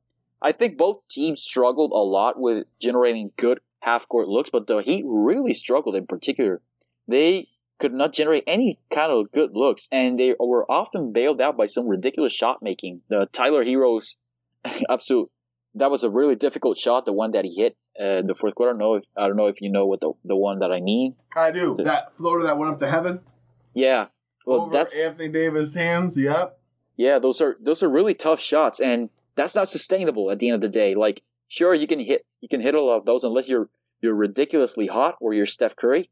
I 0.42 0.52
think 0.52 0.78
both 0.78 1.06
teams 1.08 1.42
struggled 1.42 1.92
a 1.92 1.96
lot 1.96 2.38
with 2.38 2.66
generating 2.80 3.32
good 3.36 3.60
half 3.82 4.08
court 4.08 4.28
looks, 4.28 4.50
but 4.50 4.66
the 4.66 4.78
Heat 4.78 5.04
really 5.06 5.54
struggled 5.54 5.96
in 5.96 6.06
particular. 6.06 6.60
They 7.08 7.48
could 7.80 7.92
not 7.92 8.12
generate 8.12 8.44
any 8.46 8.78
kind 8.92 9.10
of 9.10 9.32
good 9.32 9.50
looks, 9.54 9.88
and 9.90 10.18
they 10.18 10.36
were 10.38 10.70
often 10.70 11.12
bailed 11.12 11.40
out 11.40 11.56
by 11.56 11.66
some 11.66 11.88
ridiculous 11.88 12.32
shot 12.32 12.62
making. 12.62 13.00
The 13.08 13.28
Tyler 13.32 13.64
Herro's 13.64 14.16
absolute 14.90 15.30
that 15.74 15.90
was 15.90 16.02
a 16.02 16.10
really 16.10 16.36
difficult 16.36 16.76
shot, 16.76 17.04
the 17.04 17.12
one 17.12 17.30
that 17.32 17.44
he 17.44 17.54
hit 17.54 17.76
uh, 18.00 18.18
in 18.18 18.26
the 18.26 18.34
fourth 18.34 18.54
quarter. 18.54 18.70
I 18.70 18.72
don't 18.72 18.78
know 18.78 18.94
if 18.94 19.04
I 19.16 19.26
don't 19.26 19.36
know 19.36 19.46
if 19.46 19.60
you 19.60 19.70
know 19.70 19.86
what 19.86 20.00
the 20.00 20.12
the 20.24 20.36
one 20.36 20.58
that 20.60 20.72
I 20.72 20.80
mean. 20.80 21.16
I 21.36 21.50
do. 21.50 21.76
The, 21.76 21.84
that 21.84 22.16
floater 22.16 22.44
that 22.44 22.58
went 22.58 22.72
up 22.72 22.78
to 22.78 22.88
heaven. 22.88 23.20
Yeah. 23.74 24.06
Well, 24.46 24.62
Over 24.62 24.72
that's 24.72 24.98
Anthony 24.98 25.28
Davis' 25.28 25.74
hands. 25.74 26.16
Yep. 26.16 26.58
Yeah, 26.96 27.18
those 27.18 27.40
are 27.40 27.56
those 27.60 27.82
are 27.82 27.88
really 27.88 28.14
tough 28.14 28.40
shots, 28.40 28.80
and 28.80 29.10
that's 29.36 29.54
not 29.54 29.68
sustainable 29.68 30.30
at 30.30 30.38
the 30.38 30.48
end 30.48 30.56
of 30.56 30.60
the 30.60 30.68
day. 30.68 30.94
Like, 30.94 31.22
sure, 31.48 31.74
you 31.74 31.86
can 31.86 32.00
hit 32.00 32.26
you 32.40 32.48
can 32.48 32.60
hit 32.60 32.74
a 32.74 32.80
lot 32.80 32.96
of 32.96 33.06
those 33.06 33.24
unless 33.24 33.48
you're 33.48 33.68
you're 34.00 34.14
ridiculously 34.14 34.86
hot 34.86 35.16
or 35.20 35.32
you're 35.32 35.46
Steph 35.46 35.76
Curry, 35.76 36.10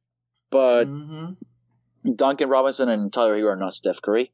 but 0.51 0.87
mm-hmm. 0.87 1.33
Duncan 2.15 2.49
Robinson 2.49 2.89
and 2.89 3.13
Tyler 3.13 3.37
Herro 3.37 3.53
are 3.53 3.57
not 3.57 3.75
Steph 3.75 4.03
Curry. 4.03 4.33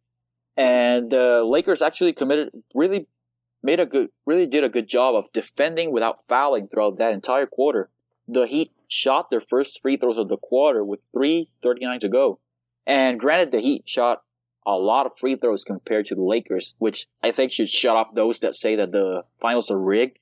And 0.56 1.10
the 1.10 1.44
Lakers 1.44 1.82
actually 1.82 2.12
committed, 2.12 2.50
really 2.74 3.08
made 3.62 3.80
a 3.80 3.86
good, 3.86 4.10
really 4.26 4.46
did 4.46 4.62
a 4.62 4.68
good 4.68 4.86
job 4.86 5.14
of 5.14 5.32
defending 5.32 5.90
without 5.90 6.24
fouling 6.28 6.68
throughout 6.68 6.96
that 6.98 7.12
entire 7.12 7.46
quarter. 7.46 7.90
The 8.28 8.46
Heat 8.46 8.72
shot 8.88 9.30
their 9.30 9.40
first 9.40 9.82
free 9.82 9.96
throws 9.96 10.18
of 10.18 10.28
the 10.28 10.36
quarter 10.36 10.84
with 10.84 11.08
3.39 11.14 12.00
to 12.00 12.08
go. 12.08 12.40
And 12.86 13.18
granted, 13.18 13.52
the 13.52 13.60
Heat 13.60 13.82
shot 13.86 14.22
a 14.66 14.78
lot 14.78 15.06
of 15.06 15.12
free 15.18 15.36
throws 15.36 15.64
compared 15.64 16.06
to 16.06 16.14
the 16.14 16.22
Lakers, 16.22 16.74
which 16.78 17.06
I 17.22 17.32
think 17.32 17.52
should 17.52 17.68
shut 17.68 17.96
up 17.96 18.14
those 18.14 18.38
that 18.40 18.54
say 18.54 18.76
that 18.76 18.92
the 18.92 19.24
finals 19.40 19.70
are 19.70 19.80
rigged. 19.80 20.20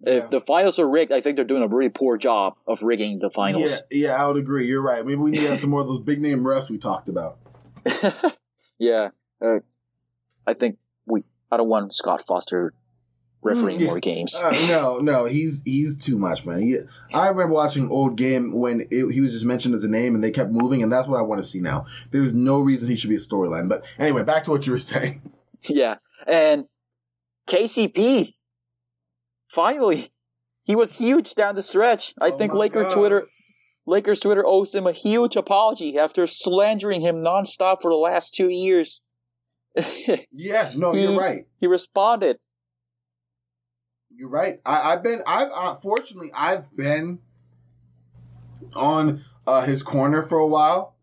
Yeah. 0.00 0.14
If 0.14 0.30
the 0.30 0.40
finals 0.40 0.78
are 0.78 0.90
rigged, 0.90 1.12
I 1.12 1.20
think 1.20 1.36
they're 1.36 1.44
doing 1.44 1.62
a 1.62 1.68
really 1.68 1.88
poor 1.88 2.16
job 2.18 2.56
of 2.66 2.82
rigging 2.82 3.20
the 3.20 3.30
finals. 3.30 3.82
Yeah, 3.90 4.08
yeah, 4.08 4.22
I 4.22 4.26
would 4.28 4.36
agree. 4.36 4.66
You're 4.66 4.82
right. 4.82 5.04
Maybe 5.04 5.16
we 5.16 5.30
need 5.30 5.40
to 5.40 5.48
have 5.48 5.60
some 5.60 5.70
more 5.70 5.80
of 5.80 5.86
those 5.86 6.00
big 6.00 6.20
name 6.20 6.40
refs 6.44 6.68
we 6.68 6.78
talked 6.78 7.08
about. 7.08 7.38
yeah, 8.78 9.10
uh, 9.40 9.60
I 10.46 10.54
think 10.54 10.78
we. 11.06 11.22
I 11.50 11.56
don't 11.56 11.68
want 11.68 11.94
Scott 11.94 12.22
Foster 12.26 12.74
refereeing 13.42 13.78
Mm, 13.78 13.82
yeah. 13.82 13.86
more 13.88 14.00
games. 14.00 14.34
Uh, 14.34 14.50
no, 14.68 14.98
no, 14.98 15.24
he's 15.26 15.62
he's 15.64 15.96
too 15.98 16.18
much, 16.18 16.44
man. 16.44 16.60
He, 16.62 16.78
I 17.14 17.28
remember 17.28 17.52
watching 17.54 17.90
old 17.90 18.16
game 18.16 18.52
when 18.58 18.88
it, 18.90 19.12
he 19.12 19.20
was 19.20 19.32
just 19.32 19.44
mentioned 19.44 19.74
as 19.74 19.84
a 19.84 19.88
name, 19.88 20.14
and 20.14 20.24
they 20.24 20.30
kept 20.32 20.50
moving, 20.50 20.82
and 20.82 20.92
that's 20.92 21.06
what 21.06 21.18
I 21.18 21.22
want 21.22 21.42
to 21.42 21.46
see 21.48 21.60
now. 21.60 21.86
There's 22.10 22.34
no 22.34 22.60
reason 22.60 22.88
he 22.88 22.96
should 22.96 23.10
be 23.10 23.16
a 23.16 23.20
storyline. 23.20 23.68
But 23.68 23.84
anyway, 23.98 24.22
back 24.24 24.44
to 24.44 24.50
what 24.50 24.66
you 24.66 24.72
were 24.72 24.78
saying. 24.80 25.30
yeah, 25.68 25.96
and 26.26 26.64
KCP 27.46 28.34
finally 29.54 30.08
he 30.64 30.74
was 30.74 30.98
huge 30.98 31.34
down 31.34 31.54
the 31.54 31.62
stretch. 31.62 32.14
I 32.20 32.28
Oh 32.30 32.36
think 32.38 32.52
Laker 32.52 32.82
God. 32.82 32.90
Twitter 32.92 33.26
Lakers 33.86 34.20
Twitter 34.20 34.44
owes 34.46 34.74
him 34.74 34.86
a 34.86 34.92
huge 34.92 35.36
apology 35.36 35.98
after 35.98 36.26
slandering 36.26 37.02
him 37.02 37.16
nonstop 37.16 37.80
for 37.82 37.90
the 37.90 37.96
last 37.96 38.34
two 38.34 38.48
years. 38.48 39.00
Yeah, 40.32 40.72
no, 40.76 40.92
He- 40.92 41.02
you're 41.02 41.18
right. 41.18 41.46
he 41.58 41.66
responded. 41.66 42.38
You're 44.16 44.28
right. 44.28 44.60
I, 44.64 44.92
I've 44.92 45.02
been. 45.02 45.20
I've 45.26 45.50
uh, 45.52 45.74
fortunately 45.76 46.30
I've 46.32 46.74
been 46.76 47.18
on 48.74 49.24
uh, 49.46 49.62
his 49.62 49.82
corner 49.82 50.22
for 50.22 50.38
a 50.38 50.46
while, 50.46 50.94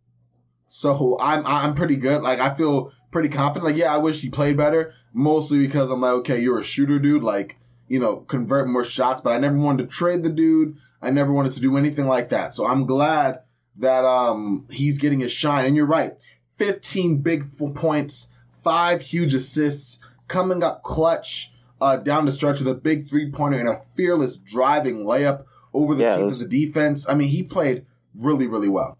so 0.67 1.17
I'm 1.19 1.45
I'm 1.45 1.75
pretty 1.75 1.97
good. 1.97 2.21
Like 2.21 2.39
I 2.39 2.53
feel 2.53 2.91
pretty 3.11 3.29
confident. 3.29 3.65
Like 3.65 3.75
yeah, 3.75 3.93
I 3.93 3.97
wish 3.97 4.21
he 4.21 4.29
played 4.29 4.55
better. 4.57 4.93
Mostly 5.13 5.59
because 5.59 5.91
I'm 5.91 5.99
like, 5.99 6.13
okay, 6.19 6.39
you're 6.41 6.59
a 6.59 6.63
shooter, 6.63 6.99
dude. 6.99 7.21
Like 7.23 7.57
you 7.91 7.99
know, 7.99 8.17
convert 8.17 8.69
more 8.69 8.86
shots. 8.86 9.21
But 9.21 9.34
I 9.34 9.38
never 9.38 9.58
wanted 9.58 9.89
to 9.89 9.95
trade 9.95 10.23
the 10.23 10.30
dude. 10.30 10.77
I 11.01 11.10
never 11.10 11.34
wanted 11.34 11.54
to 11.54 11.60
do 11.60 11.75
anything 11.77 12.06
like 12.08 12.30
that. 12.30 12.54
So 12.54 12.65
I'm 12.65 12.86
glad 12.86 13.41
that 13.77 14.06
um 14.06 14.65
he's 14.69 14.97
getting 14.99 15.19
his 15.19 15.32
shine. 15.32 15.65
And 15.65 15.75
you're 15.75 15.86
right. 15.86 16.13
15 16.58 17.17
big 17.17 17.45
points, 17.75 18.30
five 18.63 19.01
huge 19.01 19.34
assists, 19.34 19.99
coming 20.27 20.63
up 20.63 20.84
clutch 20.84 21.51
uh, 21.82 21.97
down 21.97 22.25
the 22.25 22.32
stretch 22.32 22.60
with 22.60 22.67
a 22.67 22.75
big 22.75 23.10
three 23.10 23.32
pointer 23.32 23.58
and 23.60 23.67
a 23.67 23.82
fearless 23.95 24.38
driving 24.38 24.97
layup 25.04 25.45
over 25.73 25.95
the 25.95 26.04
Yeah, 26.04 26.15
teeth 26.17 26.25
those- 26.25 26.41
of 26.41 26.49
the 26.49 26.65
defense. 26.65 27.10
I 27.10 27.15
mean, 27.15 27.27
he 27.30 27.43
played 27.43 27.86
really, 28.15 28.47
really 28.47 28.69
well. 28.69 28.97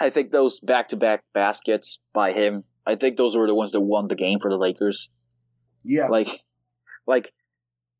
I 0.00 0.08
think 0.08 0.30
those 0.30 0.58
back 0.60 0.88
to 0.88 0.96
back 0.96 1.22
baskets 1.34 1.98
by 2.14 2.32
him, 2.32 2.64
I 2.86 2.94
think 2.94 3.18
those 3.18 3.36
were 3.36 3.46
the 3.46 3.54
ones 3.54 3.72
that 3.72 3.80
won 3.82 4.08
the 4.08 4.14
game 4.16 4.38
for 4.38 4.50
the 4.50 4.56
Lakers. 4.56 5.10
Yeah. 5.84 6.08
Like, 6.08 6.44
like, 7.06 7.32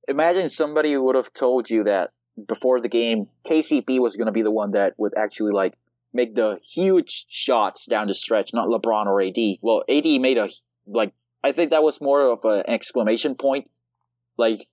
imagine 0.09 0.49
somebody 0.49 0.97
would 0.97 1.15
have 1.17 1.33
told 1.33 1.71
you 1.71 1.85
that 1.85 2.11
before 2.47 2.81
the 2.81 2.89
game, 2.89 3.29
KCP 3.45 3.99
was 4.01 4.17
going 4.17 4.27
to 4.27 4.33
be 4.33 4.43
the 4.43 4.51
one 4.51 4.71
that 4.73 4.95
would 4.99 5.13
actually 5.17 5.53
like 5.53 5.75
make 6.13 6.35
the 6.35 6.59
huge 6.65 7.27
shots 7.29 7.87
down 7.87 8.07
the 8.09 8.15
stretch, 8.15 8.51
not 8.53 8.69
LeBron 8.69 9.07
or 9.07 9.21
AD. 9.23 9.59
Well, 9.63 9.83
AD 9.89 10.07
made 10.21 10.39
a 10.39 10.49
like. 10.87 11.13
I 11.43 11.53
think 11.53 11.71
that 11.71 11.83
was 11.83 12.01
more 12.01 12.23
of 12.31 12.41
a- 12.45 12.59
an 12.59 12.65
exclamation 12.69 13.35
point, 13.35 13.71
like 14.37 14.67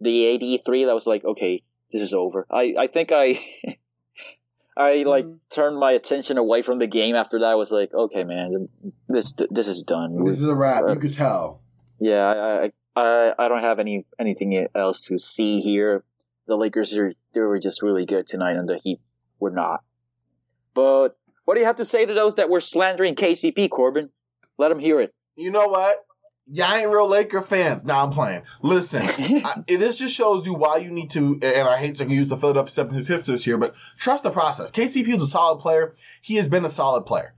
the 0.00 0.26
AD 0.34 0.58
three. 0.64 0.84
That 0.84 0.94
was 0.94 1.06
like, 1.06 1.24
okay, 1.24 1.62
this 1.90 2.02
is 2.02 2.12
over. 2.14 2.46
I 2.50 2.74
I 2.78 2.86
think 2.86 3.10
I. 3.12 3.38
I 4.78 5.04
like 5.04 5.24
Mhm. 5.24 5.38
turned 5.48 5.78
my 5.78 5.92
attention 5.92 6.36
away 6.36 6.60
from 6.60 6.78
the 6.80 6.86
game 6.86 7.14
after 7.16 7.38
that. 7.38 7.46
I 7.46 7.54
was 7.54 7.70
like, 7.70 7.94
okay, 7.94 8.24
man, 8.24 8.68
this 9.08 9.32
this 9.50 9.68
is 9.68 9.82
done. 9.82 10.22
this 10.24 10.38
is 10.40 10.46
a 10.48 10.54
wrap. 10.54 10.84
You 10.86 10.96
could 10.96 11.14
tell. 11.14 11.62
Yeah, 11.98 12.26
I, 12.26 12.64
I 12.64 12.72
I 12.96 13.34
I 13.38 13.48
don't 13.48 13.60
have 13.60 13.78
any 13.78 14.06
anything 14.18 14.66
else 14.74 15.00
to 15.02 15.18
see 15.18 15.60
here. 15.60 16.04
The 16.46 16.56
Lakers 16.56 16.96
are 16.96 17.12
they 17.32 17.40
were 17.40 17.58
just 17.58 17.82
really 17.82 18.06
good 18.06 18.26
tonight, 18.26 18.56
and 18.56 18.68
the 18.68 18.78
Heat 18.78 19.00
were 19.38 19.50
not. 19.50 19.84
But 20.74 21.16
what 21.44 21.54
do 21.54 21.60
you 21.60 21.66
have 21.66 21.76
to 21.76 21.84
say 21.84 22.06
to 22.06 22.14
those 22.14 22.34
that 22.36 22.48
were 22.48 22.60
slandering 22.60 23.14
KCP, 23.14 23.70
Corban? 23.70 24.10
Let 24.58 24.70
them 24.70 24.78
hear 24.78 25.00
it. 25.00 25.14
You 25.36 25.50
know 25.50 25.68
what? 25.68 26.04
Y'all 26.48 26.74
ain't 26.74 26.90
real 26.90 27.08
Laker 27.08 27.42
fans. 27.42 27.84
Now 27.84 28.04
I'm 28.04 28.10
playing. 28.10 28.42
Listen, 28.62 29.02
I, 29.44 29.64
this 29.66 29.98
just 29.98 30.14
shows 30.14 30.46
you 30.46 30.54
why 30.54 30.76
you 30.76 30.90
need 30.90 31.10
to, 31.10 31.38
and 31.42 31.68
I 31.68 31.76
hate 31.76 31.96
to 31.96 32.08
use 32.08 32.28
the 32.28 32.36
Philadelphia 32.36 32.84
76ers 32.84 33.42
here, 33.42 33.58
but 33.58 33.74
trust 33.98 34.22
the 34.22 34.30
process. 34.30 34.70
KCP 34.70 35.08
is 35.16 35.24
a 35.24 35.26
solid 35.26 35.58
player. 35.58 35.94
He 36.22 36.36
has 36.36 36.46
been 36.48 36.64
a 36.64 36.70
solid 36.70 37.02
player. 37.02 37.34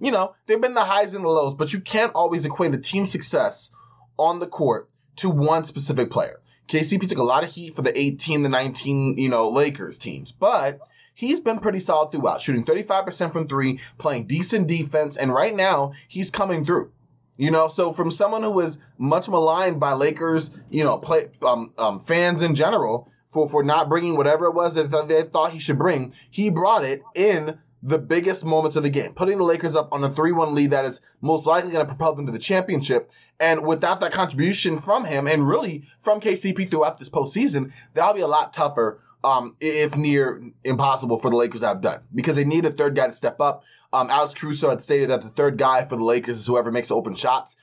You 0.00 0.12
know, 0.12 0.34
there 0.46 0.56
have 0.56 0.62
been 0.62 0.74
the 0.74 0.84
highs 0.84 1.12
and 1.12 1.24
the 1.24 1.28
lows, 1.28 1.54
but 1.54 1.72
you 1.72 1.80
can't 1.80 2.12
always 2.14 2.44
equate 2.44 2.72
a 2.74 2.78
team 2.78 3.04
success 3.04 3.72
on 4.16 4.38
the 4.38 4.46
court 4.46 4.88
to 5.16 5.30
one 5.30 5.64
specific 5.64 6.10
player. 6.10 6.40
KCP 6.68 7.08
took 7.08 7.18
a 7.18 7.22
lot 7.22 7.44
of 7.44 7.50
heat 7.50 7.74
for 7.74 7.82
the 7.82 7.98
18, 7.98 8.42
the 8.42 8.48
19, 8.48 9.18
you 9.18 9.28
know, 9.28 9.50
Lakers 9.50 9.98
teams, 9.98 10.32
but 10.32 10.80
he's 11.14 11.40
been 11.40 11.58
pretty 11.58 11.80
solid 11.80 12.12
throughout, 12.12 12.40
shooting 12.40 12.64
35% 12.64 13.32
from 13.32 13.48
three, 13.48 13.80
playing 13.98 14.26
decent 14.26 14.68
defense, 14.68 15.16
and 15.16 15.32
right 15.32 15.54
now 15.54 15.92
he's 16.08 16.30
coming 16.30 16.64
through. 16.64 16.92
You 17.36 17.50
know, 17.50 17.68
so 17.68 17.92
from 17.92 18.10
someone 18.10 18.42
who 18.42 18.50
was 18.50 18.78
much 18.98 19.28
maligned 19.28 19.80
by 19.80 19.94
Lakers, 19.94 20.56
you 20.70 20.84
know, 20.84 20.98
play 20.98 21.28
um, 21.42 21.72
um, 21.78 21.98
fans 21.98 22.42
in 22.42 22.54
general 22.54 23.10
for 23.32 23.48
for 23.48 23.62
not 23.62 23.88
bringing 23.88 24.16
whatever 24.16 24.46
it 24.46 24.54
was 24.54 24.74
that 24.74 25.08
they 25.08 25.22
thought 25.22 25.52
he 25.52 25.58
should 25.58 25.78
bring, 25.78 26.12
he 26.30 26.50
brought 26.50 26.84
it 26.84 27.02
in 27.14 27.58
the 27.82 27.98
biggest 27.98 28.44
moments 28.44 28.76
of 28.76 28.84
the 28.84 28.90
game, 28.90 29.12
putting 29.12 29.38
the 29.38 29.44
Lakers 29.44 29.74
up 29.74 29.92
on 29.92 30.04
a 30.04 30.08
3-1 30.08 30.54
lead 30.54 30.70
that 30.70 30.84
is 30.84 31.00
most 31.20 31.46
likely 31.46 31.72
going 31.72 31.84
to 31.84 31.88
propel 31.88 32.14
them 32.14 32.26
to 32.26 32.32
the 32.32 32.38
championship. 32.38 33.10
And 33.40 33.66
without 33.66 34.00
that 34.00 34.12
contribution 34.12 34.78
from 34.78 35.04
him, 35.04 35.26
and 35.26 35.46
really 35.46 35.84
from 35.98 36.20
KCP 36.20 36.70
throughout 36.70 36.98
this 36.98 37.08
postseason, 37.08 37.72
that'll 37.94 38.14
be 38.14 38.20
a 38.20 38.28
lot 38.28 38.52
tougher, 38.52 39.00
um, 39.24 39.56
if 39.60 39.96
near 39.96 40.42
impossible 40.64 41.18
for 41.18 41.30
the 41.30 41.36
Lakers 41.36 41.60
to 41.60 41.68
have 41.68 41.80
done 41.80 42.00
because 42.14 42.36
they 42.36 42.44
need 42.44 42.64
a 42.64 42.70
third 42.70 42.94
guy 42.94 43.08
to 43.08 43.12
step 43.12 43.40
up. 43.40 43.64
Um, 43.92 44.10
Alex 44.10 44.34
Caruso 44.34 44.70
had 44.70 44.80
stated 44.80 45.10
that 45.10 45.22
the 45.22 45.28
third 45.28 45.58
guy 45.58 45.84
for 45.84 45.96
the 45.96 46.04
Lakers 46.04 46.38
is 46.38 46.46
whoever 46.46 46.72
makes 46.72 46.90
open 46.90 47.14
shots. 47.14 47.56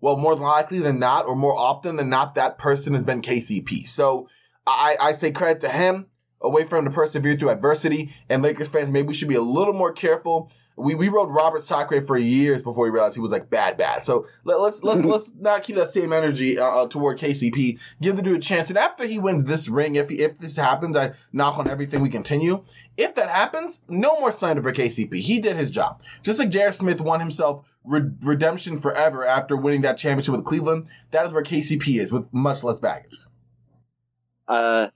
Well, 0.00 0.16
more 0.16 0.34
likely 0.34 0.80
than 0.80 0.98
not, 0.98 1.26
or 1.26 1.36
more 1.36 1.56
often 1.56 1.96
than 1.96 2.10
not, 2.10 2.34
that 2.34 2.58
person 2.58 2.94
has 2.94 3.04
been 3.04 3.22
KCP. 3.22 3.86
So 3.86 4.28
I, 4.66 4.96
I 5.00 5.12
say 5.12 5.32
credit 5.32 5.62
to 5.62 5.68
him, 5.68 6.06
a 6.42 6.50
from 6.50 6.66
for 6.68 6.78
him 6.78 6.84
to 6.84 6.90
persevere 6.90 7.36
through 7.36 7.50
adversity. 7.50 8.14
And 8.28 8.42
Lakers 8.42 8.68
fans, 8.68 8.90
maybe 8.90 9.08
we 9.08 9.14
should 9.14 9.28
be 9.28 9.34
a 9.34 9.42
little 9.42 9.74
more 9.74 9.92
careful. 9.92 10.50
We, 10.78 10.94
we 10.94 11.08
rode 11.08 11.30
Robert 11.30 11.62
Sacre 11.62 12.02
for 12.02 12.18
years 12.18 12.62
before 12.62 12.84
we 12.84 12.90
realized 12.90 13.14
he 13.14 13.20
was 13.20 13.30
like 13.30 13.48
bad, 13.48 13.78
bad. 13.78 14.04
So 14.04 14.26
let, 14.44 14.60
let's 14.60 14.82
let's 14.82 15.04
let's 15.04 15.32
not 15.38 15.62
keep 15.62 15.76
that 15.76 15.90
same 15.90 16.12
energy 16.12 16.58
uh, 16.58 16.64
uh, 16.64 16.86
toward 16.86 17.18
KCP. 17.18 17.78
Give 18.02 18.14
the 18.14 18.22
dude 18.22 18.36
a 18.36 18.40
chance. 18.40 18.68
And 18.68 18.78
after 18.78 19.06
he 19.06 19.18
wins 19.18 19.44
this 19.46 19.68
ring, 19.68 19.96
if 19.96 20.10
he, 20.10 20.16
if 20.16 20.38
this 20.38 20.56
happens, 20.56 20.94
I 20.94 21.12
knock 21.32 21.58
on 21.58 21.68
everything. 21.68 22.02
We 22.02 22.10
continue. 22.10 22.62
If 22.98 23.14
that 23.14 23.30
happens, 23.30 23.80
no 23.88 24.20
more 24.20 24.32
slander 24.32 24.62
for 24.62 24.72
KCP. 24.72 25.14
He 25.14 25.38
did 25.38 25.56
his 25.56 25.70
job. 25.70 26.02
Just 26.22 26.38
like 26.38 26.50
J.R. 26.50 26.72
Smith 26.72 27.00
won 27.00 27.20
himself 27.20 27.64
re- 27.84 28.10
redemption 28.20 28.76
forever 28.76 29.24
after 29.24 29.56
winning 29.56 29.82
that 29.82 29.96
championship 29.96 30.34
with 30.34 30.44
Cleveland, 30.44 30.88
that 31.10 31.26
is 31.26 31.32
where 31.32 31.42
KCP 31.42 32.00
is 32.00 32.12
with 32.12 32.30
much 32.32 32.62
less 32.62 32.78
baggage. 32.80 33.16
Uh, 34.48 34.88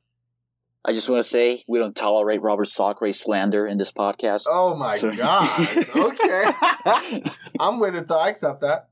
I 0.85 0.93
just 0.93 1.09
want 1.09 1.21
to 1.23 1.29
say 1.29 1.63
we 1.69 1.79
don't 1.79 1.95
tolerate 1.95 2.41
Robert 2.41 2.65
Sacre 2.67 3.13
slander 3.13 3.67
in 3.67 3.77
this 3.79 3.93
podcast. 3.93 4.45
Oh 4.49 4.75
my 4.75 4.95
So- 4.95 5.15
god. 5.15 5.69
Okay. 5.95 7.23
I'm 7.61 7.79
with 7.79 7.95
it 7.95 8.09
though. 8.09 8.19
I 8.19 8.29
accept 8.31 8.63
that. 8.63 8.89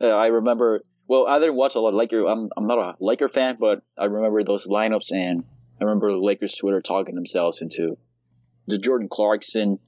Uh, 0.00 0.08
I 0.08 0.26
remember. 0.26 0.82
Well, 1.06 1.26
I 1.28 1.38
didn't 1.38 1.54
watch 1.56 1.74
a 1.74 1.80
lot 1.80 1.90
of 1.90 1.94
Laker. 1.96 2.24
I'm 2.26 2.50
I'm 2.56 2.66
not 2.66 2.78
a 2.78 2.96
Laker 2.98 3.28
fan, 3.28 3.56
but 3.60 3.82
I 3.98 4.06
remember 4.06 4.42
those 4.42 4.66
lineups, 4.66 5.12
and 5.12 5.44
I 5.80 5.84
remember 5.84 6.10
the 6.10 6.18
Lakers 6.18 6.54
Twitter 6.56 6.80
talking 6.80 7.14
themselves 7.14 7.60
into 7.62 7.96
the 8.66 8.78
Jordan 8.78 9.08
Clarkson 9.08 9.78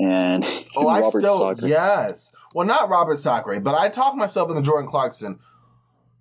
and 0.00 0.44
Oh, 0.74 0.88
I 0.88 1.00
Robert 1.02 1.20
still 1.20 1.38
Sacre. 1.56 1.68
yes. 1.68 2.32
Well, 2.54 2.66
not 2.66 2.88
Robert 2.88 3.20
Sacre, 3.20 3.60
but 3.60 3.74
I 3.74 3.88
talked 3.90 4.16
myself 4.16 4.48
into 4.50 4.62
Jordan 4.62 4.88
Clarkson 4.88 5.38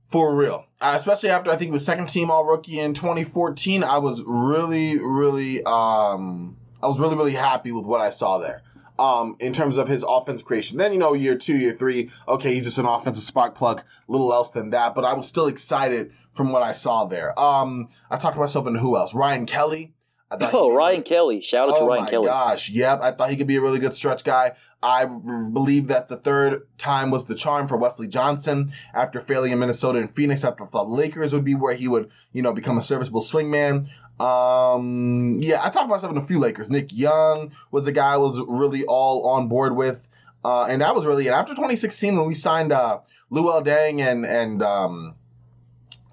for 0.10 0.36
real. 0.36 0.66
Uh, 0.80 0.96
especially 0.98 1.30
after 1.30 1.50
I 1.50 1.56
think 1.56 1.70
he 1.70 1.72
was 1.72 1.86
second 1.86 2.08
team 2.08 2.30
All 2.30 2.46
Rookie 2.46 2.80
in 2.80 2.94
2014. 2.94 3.84
I 3.84 3.98
was 3.98 4.22
really, 4.26 4.98
really, 5.00 5.64
um, 5.64 6.58
I 6.82 6.88
was 6.88 7.00
really, 7.00 7.16
really 7.16 7.34
happy 7.34 7.72
with 7.72 7.86
what 7.86 8.02
I 8.02 8.12
saw 8.12 8.38
there. 8.38 8.62
Um, 8.98 9.36
in 9.40 9.52
terms 9.52 9.76
of 9.76 9.90
his 9.90 10.06
offense 10.08 10.42
creation. 10.42 10.78
Then 10.78 10.94
you 10.94 11.00
know, 11.00 11.12
year 11.12 11.38
two, 11.38 11.58
year 11.58 11.76
three, 11.76 12.12
okay, 12.30 12.54
he's 12.54 12.64
just 12.64 12.78
an 12.78 12.86
offensive 12.86 13.26
spark 13.26 13.56
plug, 13.56 13.82
little 14.08 14.32
else 14.32 14.52
than 14.52 14.70
that. 14.70 14.96
But 14.96 15.04
I 15.04 15.16
was 15.16 15.28
still 15.28 15.48
excited 15.48 16.14
from 16.32 16.54
what 16.54 16.64
I 16.64 16.72
saw 16.72 17.04
there. 17.04 17.38
Um, 17.38 17.90
I 18.10 18.18
talked 18.18 18.36
to 18.36 18.40
myself 18.40 18.68
into 18.68 18.80
who 18.80 18.96
else? 18.96 19.14
Ryan 19.14 19.48
Kelly. 19.48 19.95
I 20.32 20.38
thought 20.38 20.54
Oh, 20.54 20.68
was- 20.70 20.78
Ryan 20.78 21.04
Kelly! 21.04 21.42
Shout 21.42 21.70
out 21.70 21.78
to 21.80 21.86
Ryan 21.86 22.06
Kelly. 22.08 22.28
oh 22.28 22.32
my 22.32 22.50
gosh, 22.52 22.70
yep. 22.70 23.02
I 23.02 23.12
thought 23.12 23.30
he 23.30 23.36
could 23.38 23.48
be 23.48 23.58
a 23.58 23.62
really 23.62 23.80
good 23.80 23.94
stretch 23.94 24.24
guy. 24.24 24.54
I 24.82 25.06
believe 25.06 25.88
that 25.88 26.10
the 26.10 26.18
third 26.18 26.68
time 26.78 27.10
was 27.10 27.26
the 27.26 27.34
charm 27.36 27.68
for 27.68 27.76
Wesley 27.78 28.08
Johnson 28.08 28.74
after 28.94 29.20
failing 29.20 29.52
in 29.52 29.60
Minnesota 29.60 30.00
and 30.00 30.14
Phoenix. 30.14 30.44
I 30.44 30.52
thought 30.52 30.72
the 30.72 30.84
Lakers 30.84 31.34
would 31.34 31.44
be 31.44 31.56
where 31.56 31.74
he 31.74 31.88
would, 31.88 32.12
you 32.34 32.44
know, 32.44 32.54
become 32.54 32.78
a 32.78 32.84
serviceable 32.84 33.24
swingman. 33.24 33.88
Um, 34.20 35.38
yeah, 35.42 35.64
I 35.64 35.70
talked 35.72 35.90
myself 35.90 36.12
in 36.12 36.18
a 36.18 36.22
few 36.22 36.40
Lakers. 36.40 36.70
Nick 36.70 36.94
Young 36.94 37.52
was 37.72 37.88
a 37.88 37.92
guy 37.92 38.14
I 38.14 38.18
was 38.18 38.40
really 38.48 38.86
all 38.86 39.28
on 39.30 39.48
board 39.48 39.76
with, 39.76 40.08
uh, 40.44 40.66
and 40.70 40.82
that 40.82 40.96
was 40.96 41.06
really 41.06 41.28
it. 41.28 41.32
After 41.32 41.54
2016, 41.54 42.16
when 42.16 42.28
we 42.28 42.34
signed 42.36 42.72
uh, 42.72 43.00
Luol 43.32 43.66
Deng 43.66 44.00
and 44.02 44.26
and 44.26 44.62
um, 44.62 45.16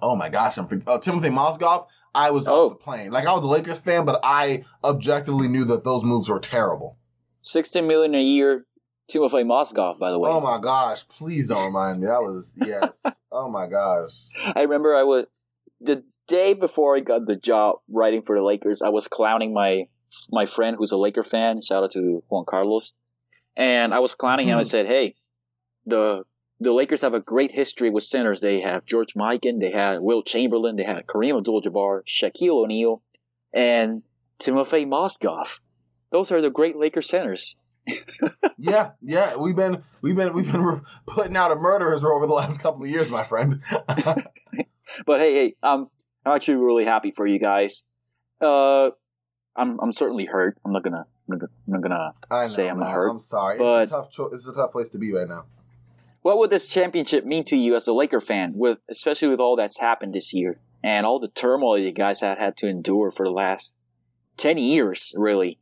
oh 0.01 0.15
my 0.15 0.29
gosh, 0.29 0.57
I'm 0.57 0.83
oh, 0.87 0.97
Timothy 0.97 1.29
Mozgov. 1.29 1.87
I 2.15 2.31
was 2.31 2.47
Oh. 2.47 2.67
off 2.67 2.79
the 2.79 2.83
plane. 2.83 3.11
Like 3.11 3.25
I 3.25 3.33
was 3.33 3.43
a 3.43 3.47
Lakers 3.47 3.79
fan, 3.79 4.05
but 4.05 4.19
I 4.23 4.65
objectively 4.83 5.47
knew 5.47 5.65
that 5.65 5.83
those 5.83 6.03
moves 6.03 6.29
were 6.29 6.39
terrible. 6.39 6.97
Sixteen 7.41 7.87
million 7.87 8.15
a 8.15 8.21
year. 8.21 8.65
Timofey 9.11 9.43
Mozgov, 9.43 9.99
by 9.99 10.11
the 10.11 10.19
way. 10.19 10.29
Oh 10.29 10.39
my 10.39 10.59
gosh, 10.59 11.05
please 11.07 11.49
don't 11.49 11.65
remind 11.65 11.99
me. 11.99 12.07
That 12.07 12.21
was 12.21 12.53
yes. 12.65 13.03
oh 13.31 13.49
my 13.49 13.67
gosh. 13.67 14.27
I 14.55 14.61
remember 14.61 14.95
I 14.95 15.03
was 15.03 15.25
the 15.81 16.03
day 16.27 16.53
before 16.53 16.95
I 16.95 17.01
got 17.01 17.25
the 17.25 17.35
job 17.35 17.77
writing 17.89 18.21
for 18.21 18.37
the 18.37 18.43
Lakers, 18.43 18.81
I 18.81 18.89
was 18.89 19.07
clowning 19.07 19.53
my 19.53 19.87
my 20.31 20.45
friend 20.45 20.77
who's 20.77 20.91
a 20.91 20.97
Laker 20.97 21.23
fan. 21.23 21.61
Shout 21.61 21.83
out 21.83 21.91
to 21.91 22.23
Juan 22.29 22.45
Carlos. 22.47 22.93
And 23.55 23.93
I 23.93 23.99
was 23.99 24.15
clowning 24.15 24.47
him. 24.47 24.57
I 24.57 24.61
hmm. 24.61 24.67
said, 24.67 24.85
"Hey, 24.87 25.15
the 25.85 26.23
the 26.59 26.71
Lakers 26.71 27.01
have 27.01 27.13
a 27.13 27.19
great 27.19 27.51
history 27.51 27.89
with 27.89 28.03
centers. 28.03 28.41
They 28.41 28.61
have 28.61 28.85
George 28.85 29.13
Mikan, 29.15 29.59
they 29.59 29.71
had 29.71 30.01
Wilt 30.01 30.25
Chamberlain, 30.25 30.75
they 30.75 30.83
had 30.83 31.07
Kareem 31.07 31.37
Abdul-Jabbar, 31.37 32.01
Shaquille 32.05 32.63
O'Neal, 32.63 33.01
and 33.53 34.03
Timofey 34.39 34.85
Mozgov. 34.85 35.59
Those 36.11 36.31
are 36.31 36.41
the 36.41 36.49
great 36.51 36.75
Lakers 36.77 37.09
centers." 37.09 37.55
yeah, 38.57 38.91
yeah, 39.01 39.35
we've 39.35 39.55
been 39.57 39.83
we've 40.01 40.15
been 40.15 40.33
we've 40.33 40.49
been 40.49 40.81
putting 41.07 41.35
out 41.35 41.51
a 41.51 41.55
murderers 41.55 42.01
row 42.01 42.15
over 42.15 42.27
the 42.27 42.33
last 42.33 42.61
couple 42.61 42.83
of 42.83 42.89
years, 42.89 43.09
my 43.09 43.23
friend. 43.23 43.61
but 45.05 45.19
hey, 45.19 45.33
hey, 45.33 45.55
um, 45.63 45.89
I'm 46.25 46.35
actually 46.35 46.55
really 46.57 46.85
happy 46.85 47.11
for 47.11 47.27
you 47.27 47.39
guys. 47.39 47.83
Uh, 48.39 48.91
I'm 49.55 49.79
I'm 49.81 49.91
certainly 49.91 50.25
hurt. 50.25 50.57
I'm 50.65 50.71
not 50.71 50.83
gonna 50.83 51.05
I'm 51.29 51.37
not, 51.37 51.49
I'm 51.67 51.73
not 51.73 51.81
gonna 51.81 52.13
I 52.31 52.43
say 52.45 52.65
know, 52.65 52.69
I'm 52.71 52.79
not 52.79 52.91
hurt. 52.91 53.09
I'm 53.09 53.19
sorry. 53.19 53.57
but- 53.57 53.83
it's 53.83 53.91
a 53.91 53.95
tough. 53.95 54.11
Cho- 54.11 54.29
it's 54.31 54.47
a 54.47 54.53
tough 54.53 54.71
place 54.71 54.89
to 54.89 54.97
be 54.97 55.11
right 55.11 55.27
now. 55.27 55.45
What 56.23 56.37
would 56.37 56.49
this 56.49 56.67
championship 56.67 57.25
mean 57.25 57.43
to 57.45 57.57
you 57.57 57.75
as 57.75 57.85
a 57.85 57.93
Laker 57.93 58.21
fan, 58.21 58.53
with 58.55 58.79
especially 58.89 59.27
with 59.27 59.41
all 59.41 59.57
that's 59.57 59.79
happened 59.79 60.15
this 60.15 60.33
year 60.33 60.59
and 60.81 61.05
all 61.05 61.19
the 61.19 61.27
turmoil 61.27 61.77
you 61.77 61.91
guys 61.91 62.21
had 62.21 62.37
had 62.37 62.55
to 62.57 62.67
endure 62.67 63.11
for 63.11 63.25
the 63.25 63.31
last 63.31 63.75
ten 64.37 64.57
years, 64.57 65.13
really? 65.17 65.59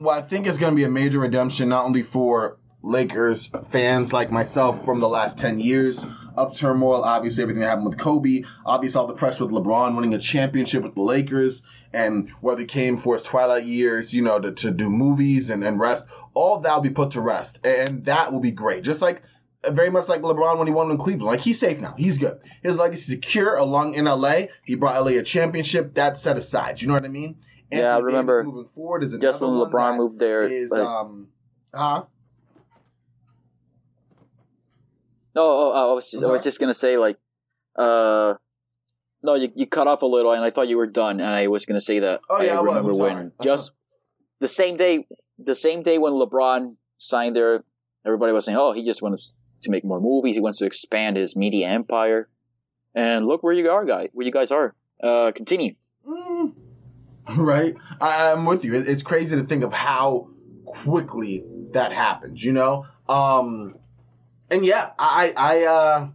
Well, 0.00 0.18
I 0.18 0.20
think 0.20 0.48
it's 0.48 0.58
going 0.58 0.72
to 0.72 0.76
be 0.76 0.82
a 0.82 0.90
major 0.90 1.20
redemption, 1.20 1.68
not 1.68 1.84
only 1.84 2.02
for 2.02 2.58
Lakers 2.82 3.48
fans 3.70 4.12
like 4.12 4.32
myself 4.32 4.84
from 4.84 4.98
the 4.98 5.08
last 5.08 5.38
10 5.38 5.60
years 5.60 6.04
of 6.36 6.56
turmoil. 6.56 7.04
Obviously, 7.04 7.42
everything 7.42 7.60
that 7.60 7.68
happened 7.68 7.86
with 7.86 7.98
Kobe. 7.98 8.42
Obviously, 8.66 8.98
all 8.98 9.06
the 9.06 9.14
pressure 9.14 9.44
with 9.44 9.54
LeBron 9.54 9.94
winning 9.94 10.14
a 10.14 10.18
championship 10.18 10.82
with 10.82 10.96
the 10.96 11.02
Lakers 11.02 11.62
and 11.92 12.30
whether 12.40 12.60
he 12.60 12.66
came 12.66 12.96
for 12.96 13.14
his 13.14 13.22
twilight 13.22 13.64
years, 13.64 14.12
you 14.12 14.22
know, 14.22 14.40
to, 14.40 14.50
to 14.50 14.72
do 14.72 14.90
movies 14.90 15.50
and, 15.50 15.62
and 15.62 15.78
rest. 15.78 16.06
All 16.34 16.58
that 16.58 16.74
will 16.74 16.82
be 16.82 16.90
put 16.90 17.12
to 17.12 17.20
rest. 17.20 17.64
And 17.64 18.04
that 18.06 18.32
will 18.32 18.40
be 18.40 18.50
great. 18.50 18.82
Just 18.82 19.00
like 19.00 19.22
very 19.70 19.90
much 19.90 20.08
like 20.08 20.22
LeBron 20.22 20.58
when 20.58 20.66
he 20.66 20.72
won 20.72 20.90
in 20.90 20.98
Cleveland. 20.98 21.26
Like 21.26 21.40
he's 21.40 21.58
safe 21.58 21.80
now. 21.80 21.94
He's 21.96 22.18
good. 22.18 22.40
His 22.62 22.76
legacy 22.76 23.00
is 23.00 23.06
secure 23.06 23.56
along 23.56 23.94
in 23.94 24.06
LA. 24.06 24.46
He 24.64 24.74
brought 24.74 25.00
LA 25.00 25.12
a 25.18 25.22
championship. 25.22 25.94
That's 25.94 26.20
set 26.20 26.36
aside. 26.36 26.82
You 26.82 26.88
know 26.88 26.94
what 26.94 27.04
I 27.04 27.08
mean? 27.08 27.36
Yeah, 27.70 27.78
I 27.78 27.80
Anthony 27.80 27.94
Davis 27.94 28.04
remember 28.04 28.44
moving 28.44 28.64
forward 28.66 29.04
is 29.04 29.16
Just 29.18 29.40
when 29.40 29.50
LeBron 29.50 29.96
moved 29.96 30.18
there, 30.18 30.42
is 30.42 30.70
like, 30.70 30.82
um 30.82 31.28
huh? 31.72 32.04
no, 35.34 35.42
oh, 35.42 35.72
oh, 35.74 35.90
I 35.90 35.94
was 35.94 36.22
I 36.22 36.26
was 36.26 36.44
just 36.44 36.60
gonna 36.60 36.74
say 36.74 36.98
like, 36.98 37.18
uh, 37.76 38.34
no, 39.22 39.34
you 39.34 39.50
you 39.54 39.66
cut 39.66 39.86
off 39.86 40.02
a 40.02 40.06
little, 40.06 40.32
and 40.32 40.44
I 40.44 40.50
thought 40.50 40.68
you 40.68 40.76
were 40.76 40.86
done, 40.86 41.20
and 41.20 41.30
I 41.30 41.46
was 41.46 41.64
gonna 41.64 41.80
say 41.80 41.98
that. 42.00 42.20
Oh, 42.28 42.42
yeah, 42.42 42.58
I 42.58 42.60
I 42.60 42.62
remember 42.62 42.94
when. 42.94 43.16
Uh-huh. 43.16 43.30
just 43.42 43.72
the 44.40 44.48
same 44.48 44.76
day, 44.76 45.06
the 45.38 45.54
same 45.54 45.82
day 45.82 45.96
when 45.96 46.12
LeBron 46.12 46.76
signed 46.96 47.34
there, 47.36 47.64
everybody 48.04 48.32
was 48.32 48.44
saying, 48.44 48.58
"Oh, 48.58 48.72
he 48.72 48.84
just 48.84 49.00
wants 49.00 49.34
to 49.62 49.70
make 49.70 49.84
more 49.84 50.00
movies. 50.00 50.36
He 50.36 50.40
wants 50.40 50.58
to 50.58 50.66
expand 50.66 51.16
his 51.16 51.36
media 51.36 51.68
empire." 51.68 52.28
And 52.94 53.26
look 53.26 53.42
where 53.42 53.52
you 53.54 53.70
are, 53.70 53.84
guy. 53.84 54.10
Where 54.12 54.26
you 54.26 54.32
guys 54.32 54.50
are. 54.50 54.74
Uh, 55.02 55.32
continue. 55.34 55.74
Mm. 56.06 56.54
Right? 57.36 57.74
I, 58.00 58.32
I'm 58.32 58.44
with 58.44 58.64
you. 58.64 58.74
It, 58.74 58.88
it's 58.88 59.02
crazy 59.04 59.36
to 59.36 59.44
think 59.44 59.62
of 59.62 59.72
how 59.72 60.30
quickly 60.64 61.44
that 61.72 61.92
happens, 61.92 62.44
you 62.44 62.52
know? 62.52 62.86
Um 63.08 63.76
and 64.50 64.64
yeah, 64.66 64.90
I 64.98 65.32
I 65.36 65.64
uh 65.64 66.08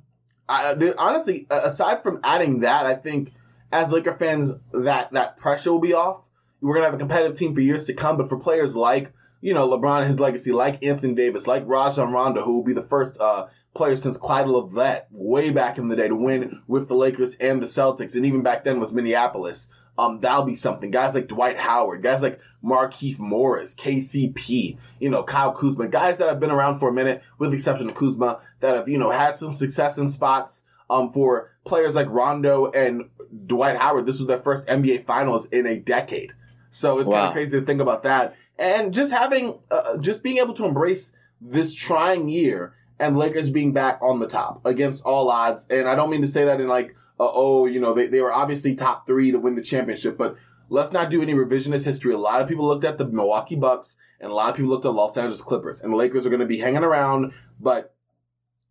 I 0.49 0.73
there- 0.73 0.95
honestly 0.99 1.47
aside 1.49 2.03
from 2.03 2.19
adding 2.25 2.59
that, 2.61 2.85
I 2.85 2.95
think 2.95 3.31
as 3.71 3.89
Laker 3.89 4.13
fans 4.15 4.53
that 4.73 5.13
that 5.13 5.37
pressure 5.37 5.71
will 5.71 5.79
be 5.79 5.93
off. 5.93 6.21
We're 6.59 6.73
gonna 6.73 6.87
have 6.87 6.95
a 6.95 6.99
competitive 6.99 7.37
team 7.37 7.53
for 7.55 7.61
years 7.61 7.85
to 7.85 7.93
come, 7.93 8.17
but 8.17 8.27
for 8.27 8.37
players 8.37 8.75
like 8.75 9.13
you 9.41 9.53
know 9.53 9.67
LeBron 9.67 9.99
and 9.99 10.07
his 10.07 10.19
legacy, 10.19 10.51
like 10.51 10.83
Anthony 10.83 11.13
Davis, 11.13 11.47
like 11.47 11.63
Rajon 11.65 12.11
Rondo, 12.11 12.43
who 12.43 12.53
will 12.53 12.63
be 12.63 12.73
the 12.73 12.81
first 12.81 13.19
uh, 13.19 13.47
player 13.73 13.95
since 13.95 14.17
Clyde 14.17 14.47
Lovellette 14.47 15.03
way 15.11 15.51
back 15.51 15.77
in 15.77 15.87
the 15.87 15.95
day 15.95 16.07
to 16.07 16.15
win 16.15 16.61
with 16.67 16.87
the 16.87 16.95
Lakers 16.95 17.35
and 17.35 17.61
the 17.61 17.67
Celtics, 17.67 18.15
and 18.15 18.25
even 18.25 18.41
back 18.41 18.63
then 18.63 18.79
was 18.79 18.91
Minneapolis. 18.91 19.69
Um, 19.97 20.19
that'll 20.19 20.45
be 20.45 20.55
something. 20.55 20.91
Guys 20.91 21.15
like 21.15 21.27
Dwight 21.27 21.57
Howard, 21.57 22.03
guys 22.03 22.21
like 22.21 22.39
Markieff 22.63 23.19
Morris, 23.19 23.73
KCP, 23.73 24.77
you 24.99 25.09
know, 25.09 25.23
Kyle 25.23 25.53
Kuzma, 25.53 25.87
guys 25.87 26.17
that 26.17 26.29
have 26.29 26.39
been 26.39 26.51
around 26.51 26.79
for 26.79 26.89
a 26.89 26.93
minute, 26.93 27.23
with 27.39 27.51
the 27.51 27.57
exception 27.57 27.89
of 27.89 27.95
Kuzma, 27.95 28.41
that 28.59 28.75
have, 28.75 28.89
you 28.89 28.99
know, 28.99 29.09
had 29.09 29.37
some 29.37 29.55
success 29.55 29.97
in 29.97 30.09
spots. 30.09 30.63
Um, 30.89 31.09
for 31.11 31.51
players 31.65 31.95
like 31.95 32.07
Rondo 32.09 32.71
and 32.71 33.09
Dwight 33.45 33.75
Howard, 33.75 34.05
this 34.05 34.19
was 34.19 34.27
their 34.27 34.41
first 34.41 34.65
NBA 34.67 35.05
finals 35.05 35.47
in 35.47 35.65
a 35.67 35.77
decade. 35.77 36.33
So 36.69 36.99
it's 36.99 37.09
kind 37.09 37.27
of 37.27 37.33
crazy 37.33 37.59
to 37.59 37.65
think 37.65 37.81
about 37.81 38.03
that. 38.03 38.35
And 38.59 38.93
just 38.93 39.11
having, 39.11 39.59
uh, 39.69 39.99
just 39.99 40.23
being 40.23 40.37
able 40.37 40.53
to 40.55 40.65
embrace 40.65 41.11
this 41.41 41.73
trying 41.73 42.29
year 42.29 42.73
and 42.99 43.17
Lakers 43.17 43.49
being 43.49 43.73
back 43.73 43.99
on 44.01 44.19
the 44.19 44.27
top 44.27 44.65
against 44.65 45.03
all 45.03 45.29
odds. 45.29 45.67
And 45.69 45.87
I 45.87 45.95
don't 45.95 46.09
mean 46.09 46.21
to 46.21 46.27
say 46.27 46.45
that 46.45 46.59
in 46.59 46.67
like, 46.67 46.95
uh, 47.19 47.29
oh, 47.31 47.65
you 47.65 47.79
know, 47.79 47.93
they, 47.93 48.07
they 48.07 48.21
were 48.21 48.33
obviously 48.33 48.75
top 48.75 49.05
three 49.05 49.31
to 49.31 49.39
win 49.39 49.55
the 49.55 49.61
championship, 49.61 50.17
but 50.17 50.37
let's 50.69 50.91
not 50.91 51.09
do 51.09 51.21
any 51.21 51.33
revisionist 51.33 51.85
history. 51.85 52.13
A 52.13 52.17
lot 52.17 52.41
of 52.41 52.47
people 52.47 52.67
looked 52.67 52.85
at 52.85 52.97
the 52.97 53.05
Milwaukee 53.05 53.55
Bucks 53.55 53.97
and 54.19 54.31
a 54.31 54.33
lot 54.33 54.49
of 54.49 54.55
people 54.55 54.69
looked 54.69 54.85
at 54.85 54.93
Los 54.93 55.17
Angeles 55.17 55.41
Clippers 55.41 55.81
and 55.81 55.91
the 55.91 55.97
Lakers 55.97 56.25
are 56.25 56.29
going 56.29 56.41
to 56.41 56.47
be 56.47 56.57
hanging 56.57 56.83
around, 56.83 57.33
but 57.59 57.93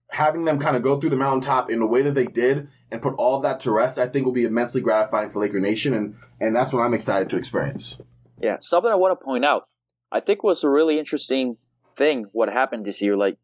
having 0.09 0.45
them 0.45 0.59
kind 0.59 0.76
of 0.76 0.82
go 0.82 1.01
through 1.01 1.11
the 1.11 1.16
mountaintop 1.16 1.70
in 1.70 1.80
the 1.80 1.87
way 1.87 2.03
that 2.03 2.14
they 2.14 2.26
did 2.26 2.68
and 2.91 3.03
put 3.03 3.14
all 3.14 3.41
that 3.41 3.61
to 3.61 3.70
rest, 3.70 3.99
I 3.99 4.09
think 4.09 4.24
will 4.24 4.32
be 4.32 4.45
immensely 4.45 4.80
gratifying 4.80 5.30
to 5.30 5.39
Laker 5.39 5.61
Nation. 5.61 5.95
And, 5.95 6.16
and 6.41 6.55
that's 6.55 6.72
what 6.72 6.82
I'm 6.82 6.95
excited 6.95 7.30
to 7.30 7.37
experience. 7.37 8.01
Yeah, 8.41 8.57
something 8.61 8.91
I 8.91 8.97
want 8.97 9.18
to 9.18 9.24
point 9.24 9.45
out. 9.45 9.66
I 10.13 10.21
think 10.21 10.43
was 10.43 10.63
a 10.63 10.69
really 10.69 10.99
interesting 10.99 11.57
thing 11.97 12.27
what 12.33 12.51
happened 12.51 12.85
this 12.85 13.03
year. 13.03 13.17
Like, 13.17 13.39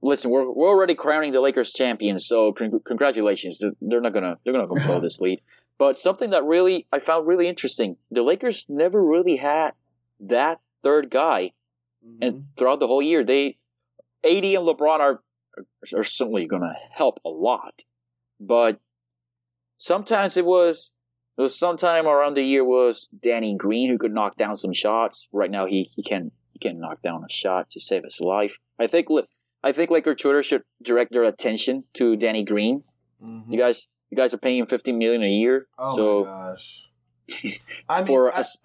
listen, 0.00 0.30
we're 0.30 0.50
we're 0.50 0.68
already 0.68 0.94
crowning 0.94 1.32
the 1.32 1.40
Lakers 1.40 1.72
champions, 1.72 2.26
so 2.26 2.52
con- 2.52 2.80
congratulations. 2.84 3.58
They're- 3.80 4.00
not 4.00 4.12
gonna 4.12 4.38
they're 4.44 4.52
gonna 4.52 4.66
go 4.66 4.76
blow 4.86 5.00
this 5.00 5.20
lead. 5.20 5.40
But 5.78 5.96
something 5.96 6.30
that 6.30 6.44
really 6.44 6.86
I 6.92 6.98
found 6.98 7.26
really 7.26 7.48
interesting: 7.48 7.96
the 8.10 8.22
Lakers 8.22 8.66
never 8.68 9.02
really 9.04 9.36
had 9.36 9.72
that 10.20 10.60
third 10.82 11.10
guy, 11.10 11.52
mm-hmm. 12.04 12.22
and 12.22 12.44
throughout 12.56 12.80
the 12.80 12.86
whole 12.86 13.02
year, 13.02 13.24
they 13.24 13.58
AD 14.24 14.44
and 14.44 14.66
LeBron 14.66 15.00
are 15.00 15.22
are 15.94 16.04
certainly 16.04 16.46
gonna 16.46 16.74
help 16.92 17.18
a 17.24 17.28
lot, 17.28 17.82
but 18.38 18.80
sometimes 19.76 20.36
it 20.36 20.44
was 20.44 20.92
there 21.36 21.42
was 21.44 21.56
sometime 21.58 22.06
around 22.06 22.34
the 22.34 22.42
year 22.42 22.64
was 22.64 23.08
Danny 23.08 23.54
Green 23.56 23.88
who 23.88 23.98
could 23.98 24.12
knock 24.12 24.36
down 24.36 24.56
some 24.56 24.72
shots. 24.72 25.28
Right 25.32 25.50
now 25.50 25.66
he, 25.66 25.82
he 25.84 26.02
can 26.02 26.32
he 26.52 26.58
can 26.58 26.78
knock 26.78 27.02
down 27.02 27.24
a 27.24 27.28
shot 27.32 27.70
to 27.70 27.80
save 27.80 28.04
his 28.04 28.20
life. 28.20 28.58
I 28.78 28.86
think 28.86 29.08
I 29.64 29.72
think 29.72 29.90
Laker 29.90 30.14
Twitter 30.14 30.42
should 30.42 30.62
direct 30.82 31.12
their 31.12 31.24
attention 31.24 31.84
to 31.94 32.16
Danny 32.16 32.44
Green. 32.44 32.84
Mhm. 33.22 33.44
You 33.50 33.58
guys 33.58 33.88
you 34.10 34.16
guys 34.16 34.34
are 34.34 34.38
paying 34.38 34.58
him 34.60 34.66
fifteen 34.66 34.98
million 34.98 35.22
a 35.22 35.28
year. 35.28 35.68
Oh 35.78 35.96
so 35.96 36.24
my 36.24 36.30
gosh. 36.30 36.90
I 37.88 37.98
mean, 37.98 38.06
For 38.06 38.34
us- 38.34 38.60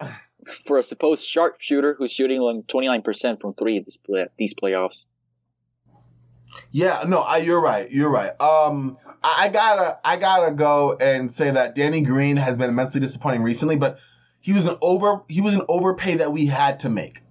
for 0.64 0.78
a 0.78 0.82
supposed 0.82 1.24
sharpshooter 1.26 1.94
who's 1.98 2.12
shooting 2.12 2.40
like 2.40 2.66
twenty 2.66 2.86
nine 2.86 3.02
percent 3.02 3.40
from 3.40 3.54
three 3.54 3.78
this 3.80 3.96
play, 3.96 4.26
these 4.36 4.54
playoffs. 4.54 5.06
Yeah, 6.70 7.04
no, 7.06 7.20
I, 7.20 7.38
you're 7.38 7.60
right. 7.60 7.90
You're 7.90 8.10
right. 8.10 8.38
Um, 8.40 8.98
I, 9.22 9.48
gotta, 9.48 9.98
I 10.04 10.16
gotta 10.16 10.52
go 10.52 10.96
and 11.00 11.30
say 11.30 11.50
that 11.50 11.74
Danny 11.74 12.00
Green 12.02 12.36
has 12.36 12.56
been 12.56 12.70
immensely 12.70 13.00
disappointing 13.00 13.42
recently, 13.42 13.76
but 13.76 13.98
he 14.40 14.52
was 14.52 14.64
an 14.64 14.76
over, 14.80 15.22
he 15.28 15.40
was 15.40 15.54
an 15.54 15.62
overpay 15.68 16.16
that 16.16 16.32
we 16.32 16.46
had 16.46 16.80
to 16.80 16.88
make. 16.88 17.22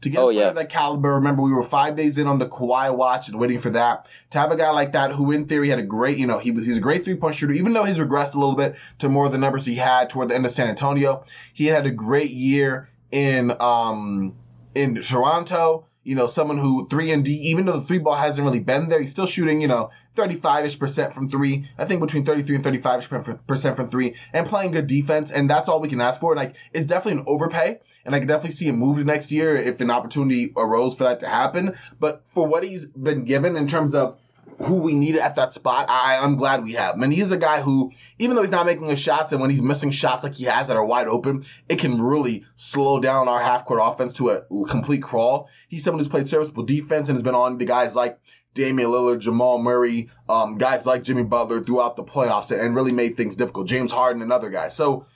To 0.00 0.10
get 0.10 0.20
Oh, 0.20 0.28
a 0.28 0.32
player 0.34 0.44
yeah. 0.44 0.48
of 0.50 0.56
that 0.56 0.68
caliber, 0.68 1.14
remember 1.14 1.40
we 1.42 1.52
were 1.54 1.62
five 1.62 1.96
days 1.96 2.18
in 2.18 2.26
on 2.26 2.38
the 2.38 2.46
Kawhi 2.46 2.94
watch 2.94 3.28
and 3.28 3.38
waiting 3.38 3.58
for 3.58 3.70
that. 3.70 4.06
To 4.32 4.38
have 4.38 4.52
a 4.52 4.56
guy 4.56 4.68
like 4.68 4.92
that 4.92 5.12
who, 5.12 5.32
in 5.32 5.46
theory, 5.46 5.70
had 5.70 5.78
a 5.78 5.82
great, 5.82 6.18
you 6.18 6.26
know, 6.26 6.38
he 6.38 6.50
was 6.50 6.66
he's 6.66 6.76
a 6.76 6.80
great 6.80 7.06
three 7.06 7.14
point 7.14 7.36
shooter, 7.36 7.54
even 7.54 7.72
though 7.72 7.84
he's 7.84 7.96
regressed 7.96 8.34
a 8.34 8.38
little 8.38 8.54
bit 8.54 8.76
to 8.98 9.08
more 9.08 9.24
of 9.24 9.32
the 9.32 9.38
numbers 9.38 9.64
he 9.64 9.76
had 9.76 10.10
toward 10.10 10.28
the 10.28 10.34
end 10.34 10.44
of 10.44 10.52
San 10.52 10.68
Antonio. 10.68 11.24
He 11.54 11.64
had 11.64 11.86
a 11.86 11.90
great 11.90 12.28
year 12.32 12.90
in 13.12 13.50
um 13.60 14.34
in 14.74 14.96
Toronto. 15.00 15.86
You 16.04 16.14
know, 16.14 16.26
someone 16.26 16.58
who 16.58 16.86
three 16.88 17.10
and 17.10 17.24
D, 17.24 17.32
even 17.50 17.66
though 17.66 17.80
the 17.80 17.86
three 17.86 17.98
ball 17.98 18.14
hasn't 18.14 18.44
really 18.44 18.60
been 18.60 18.88
there, 18.88 19.00
he's 19.00 19.10
still 19.10 19.26
shooting, 19.26 19.60
you 19.60 19.68
know, 19.68 19.90
35 20.16 20.66
ish 20.66 20.78
percent 20.78 21.14
from 21.14 21.28
three. 21.30 21.68
I 21.78 21.84
think 21.84 22.00
between 22.00 22.24
33 22.24 22.56
and 22.56 22.64
35 22.64 23.00
ish 23.00 23.38
percent 23.46 23.76
from 23.76 23.88
three, 23.88 24.14
and 24.32 24.46
playing 24.46 24.72
good 24.72 24.86
defense. 24.86 25.30
And 25.30 25.48
that's 25.50 25.68
all 25.68 25.80
we 25.80 25.88
can 25.88 26.00
ask 26.00 26.20
for. 26.20 26.36
Like, 26.36 26.56
it's 26.72 26.86
definitely 26.86 27.22
an 27.22 27.26
overpay, 27.26 27.80
and 28.04 28.14
I 28.14 28.18
can 28.18 28.28
definitely 28.28 28.56
see 28.56 28.68
him 28.68 28.76
move 28.76 28.98
to 28.98 29.04
next 29.04 29.32
year 29.32 29.56
if 29.56 29.80
an 29.80 29.90
opportunity 29.90 30.52
arose 30.56 30.94
for 30.96 31.04
that 31.04 31.20
to 31.20 31.28
happen. 31.28 31.74
But 31.98 32.22
for 32.28 32.46
what 32.46 32.64
he's 32.64 32.86
been 32.86 33.24
given 33.24 33.56
in 33.56 33.66
terms 33.66 33.94
of 33.94 34.18
who 34.58 34.80
we 34.80 34.94
needed 34.94 35.20
at 35.20 35.36
that 35.36 35.54
spot, 35.54 35.86
I, 35.88 36.18
I'm 36.18 36.36
glad 36.36 36.64
we 36.64 36.72
have. 36.72 37.00
And 37.00 37.12
he's 37.12 37.30
a 37.30 37.36
guy 37.36 37.60
who, 37.60 37.90
even 38.18 38.36
though 38.36 38.42
he's 38.42 38.50
not 38.50 38.66
making 38.66 38.88
his 38.88 38.98
shots, 38.98 39.32
and 39.32 39.40
when 39.40 39.50
he's 39.50 39.62
missing 39.62 39.90
shots 39.90 40.24
like 40.24 40.34
he 40.34 40.44
has 40.44 40.68
that 40.68 40.76
are 40.76 40.84
wide 40.84 41.08
open, 41.08 41.44
it 41.68 41.78
can 41.78 42.00
really 42.00 42.44
slow 42.54 43.00
down 43.00 43.28
our 43.28 43.40
half 43.40 43.64
court 43.64 43.80
offense 43.82 44.14
to 44.14 44.30
a 44.30 44.42
complete 44.68 45.02
crawl. 45.02 45.48
He's 45.68 45.84
someone 45.84 46.00
who's 46.00 46.08
played 46.08 46.28
serviceable 46.28 46.64
defense 46.64 47.08
and 47.08 47.16
has 47.16 47.22
been 47.22 47.34
on 47.34 47.58
the 47.58 47.64
guys 47.64 47.94
like 47.94 48.18
Damian 48.54 48.90
Lillard, 48.90 49.20
Jamal 49.20 49.60
Murray, 49.60 50.10
um, 50.28 50.58
guys 50.58 50.86
like 50.86 51.02
Jimmy 51.02 51.24
Butler 51.24 51.62
throughout 51.62 51.96
the 51.96 52.04
playoffs 52.04 52.50
and 52.50 52.74
really 52.74 52.92
made 52.92 53.16
things 53.16 53.36
difficult. 53.36 53.68
James 53.68 53.92
Harden 53.92 54.22
and 54.22 54.32
other 54.32 54.50
guys. 54.50 54.74
So 54.76 55.06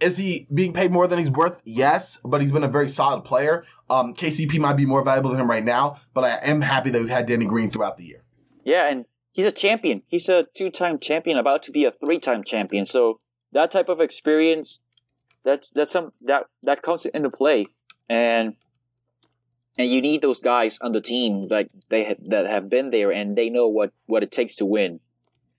is 0.00 0.16
he 0.16 0.46
being 0.52 0.72
paid 0.72 0.92
more 0.92 1.06
than 1.06 1.18
he's 1.18 1.30
worth? 1.30 1.60
Yes, 1.64 2.18
but 2.24 2.40
he's 2.40 2.52
been 2.52 2.64
a 2.64 2.68
very 2.68 2.88
solid 2.88 3.22
player. 3.22 3.64
Um, 3.88 4.14
KCP 4.14 4.58
might 4.58 4.76
be 4.76 4.86
more 4.86 5.02
valuable 5.02 5.30
than 5.30 5.40
him 5.40 5.50
right 5.50 5.64
now, 5.64 6.00
but 6.12 6.24
I 6.24 6.36
am 6.48 6.60
happy 6.60 6.90
that 6.90 7.00
we've 7.00 7.08
had 7.08 7.26
Danny 7.26 7.46
Green 7.46 7.70
throughout 7.70 7.96
the 7.96 8.04
year. 8.04 8.22
Yeah, 8.66 8.90
and 8.90 9.06
he's 9.32 9.46
a 9.46 9.52
champion. 9.52 10.02
He's 10.08 10.28
a 10.28 10.48
two-time 10.54 10.98
champion, 10.98 11.38
about 11.38 11.62
to 11.62 11.70
be 11.70 11.84
a 11.84 11.92
three-time 11.92 12.42
champion. 12.42 12.84
So 12.84 13.20
that 13.52 13.70
type 13.70 13.88
of 13.88 14.00
experience, 14.00 14.80
that's 15.44 15.70
that's 15.70 15.92
some 15.92 16.12
that 16.20 16.46
that 16.64 16.82
comes 16.82 17.06
into 17.06 17.30
play, 17.30 17.66
and 18.08 18.56
and 19.78 19.88
you 19.88 20.02
need 20.02 20.20
those 20.20 20.40
guys 20.40 20.78
on 20.82 20.90
the 20.90 21.00
team 21.00 21.42
like 21.48 21.70
they 21.90 22.04
have, 22.04 22.18
that 22.24 22.46
have 22.48 22.68
been 22.68 22.90
there 22.90 23.12
and 23.12 23.38
they 23.38 23.48
know 23.48 23.68
what 23.68 23.92
what 24.06 24.24
it 24.24 24.32
takes 24.32 24.56
to 24.56 24.66
win. 24.66 24.98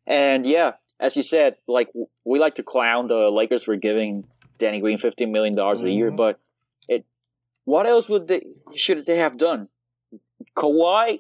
And 0.06 0.46
yeah, 0.46 0.74
as 1.00 1.16
you 1.16 1.24
said, 1.24 1.56
like 1.66 1.90
we 2.26 2.40
like 2.40 2.56
to 2.56 2.64
clown 2.64 3.08
the 3.08 3.32
Lakers 3.32 3.64
for 3.64 3.78
giving 3.78 4.28
Danny 4.58 4.82
Green 4.82 4.98
fifteen 4.98 5.32
million 5.32 5.56
dollars 5.56 5.80
mm-hmm. 5.80 5.88
a 5.88 5.92
year, 5.92 6.12
but 6.12 6.42
it 6.90 7.06
what 7.64 7.86
else 7.86 8.10
would 8.10 8.28
they 8.28 8.42
should 8.76 9.06
they 9.06 9.18
have 9.18 9.38
done? 9.38 9.70
Kawhi, 10.58 11.20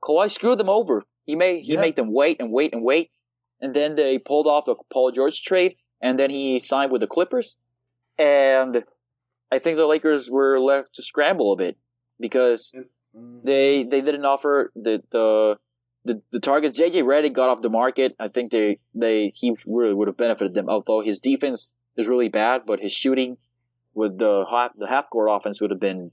Kawhi 0.00 0.30
screwed 0.30 0.58
them 0.58 0.68
over. 0.68 1.04
He 1.26 1.34
made 1.36 1.62
he 1.64 1.74
yeah. 1.74 1.80
made 1.80 1.96
them 1.96 2.12
wait 2.12 2.40
and 2.40 2.52
wait 2.52 2.72
and 2.72 2.84
wait, 2.84 3.10
and 3.60 3.74
then 3.74 3.96
they 3.96 4.18
pulled 4.18 4.46
off 4.46 4.66
the 4.66 4.76
Paul 4.92 5.10
George 5.10 5.42
trade, 5.42 5.76
and 6.00 6.18
then 6.18 6.30
he 6.30 6.58
signed 6.60 6.92
with 6.92 7.00
the 7.00 7.06
Clippers, 7.06 7.58
and 8.16 8.84
I 9.50 9.58
think 9.58 9.76
the 9.76 9.86
Lakers 9.86 10.30
were 10.30 10.58
left 10.58 10.94
to 10.94 11.02
scramble 11.02 11.52
a 11.52 11.56
bit 11.56 11.76
because 12.20 12.72
mm-hmm. 12.74 13.40
they 13.44 13.82
they 13.82 14.00
didn't 14.00 14.24
offer 14.24 14.72
the 14.74 15.02
the 15.10 15.58
the, 16.04 16.22
the 16.30 16.40
target 16.40 16.74
JJ 16.74 17.02
Redick 17.02 17.32
got 17.32 17.50
off 17.50 17.62
the 17.62 17.70
market. 17.70 18.14
I 18.20 18.28
think 18.28 18.52
they 18.52 18.78
they 18.94 19.32
he 19.34 19.56
really 19.66 19.94
would 19.94 20.08
have 20.08 20.16
benefited 20.16 20.54
them. 20.54 20.68
Although 20.68 21.00
his 21.00 21.20
defense 21.20 21.70
is 21.96 22.06
really 22.08 22.28
bad, 22.28 22.62
but 22.66 22.80
his 22.80 22.92
shooting 22.92 23.38
with 23.94 24.18
the 24.18 24.44
the 24.76 24.86
half 24.86 25.10
court 25.10 25.28
offense 25.30 25.60
would 25.60 25.70
have 25.70 25.80
been 25.80 26.12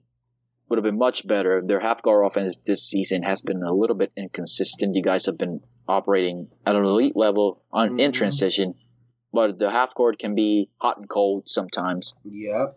would 0.73 0.83
have 0.83 0.91
been 0.91 0.97
much 0.97 1.27
better. 1.27 1.61
Their 1.63 1.81
half 1.81 2.01
court 2.01 2.25
offense 2.25 2.57
this 2.57 2.83
season 2.83 3.21
has 3.21 3.43
been 3.43 3.61
a 3.61 3.71
little 3.71 3.95
bit 3.95 4.11
inconsistent. 4.17 4.95
You 4.95 5.03
guys 5.03 5.27
have 5.27 5.37
been 5.37 5.61
operating 5.87 6.47
at 6.65 6.75
an 6.75 6.83
elite 6.83 7.15
level 7.15 7.61
on 7.71 7.89
mm-hmm. 7.89 7.99
in 7.99 8.11
transition, 8.11 8.73
but 9.31 9.59
the 9.59 9.69
half 9.69 9.93
court 9.93 10.17
can 10.17 10.33
be 10.33 10.71
hot 10.77 10.97
and 10.97 11.07
cold 11.07 11.47
sometimes. 11.47 12.15
Yep. 12.23 12.75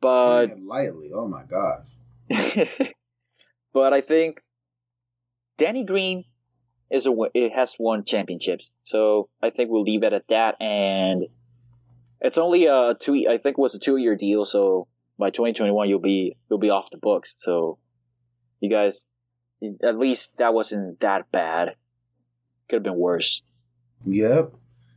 But 0.00 0.58
lightly, 0.58 1.10
oh 1.14 1.28
my 1.28 1.42
gosh. 1.44 1.84
but 3.74 3.92
I 3.92 4.00
think 4.00 4.40
Danny 5.58 5.84
Green 5.84 6.24
is 6.88 7.06
a 7.06 7.14
it 7.34 7.52
has 7.52 7.76
won 7.78 8.06
championships, 8.06 8.72
so 8.82 9.28
I 9.42 9.50
think 9.50 9.68
we'll 9.70 9.82
leave 9.82 10.04
it 10.04 10.14
at 10.14 10.28
that. 10.28 10.56
And 10.58 11.26
it's 12.22 12.38
only 12.38 12.64
a 12.64 12.94
two. 12.98 13.26
I 13.28 13.36
think 13.36 13.58
it 13.58 13.60
was 13.60 13.74
a 13.74 13.78
two 13.78 13.98
year 13.98 14.16
deal, 14.16 14.46
so 14.46 14.88
by 15.18 15.30
2021 15.30 15.88
you'll 15.88 15.98
be 15.98 16.36
you'll 16.48 16.58
be 16.58 16.70
off 16.70 16.90
the 16.90 16.98
books. 16.98 17.34
So 17.38 17.78
you 18.60 18.70
guys, 18.70 19.06
at 19.82 19.98
least 19.98 20.36
that 20.38 20.54
wasn't 20.54 21.00
that 21.00 21.30
bad. 21.30 21.76
Could 22.68 22.76
have 22.76 22.82
been 22.82 22.96
worse. 22.96 23.42
Yep. 24.06 24.54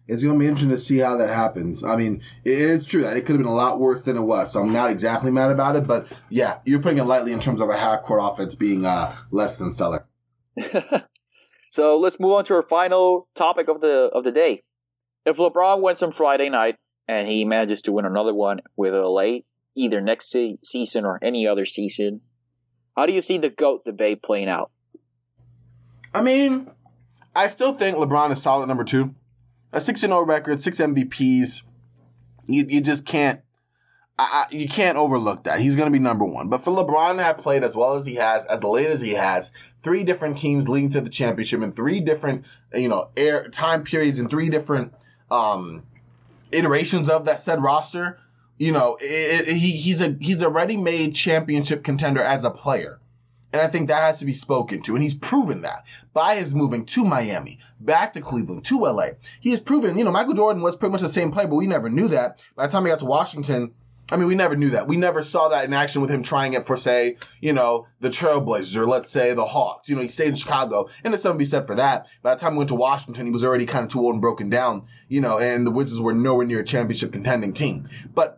It's 0.07 0.23
going 0.23 0.35
to 0.35 0.39
be 0.39 0.47
interesting 0.47 0.69
to 0.69 0.79
see 0.79 0.99
how 0.99 1.17
that 1.17 1.29
happens. 1.29 1.83
I 1.83 1.97
mean, 1.97 2.21
it's 2.45 2.85
true 2.85 3.01
that 3.01 3.17
it 3.17 3.25
could 3.25 3.33
have 3.33 3.43
been 3.43 3.51
a 3.51 3.53
lot 3.53 3.79
worse 3.79 4.03
than 4.03 4.15
it 4.15 4.21
was. 4.21 4.53
So 4.53 4.61
I'm 4.61 4.71
not 4.71 4.89
exactly 4.89 5.31
mad 5.31 5.51
about 5.51 5.75
it, 5.75 5.85
but 5.85 6.07
yeah, 6.29 6.59
you're 6.63 6.79
putting 6.79 6.97
it 6.97 7.03
lightly 7.03 7.33
in 7.33 7.41
terms 7.41 7.59
of 7.59 7.69
a 7.69 7.77
half 7.77 8.03
court 8.03 8.21
offense 8.23 8.55
being 8.55 8.85
uh, 8.85 9.13
less 9.31 9.57
than 9.57 9.69
stellar. 9.69 10.07
so 11.71 11.99
let's 11.99 12.21
move 12.21 12.31
on 12.31 12.45
to 12.45 12.53
our 12.53 12.63
final 12.63 13.27
topic 13.35 13.67
of 13.67 13.81
the 13.81 14.09
of 14.13 14.23
the 14.23 14.31
day. 14.31 14.63
If 15.25 15.37
LeBron 15.37 15.81
wins 15.81 16.01
on 16.01 16.13
Friday 16.13 16.47
night 16.47 16.77
and 17.05 17.27
he 17.27 17.43
manages 17.43 17.81
to 17.83 17.91
win 17.91 18.05
another 18.05 18.33
one 18.33 18.61
with 18.77 18.93
LA, 18.93 19.39
either 19.77 20.01
next 20.01 20.29
se- 20.29 20.59
season 20.61 21.05
or 21.05 21.19
any 21.21 21.47
other 21.47 21.65
season, 21.65 22.21
how 22.95 23.05
do 23.05 23.13
you 23.13 23.21
see 23.21 23.37
the 23.37 23.49
GOAT 23.49 23.85
debate 23.85 24.21
playing 24.21 24.49
out? 24.49 24.71
I 26.13 26.21
mean, 26.21 26.69
I 27.35 27.47
still 27.47 27.73
think 27.73 27.97
LeBron 27.97 28.31
is 28.31 28.41
solid 28.41 28.67
number 28.67 28.83
two. 28.83 29.13
A 29.71 29.79
6 29.79 30.01
0 30.01 30.25
record, 30.25 30.61
six 30.61 30.79
MVPs. 30.79 31.61
You, 32.45 32.65
you 32.67 32.81
just 32.81 33.05
can't 33.05 33.41
I, 34.19 34.47
I, 34.49 34.55
you 34.55 34.67
can't 34.67 34.97
overlook 34.97 35.43
that. 35.43 35.59
He's 35.59 35.75
going 35.75 35.87
to 35.87 35.91
be 35.91 35.99
number 35.99 36.25
one. 36.25 36.49
But 36.49 36.63
for 36.63 36.71
LeBron 36.71 37.17
to 37.17 37.23
have 37.23 37.37
played 37.37 37.63
as 37.63 37.75
well 37.75 37.95
as 37.95 38.05
he 38.05 38.15
has, 38.15 38.45
as 38.45 38.63
late 38.63 38.87
as 38.87 39.01
he 39.01 39.11
has, 39.11 39.51
three 39.83 40.03
different 40.03 40.37
teams 40.37 40.67
leading 40.67 40.91
to 40.91 41.01
the 41.01 41.09
championship 41.09 41.61
in 41.61 41.71
three 41.71 42.01
different, 42.01 42.45
you 42.73 42.89
know, 42.89 43.09
air 43.15 43.47
time 43.49 43.83
periods 43.83 44.19
and 44.19 44.29
three 44.29 44.49
different 44.49 44.93
um, 45.29 45.83
iterations 46.51 47.09
of 47.09 47.25
that 47.25 47.41
said 47.41 47.61
roster, 47.61 48.19
you 48.57 48.71
know, 48.71 48.97
it, 48.99 49.47
it, 49.47 49.57
he, 49.57 49.71
he's 49.71 50.01
a 50.01 50.15
he's 50.19 50.41
a 50.41 50.49
ready-made 50.49 51.15
championship 51.15 51.83
contender 51.83 52.21
as 52.21 52.43
a 52.43 52.51
player. 52.51 52.99
And 53.53 53.61
I 53.61 53.67
think 53.67 53.87
that 53.87 54.01
has 54.01 54.19
to 54.19 54.25
be 54.25 54.33
spoken 54.33 54.81
to. 54.83 54.95
And 54.95 55.03
he's 55.03 55.13
proven 55.13 55.61
that 55.61 55.85
by 56.13 56.35
his 56.35 56.53
moving 56.53 56.85
to 56.87 57.05
Miami, 57.05 57.59
back 57.79 58.13
to 58.13 58.21
Cleveland, 58.21 58.65
to 58.65 58.79
LA. 58.81 59.11
He 59.39 59.51
has 59.51 59.61
proven, 59.61 59.97
you 59.97 60.03
know, 60.03 60.11
Michael 60.11 60.33
Jordan 60.33 60.61
was 60.61 60.75
pretty 60.75 60.91
much 60.91 61.01
the 61.01 61.11
same 61.11 61.31
player, 61.31 61.47
but 61.47 61.55
we 61.55 61.65
never 61.65 61.89
knew 61.89 62.09
that. 62.09 62.41
By 62.55 62.67
the 62.67 62.71
time 62.71 62.83
he 62.83 62.89
got 62.89 62.99
to 62.99 63.05
Washington, 63.05 63.73
I 64.09 64.15
mean, 64.15 64.27
we 64.27 64.35
never 64.35 64.55
knew 64.55 64.69
that. 64.71 64.87
We 64.87 64.95
never 64.95 65.21
saw 65.21 65.49
that 65.49 65.65
in 65.65 65.73
action 65.73 66.01
with 66.01 66.09
him 66.09 66.23
trying 66.23 66.53
it 66.53 66.65
for, 66.65 66.77
say, 66.77 67.17
you 67.41 67.51
know, 67.51 67.87
the 67.99 68.09
Trailblazers 68.09 68.77
or 68.77 68.85
let's 68.85 69.09
say 69.09 69.33
the 69.33 69.45
Hawks. 69.45 69.89
You 69.89 69.95
know, 69.95 70.01
he 70.01 70.07
stayed 70.07 70.29
in 70.29 70.35
Chicago, 70.35 70.89
and 71.03 71.13
there's 71.13 71.21
something 71.21 71.37
to 71.37 71.43
be 71.43 71.49
said 71.49 71.67
for 71.67 71.75
that. 71.75 72.07
By 72.21 72.35
the 72.35 72.39
time 72.39 72.53
he 72.53 72.57
went 72.57 72.69
to 72.69 72.75
Washington, 72.75 73.25
he 73.25 73.33
was 73.33 73.43
already 73.43 73.65
kind 73.65 73.83
of 73.83 73.91
too 73.91 73.99
old 73.99 74.13
and 74.13 74.21
broken 74.21 74.49
down, 74.49 74.87
you 75.09 75.19
know, 75.19 75.39
and 75.39 75.67
the 75.67 75.71
Wizards 75.71 75.99
were 75.99 76.13
nowhere 76.13 76.45
near 76.45 76.61
a 76.61 76.65
championship 76.65 77.11
contending 77.11 77.51
team. 77.51 77.89
But 78.13 78.36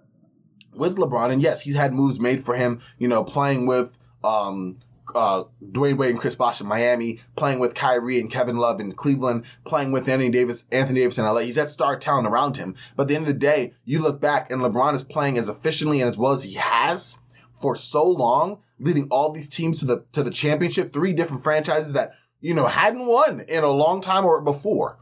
with 0.79 0.97
LeBron, 0.97 1.31
and 1.31 1.41
yes, 1.41 1.61
he's 1.61 1.75
had 1.75 1.93
moves 1.93 2.19
made 2.19 2.43
for 2.43 2.55
him, 2.55 2.81
you 2.97 3.07
know, 3.07 3.23
playing 3.23 3.65
with 3.65 3.97
um, 4.23 4.77
uh, 5.15 5.43
Dwyane 5.63 5.97
Wade 5.97 6.11
and 6.11 6.19
Chris 6.19 6.35
Bosh 6.35 6.61
in 6.61 6.67
Miami, 6.67 7.19
playing 7.35 7.59
with 7.59 7.73
Kyrie 7.73 8.19
and 8.19 8.31
Kevin 8.31 8.57
Love 8.57 8.79
in 8.79 8.91
Cleveland, 8.93 9.43
playing 9.65 9.91
with 9.91 10.07
Anthony 10.07 10.29
Davis, 10.29 10.63
Anthony 10.71 11.01
Davis 11.01 11.17
in 11.17 11.25
LA. 11.25 11.39
He's 11.39 11.55
had 11.55 11.69
star 11.69 11.97
talent 11.97 12.27
around 12.27 12.57
him. 12.57 12.75
But 12.95 13.03
at 13.03 13.07
the 13.09 13.15
end 13.15 13.27
of 13.27 13.33
the 13.33 13.39
day, 13.39 13.73
you 13.85 13.99
look 13.99 14.19
back 14.19 14.51
and 14.51 14.61
LeBron 14.61 14.95
is 14.95 15.03
playing 15.03 15.37
as 15.37 15.49
efficiently 15.49 16.01
and 16.01 16.09
as 16.09 16.17
well 16.17 16.33
as 16.33 16.43
he 16.43 16.53
has 16.55 17.17
for 17.61 17.75
so 17.75 18.09
long, 18.09 18.59
leading 18.79 19.07
all 19.09 19.31
these 19.31 19.49
teams 19.49 19.79
to 19.79 19.85
the 19.85 20.05
to 20.13 20.23
the 20.23 20.31
championship, 20.31 20.93
three 20.93 21.13
different 21.13 21.43
franchises 21.43 21.93
that 21.93 22.13
you 22.41 22.53
know 22.53 22.65
hadn't 22.65 23.05
won 23.05 23.41
in 23.41 23.63
a 23.63 23.69
long 23.69 24.01
time 24.01 24.25
or 24.25 24.41
before. 24.41 24.97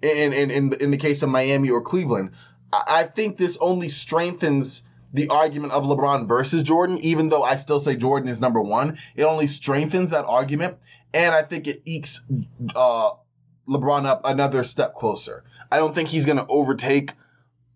In 0.00 0.32
in 0.32 0.50
in, 0.50 0.72
in 0.74 0.90
the 0.90 0.96
case 0.96 1.22
of 1.22 1.28
Miami 1.28 1.70
or 1.70 1.80
Cleveland, 1.80 2.32
I, 2.72 2.82
I 2.88 3.04
think 3.04 3.36
this 3.36 3.56
only 3.60 3.88
strengthens 3.88 4.82
the 5.12 5.28
argument 5.28 5.72
of 5.72 5.84
LeBron 5.84 6.26
versus 6.26 6.62
Jordan, 6.62 6.98
even 6.98 7.28
though 7.28 7.42
I 7.42 7.56
still 7.56 7.80
say 7.80 7.96
Jordan 7.96 8.28
is 8.28 8.40
number 8.40 8.60
one. 8.60 8.98
It 9.14 9.24
only 9.24 9.46
strengthens 9.46 10.10
that 10.10 10.24
argument, 10.24 10.78
and 11.12 11.34
I 11.34 11.42
think 11.42 11.66
it 11.66 11.82
ekes 11.84 12.22
uh, 12.74 13.10
LeBron 13.68 14.06
up 14.06 14.22
another 14.24 14.64
step 14.64 14.94
closer. 14.94 15.44
I 15.70 15.78
don't 15.78 15.94
think 15.94 16.08
he's 16.08 16.26
going 16.26 16.38
to 16.38 16.46
overtake 16.46 17.12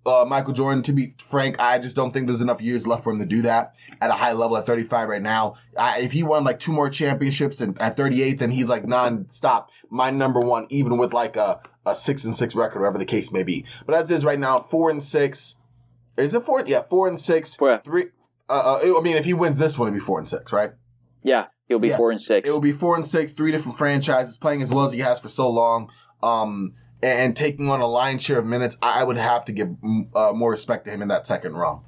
uh, 0.07 0.25
Michael 0.27 0.53
Jordan. 0.53 0.83
To 0.85 0.93
be 0.93 1.15
frank, 1.19 1.57
I 1.59 1.79
just 1.79 1.97
don't 1.97 2.13
think 2.13 2.27
there's 2.27 2.41
enough 2.41 2.63
years 2.63 2.87
left 2.87 3.05
for 3.05 3.13
him 3.13 3.19
to 3.19 3.27
do 3.27 3.43
that 3.43 3.75
at 4.01 4.11
a 4.11 4.15
high 4.15 4.33
level 4.33 4.57
at 4.57 4.67
35 4.67 5.09
right 5.09 5.23
now. 5.23 5.57
I, 5.77 6.01
if 6.01 6.13
he 6.13 6.23
won 6.23 6.45
like 6.45 6.61
two 6.61 6.73
more 6.73 6.89
championships 6.89 7.61
and 7.61 7.81
at 7.81 7.97
38, 7.97 8.39
then 8.39 8.51
he's 8.51 8.69
like 8.69 8.87
non-stop 8.87 9.71
my 9.91 10.11
number 10.11 10.41
one, 10.41 10.67
even 10.71 10.97
with 10.97 11.13
like 11.13 11.37
a, 11.37 11.61
a 11.85 11.95
six 11.95 12.25
and 12.25 12.37
six 12.37 12.55
record, 12.55 12.81
whatever 12.81 12.99
the 12.99 13.05
case 13.05 13.33
may 13.33 13.43
be. 13.43 13.65
But 13.85 13.95
as 13.97 14.11
is 14.11 14.25
right 14.25 14.39
now, 14.39 14.61
four 14.61 14.91
and 14.91 15.03
six 15.03 15.57
is 16.17 16.35
it 16.35 16.43
four? 16.43 16.63
Yeah, 16.67 16.83
four 16.83 17.09
and 17.09 17.21
six. 17.21 17.55
Four. 17.55 17.79
Three. 17.79 18.07
Uh, 18.49 18.79
uh, 18.83 18.99
I 18.99 19.03
mean, 19.03 19.17
if 19.17 19.25
he 19.25 19.35
wins 19.35 19.59
this 19.59 19.77
one, 19.77 19.89
it'll 19.89 19.97
be 19.97 20.01
four 20.01 20.19
and 20.19 20.29
six, 20.29 20.53
right? 20.53 20.73
Yeah, 21.23 21.47
it'll 21.69 21.81
be 21.81 21.89
yeah. 21.89 21.97
four 21.97 22.11
and 22.11 22.21
six. 22.21 22.49
It 22.49 22.53
will 22.53 22.61
be 22.61 22.73
four 22.73 22.95
and 22.95 23.05
six. 23.05 23.33
Three 23.33 23.51
different 23.51 23.77
franchises 23.77 24.39
playing 24.39 24.63
as 24.63 24.71
well 24.71 24.87
as 24.87 24.93
he 24.93 25.01
has 25.01 25.21
for 25.21 25.29
so 25.29 25.51
long. 25.51 25.91
Um, 26.23 26.75
and 27.03 27.37
taking 27.37 27.69
on 27.69 27.81
a 27.81 27.87
lion's 27.87 28.23
share 28.23 28.39
of 28.39 28.47
minutes, 28.47 28.77
I 28.81 29.05
would 29.05 29.19
have 29.19 29.45
to 29.47 29.53
give 29.53 29.75
uh, 30.15 30.33
more 30.33 30.51
respect 30.51 30.87
to 30.87 30.91
him 30.91 31.03
in 31.03 31.09
that 31.09 31.27
second 31.27 31.55
round. 31.55 31.83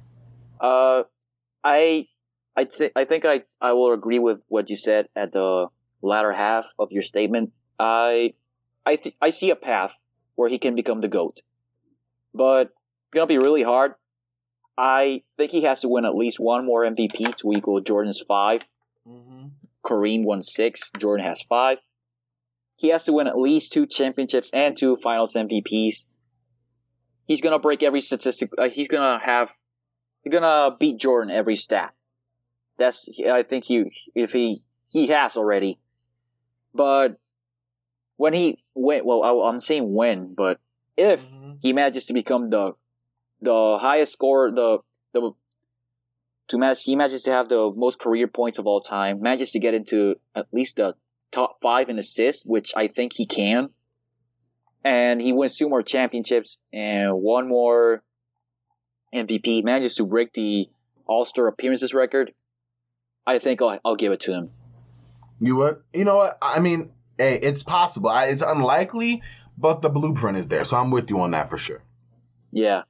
Uh, 0.59 1.03
I, 1.63 2.07
I, 2.55 2.65
th- 2.65 2.91
I 2.95 3.05
think 3.05 3.25
I, 3.25 3.43
I 3.59 3.73
will 3.73 3.91
agree 3.91 4.19
with 4.19 4.43
what 4.49 4.69
you 4.69 4.75
said 4.75 5.07
at 5.15 5.31
the 5.31 5.67
latter 6.01 6.33
half 6.33 6.73
of 6.77 6.91
your 6.91 7.01
statement. 7.01 7.51
I, 7.79 8.33
I, 8.85 8.97
th- 8.97 9.15
I 9.21 9.29
see 9.29 9.49
a 9.49 9.55
path 9.55 10.03
where 10.35 10.49
he 10.49 10.57
can 10.57 10.75
become 10.75 10.99
the 10.99 11.07
goat, 11.07 11.41
but 12.33 12.67
it's 12.67 13.13
gonna 13.13 13.25
be 13.25 13.37
really 13.37 13.63
hard 13.63 13.95
I 14.81 15.23
think 15.37 15.51
he 15.51 15.63
has 15.63 15.81
to 15.81 15.89
win 15.89 16.05
at 16.05 16.15
least 16.15 16.39
one 16.39 16.65
more 16.65 16.85
MVP 16.85 17.35
to 17.35 17.51
equal 17.51 17.81
Jordan's 17.81 18.21
5 18.21 18.65
mm-hmm. 19.05 19.47
Kareem 19.85 20.23
won 20.23 20.41
six. 20.41 20.89
Jordan 20.97 21.25
has 21.25 21.41
five. 21.41 21.79
He 22.77 22.89
has 22.89 23.03
to 23.05 23.13
win 23.13 23.27
at 23.27 23.37
least 23.37 23.73
two 23.73 23.85
championships 23.85 24.49
and 24.53 24.77
two 24.77 24.95
Finals 24.95 25.33
MVPs. 25.33 26.07
He's 27.27 27.41
gonna 27.41 27.59
break 27.59 27.83
every 27.83 28.01
statistic. 28.01 28.51
Uh, 28.57 28.69
he's 28.69 28.87
gonna 28.87 29.19
have. 29.19 29.55
He's 30.21 30.31
gonna 30.31 30.75
beat 30.77 30.97
Jordan 30.97 31.29
every 31.31 31.55
stat. 31.55 31.93
That's. 32.77 33.09
I 33.29 33.43
think 33.43 33.65
he. 33.65 33.91
If 34.15 34.31
he. 34.33 34.57
He 34.91 35.07
has 35.07 35.35
already. 35.37 35.79
But 36.73 37.19
when 38.17 38.33
he 38.33 38.63
went, 38.75 39.05
well, 39.05 39.23
I, 39.23 39.49
I'm 39.49 39.59
saying 39.59 39.93
when, 39.93 40.33
but 40.33 40.59
if 40.97 41.31
Mhm. 41.31 41.57
he 41.61 41.73
manages 41.73 42.05
to 42.05 42.13
become 42.13 42.47
the 42.47 42.73
the 43.41 43.77
highest 43.79 44.13
score, 44.13 44.51
the 44.51 44.79
the 45.13 45.33
to 46.49 46.57
match, 46.57 46.83
he 46.83 46.95
manages 46.95 47.23
to 47.23 47.31
have 47.31 47.47
the 47.47 47.71
most 47.75 47.99
career 47.99 48.27
points 48.27 48.57
of 48.57 48.65
all 48.65 48.81
time. 48.81 49.21
Manages 49.21 49.51
to 49.51 49.59
get 49.59 49.73
into 49.73 50.15
at 50.35 50.47
least 50.51 50.77
the 50.77 50.95
top 51.31 51.57
five 51.61 51.89
in 51.89 51.99
assists, 51.99 52.43
which 52.45 52.73
I 52.75 52.87
think 52.87 53.13
he 53.13 53.25
can. 53.25 53.69
And 54.83 55.21
he 55.21 55.31
wins 55.31 55.57
two 55.57 55.69
more 55.69 55.83
championships 55.83 56.57
and 56.73 57.21
one 57.21 57.47
more 57.47 58.03
MVP. 59.13 59.63
Manages 59.63 59.95
to 59.95 60.05
break 60.05 60.33
the 60.33 60.69
All 61.05 61.25
Star 61.25 61.47
appearances 61.47 61.93
record. 61.93 62.33
I 63.27 63.37
think 63.37 63.61
I'll, 63.61 63.79
I'll 63.85 63.95
give 63.95 64.11
it 64.11 64.19
to 64.21 64.33
him. 64.33 64.49
You 65.39 65.55
would? 65.57 65.81
You 65.93 66.05
know 66.05 66.15
what? 66.15 66.37
I 66.41 66.59
mean, 66.59 66.91
hey, 67.17 67.35
it's 67.35 67.61
possible. 67.61 68.09
I, 68.09 68.25
it's 68.25 68.41
unlikely, 68.41 69.21
but 69.57 69.81
the 69.81 69.89
blueprint 69.89 70.37
is 70.37 70.47
there, 70.47 70.65
so 70.65 70.77
I'm 70.77 70.89
with 70.89 71.09
you 71.09 71.19
on 71.19 71.31
that 71.31 71.49
for 71.49 71.57
sure. 71.57 71.83
Yeah, 72.51 72.83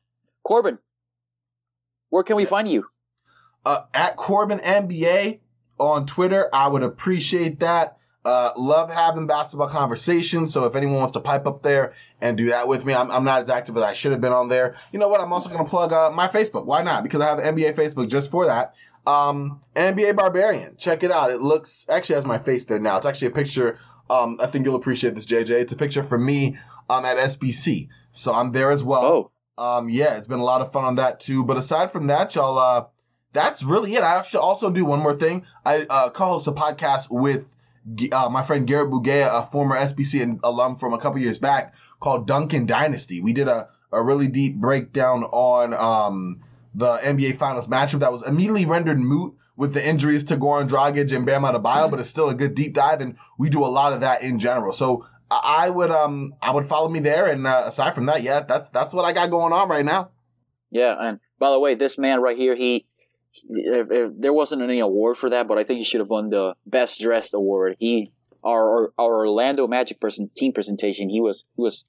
Corban, 0.43 0.79
where 2.09 2.23
can 2.23 2.35
we 2.35 2.45
find 2.45 2.67
you? 2.67 2.85
uh, 3.65 3.83
at 3.93 4.15
Corban 4.15 4.59
NBA 4.59 5.39
on 5.79 6.05
Twitter. 6.05 6.49
I 6.53 6.67
would 6.67 6.83
appreciate 6.83 7.59
that. 7.59 7.97
Uh, 8.25 8.51
love 8.57 8.91
having 8.91 9.27
basketball 9.27 9.69
conversations. 9.69 10.53
So 10.53 10.65
if 10.65 10.75
anyone 10.75 10.95
wants 10.97 11.13
to 11.13 11.19
pipe 11.19 11.47
up 11.47 11.63
there 11.63 11.93
and 12.19 12.37
do 12.37 12.47
that 12.47 12.67
with 12.67 12.85
me, 12.85 12.93
I'm, 12.93 13.09
I'm 13.09 13.23
not 13.23 13.43
as 13.43 13.49
active 13.49 13.77
as 13.77 13.83
I 13.83 13.93
should 13.93 14.11
have 14.11 14.21
been 14.21 14.33
on 14.33 14.49
there. 14.49 14.75
You 14.91 14.99
know 14.99 15.07
what? 15.07 15.21
I'm 15.21 15.31
also 15.31 15.49
going 15.49 15.63
to 15.63 15.69
plug 15.69 15.93
uh, 15.93 16.11
my 16.11 16.27
Facebook. 16.27 16.65
Why 16.65 16.83
not? 16.83 17.03
Because 17.03 17.21
I 17.21 17.27
have 17.27 17.37
the 17.37 17.43
NBA 17.43 17.75
Facebook 17.75 18.09
just 18.09 18.29
for 18.29 18.45
that. 18.47 18.73
Um, 19.07 19.61
NBA 19.75 20.15
Barbarian. 20.15 20.75
Check 20.77 21.03
it 21.03 21.11
out. 21.11 21.31
It 21.31 21.41
looks 21.41 21.85
actually 21.89 22.15
has 22.15 22.25
my 22.25 22.37
face 22.37 22.65
there 22.65 22.79
now. 22.79 22.97
It's 22.97 23.05
actually 23.05 23.29
a 23.29 23.31
picture. 23.31 23.79
Um, 24.09 24.39
I 24.41 24.47
think 24.47 24.65
you'll 24.65 24.75
appreciate 24.75 25.15
this, 25.15 25.25
JJ. 25.25 25.51
It's 25.51 25.73
a 25.73 25.77
picture 25.77 26.03
for 26.03 26.17
me 26.17 26.57
um, 26.89 27.05
at 27.05 27.17
SBC. 27.17 27.87
So 28.11 28.33
I'm 28.33 28.51
there 28.51 28.69
as 28.69 28.83
well. 28.83 29.03
Oh, 29.03 29.31
Um, 29.59 29.89
yeah, 29.89 30.15
it's 30.15 30.27
been 30.27 30.39
a 30.39 30.43
lot 30.43 30.61
of 30.61 30.71
fun 30.71 30.85
on 30.85 30.95
that 30.95 31.19
too. 31.19 31.43
But 31.43 31.57
aside 31.57 31.91
from 31.91 32.07
that, 32.07 32.33
y'all, 32.33 32.57
uh, 32.57 32.85
that's 33.33 33.61
really 33.61 33.93
it. 33.95 34.03
I 34.03 34.23
should 34.23 34.39
also 34.39 34.69
do 34.71 34.85
one 34.85 34.99
more 34.99 35.15
thing. 35.15 35.45
I 35.65 35.85
uh, 35.89 36.09
co-host 36.11 36.47
a 36.47 36.53
podcast 36.53 37.07
with 37.09 37.45
uh, 38.13 38.29
my 38.29 38.41
friend 38.41 38.65
Garrett 38.65 38.89
Bugea, 38.89 39.27
a 39.31 39.43
former 39.43 39.75
SBC 39.75 40.23
and 40.23 40.39
alum 40.43 40.77
from 40.77 40.93
a 40.93 40.97
couple 40.97 41.19
years 41.19 41.37
back, 41.39 41.75
called 41.99 42.25
Duncan 42.25 42.65
Dynasty. 42.67 43.21
We 43.21 43.33
did 43.33 43.49
a, 43.49 43.67
a 43.91 44.01
really 44.01 44.29
deep 44.29 44.55
breakdown 44.55 45.25
on 45.25 45.73
um, 45.73 46.41
the 46.73 46.97
NBA 46.97 47.35
Finals 47.35 47.67
matchup 47.67 47.99
that 47.99 48.13
was 48.13 48.25
immediately 48.25 48.65
rendered 48.65 48.97
moot 48.97 49.35
with 49.57 49.73
the 49.73 49.85
injuries 49.85 50.23
to 50.23 50.37
Goran 50.37 50.69
Dragic 50.69 51.13
and 51.13 51.25
Bam 51.25 51.41
Adebayo, 51.41 51.91
but 51.91 51.99
it's 51.99 52.09
still 52.09 52.29
a 52.29 52.33
good 52.33 52.55
deep 52.55 52.73
dive, 52.73 53.01
and 53.01 53.17
we 53.37 53.49
do 53.49 53.65
a 53.65 53.67
lot 53.67 53.91
of 53.91 54.01
that 54.01 54.21
in 54.21 54.39
general. 54.39 54.71
So 54.71 55.05
I 55.31 55.69
would 55.69 55.91
um 55.91 56.33
I 56.41 56.51
would 56.51 56.65
follow 56.65 56.89
me 56.89 56.99
there, 56.99 57.27
and 57.27 57.45
uh, 57.45 57.63
aside 57.67 57.95
from 57.95 58.05
that, 58.07 58.23
yeah, 58.23 58.41
that's 58.41 58.69
that's 58.69 58.93
what 58.93 59.05
I 59.05 59.13
got 59.13 59.29
going 59.29 59.53
on 59.53 59.69
right 59.69 59.85
now. 59.85 60.09
yeah. 60.71 60.95
And 60.99 61.19
by 61.37 61.51
the 61.51 61.59
way, 61.59 61.75
this 61.75 61.97
man 61.97 62.21
right 62.21 62.37
here, 62.37 62.55
he, 62.55 62.85
if, 63.49 63.91
if 63.91 64.11
there 64.17 64.33
wasn't 64.33 64.61
any 64.61 64.79
award 64.79 65.17
for 65.17 65.29
that, 65.29 65.47
but 65.47 65.57
I 65.57 65.63
think 65.63 65.77
he 65.77 65.83
should 65.85 65.99
have 66.01 66.09
won 66.09 66.29
the 66.29 66.55
best 66.65 66.99
dressed 66.99 67.33
award. 67.33 67.75
He, 67.79 68.11
our 68.43 68.91
our 68.97 69.19
Orlando 69.27 69.67
Magic 69.67 69.99
person 69.99 70.29
team 70.35 70.51
presentation, 70.53 71.09
he 71.09 71.21
was 71.21 71.45
he 71.55 71.61
was 71.61 71.85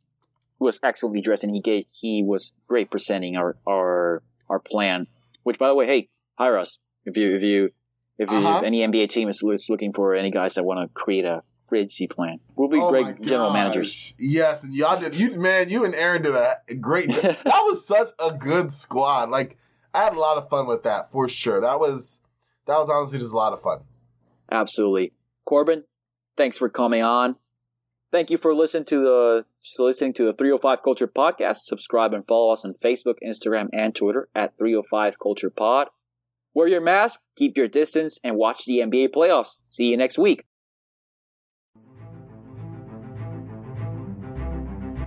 he 0.59 0.64
was 0.64 0.78
excellently 0.82 1.20
dressed, 1.22 1.45
and 1.45 1.55
he 1.55 1.61
gave 1.61 1.84
he 1.93 2.22
was 2.22 2.53
great 2.68 2.91
presenting 2.91 3.36
our 3.36 3.57
our 3.66 4.22
our 4.49 4.59
plan. 4.59 5.07
Which, 5.43 5.59
by 5.59 5.68
the 5.68 5.74
way, 5.74 5.86
hey, 5.86 6.09
hire 6.38 6.59
us 6.59 6.78
if 7.07 7.16
you 7.16 7.34
if 7.34 7.43
you 7.43 7.70
if 8.18 8.30
you 8.30 8.36
Uh-huh. 8.36 8.59
if 8.59 8.64
any 8.64 8.86
NBA 8.86 9.09
team 9.09 9.28
is, 9.30 9.43
is 9.43 9.70
looking 9.70 9.93
for 9.93 10.14
any 10.14 10.30
guys 10.30 10.55
that 10.55 10.64
want 10.64 10.80
to 10.80 10.88
create 10.93 11.24
a 11.24 11.43
free 11.71 11.81
agency 11.81 12.07
plan. 12.07 12.41
We'll 12.57 12.68
be 12.68 12.79
Oh 12.79 12.91
great 12.91 13.23
general 13.23 13.53
managers. 13.53 14.14
Yes, 14.18 14.64
and 14.64 14.75
y'all 14.75 15.01
did. 15.01 15.18
You 15.18 15.39
man, 15.39 15.71
you 15.71 15.85
and 15.85 15.95
Aaron 15.95 16.23
did 16.23 16.35
a 16.35 16.59
great. 16.81 17.09
that 17.23 17.45
was 17.45 17.87
such 17.87 18.09
a 18.18 18.33
good 18.33 18.71
squad. 18.71 19.31
Like 19.31 19.57
I 19.95 20.05
had 20.05 20.14
a 20.14 20.21
lot 20.21 20.37
of 20.37 20.51
fun 20.51 20.66
with 20.66 20.83
that 20.83 21.11
for 21.11 21.29
sure. 21.29 21.62
That 21.62 21.81
was 21.81 22.21
that 22.66 22.77
was 22.77 22.91
honestly 22.91 23.18
just 23.18 23.33
a 23.33 23.37
lot 23.37 23.55
of 23.55 23.62
fun. 23.62 23.81
Absolutely. 24.53 25.12
Corban, 25.47 25.85
thanks 26.37 26.59
for 26.59 26.68
coming 26.68 27.03
on. 27.03 27.37
Thank 28.12 28.31
you 28.31 28.37
for 28.37 28.53
listening 28.53 28.87
to 28.87 28.99
the 28.99 29.47
listening 29.79 30.12
to 30.14 30.25
the 30.25 30.33
305 30.33 30.83
Culture 30.83 31.07
Podcast. 31.07 31.59
Subscribe 31.59 32.12
and 32.12 32.27
follow 32.27 32.53
us 32.53 32.64
on 32.64 32.73
Facebook, 32.73 33.14
Instagram, 33.25 33.68
and 33.73 33.95
Twitter 33.95 34.29
at 34.35 34.59
305 34.59 35.18
Culture 35.21 35.51
Pod. 35.51 35.89
Wear 36.53 36.66
your 36.66 36.81
mask, 36.81 37.21
keep 37.37 37.57
your 37.57 37.68
distance, 37.68 38.18
and 38.25 38.37
watch 38.37 38.64
the 38.64 38.79
NBA 38.81 39.11
playoffs. 39.11 39.59
See 39.68 39.91
you 39.91 39.97
next 39.97 40.18
week. 40.18 40.45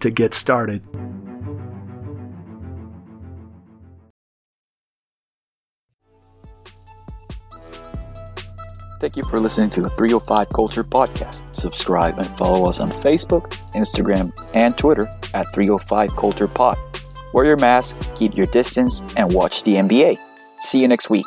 to 0.00 0.10
get 0.10 0.34
started. 0.34 0.82
Thank 8.98 9.16
you 9.16 9.24
for 9.24 9.38
listening 9.38 9.68
to 9.70 9.82
the 9.82 9.90
305 9.90 10.48
Culture 10.50 10.82
Podcast. 10.82 11.54
Subscribe 11.54 12.18
and 12.18 12.26
follow 12.38 12.68
us 12.68 12.80
on 12.80 12.88
Facebook, 12.88 13.50
Instagram, 13.74 14.32
and 14.54 14.76
Twitter 14.76 15.06
at 15.34 15.46
305 15.54 16.16
Culture 16.16 16.48
Pod. 16.48 16.78
Wear 17.34 17.44
your 17.44 17.56
mask, 17.56 18.14
keep 18.14 18.36
your 18.36 18.46
distance, 18.46 19.04
and 19.16 19.32
watch 19.32 19.64
the 19.64 19.74
NBA. 19.74 20.18
See 20.60 20.80
you 20.80 20.88
next 20.88 21.10
week. 21.10 21.26